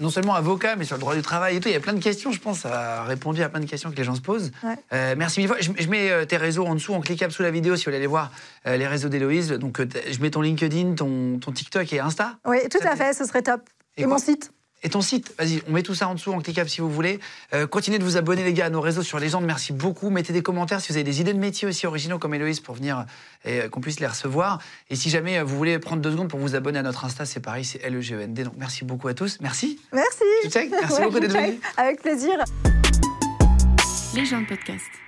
non 0.00 0.08
seulement 0.08 0.34
avocat, 0.34 0.76
mais 0.76 0.86
sur 0.86 0.96
le 0.96 1.00
droit 1.00 1.14
du 1.14 1.20
travail 1.20 1.56
et 1.56 1.60
tout, 1.60 1.68
il 1.68 1.72
y 1.72 1.76
a 1.76 1.80
plein 1.80 1.92
de 1.92 2.02
questions, 2.02 2.32
je 2.32 2.40
pense, 2.40 2.60
ça 2.60 3.00
a 3.00 3.04
répondu 3.04 3.42
à 3.42 3.50
plein 3.50 3.60
de 3.60 3.66
questions 3.66 3.90
que 3.90 3.96
les 3.96 4.04
gens 4.04 4.14
se 4.14 4.22
posent. 4.22 4.50
Euh, 4.94 5.14
merci 5.16 5.40
mille 5.40 5.48
fois. 5.48 5.58
Je, 5.60 5.88
mets 5.88 6.24
tes 6.26 6.38
réseaux 6.38 6.64
en 6.64 6.74
dessous, 6.74 6.94
en 6.94 7.00
cliquable 7.00 7.32
sous 7.32 7.42
la 7.42 7.50
vidéo, 7.50 7.76
si 7.76 7.84
vous 7.84 7.90
voulez 7.90 7.98
aller 7.98 8.06
voir 8.06 8.32
les 8.64 8.86
réseaux 8.86 9.10
d'Héloïse. 9.10 9.50
Donc, 9.50 9.78
je 9.78 10.20
mets 10.20 10.30
ton 10.30 10.40
LinkedIn, 10.40 10.94
ton, 10.94 11.38
ton 11.38 11.52
TikTok 11.52 11.92
et 11.92 12.00
Insta. 12.00 12.38
Oui, 12.46 12.58
tout 12.70 12.86
à 12.86 12.96
fait, 12.96 13.12
ce 13.12 13.26
serait 13.26 13.42
top. 13.42 13.60
Et, 13.98 14.06
mon 14.06 14.18
site 14.18 14.50
et 14.82 14.88
ton 14.88 15.00
site. 15.00 15.34
Vas-y, 15.38 15.62
on 15.68 15.72
met 15.72 15.82
tout 15.82 15.94
ça 15.94 16.08
en 16.08 16.14
dessous 16.14 16.32
en 16.32 16.40
cliquable 16.40 16.68
si 16.68 16.80
vous 16.80 16.90
voulez. 16.90 17.20
Euh, 17.54 17.66
continuez 17.66 17.98
de 17.98 18.04
vous 18.04 18.16
abonner, 18.16 18.44
les 18.44 18.52
gars, 18.52 18.66
à 18.66 18.70
nos 18.70 18.80
réseaux 18.80 19.02
sur 19.02 19.18
Légende. 19.18 19.44
Merci 19.44 19.72
beaucoup. 19.72 20.10
Mettez 20.10 20.32
des 20.32 20.42
commentaires 20.42 20.80
si 20.80 20.92
vous 20.92 20.96
avez 20.96 21.04
des 21.04 21.20
idées 21.20 21.32
de 21.32 21.38
métiers 21.38 21.68
aussi 21.68 21.86
originaux 21.86 22.18
comme 22.18 22.34
Héloïse 22.34 22.60
pour 22.60 22.74
venir 22.74 23.04
et 23.44 23.60
euh, 23.60 23.68
qu'on 23.68 23.80
puisse 23.80 24.00
les 24.00 24.06
recevoir. 24.06 24.60
Et 24.90 24.96
si 24.96 25.10
jamais 25.10 25.38
euh, 25.38 25.44
vous 25.44 25.56
voulez 25.56 25.78
prendre 25.78 26.02
deux 26.02 26.12
secondes 26.12 26.28
pour 26.28 26.40
vous 26.40 26.54
abonner 26.54 26.78
à 26.78 26.82
notre 26.82 27.04
Insta, 27.04 27.24
c'est 27.24 27.40
pareil, 27.40 27.64
c'est 27.64 27.82
L-E-G-E-N-D. 27.82 28.44
Donc 28.44 28.54
merci 28.56 28.84
beaucoup 28.84 29.08
à 29.08 29.14
tous. 29.14 29.38
Merci. 29.40 29.80
Merci. 29.92 30.24
Merci 30.44 31.02
beaucoup 31.02 31.20
d'être 31.20 31.32
venu. 31.32 31.58
Avec 31.76 32.02
plaisir. 32.02 32.38
Légende 34.14 34.46
Podcast. 34.46 35.07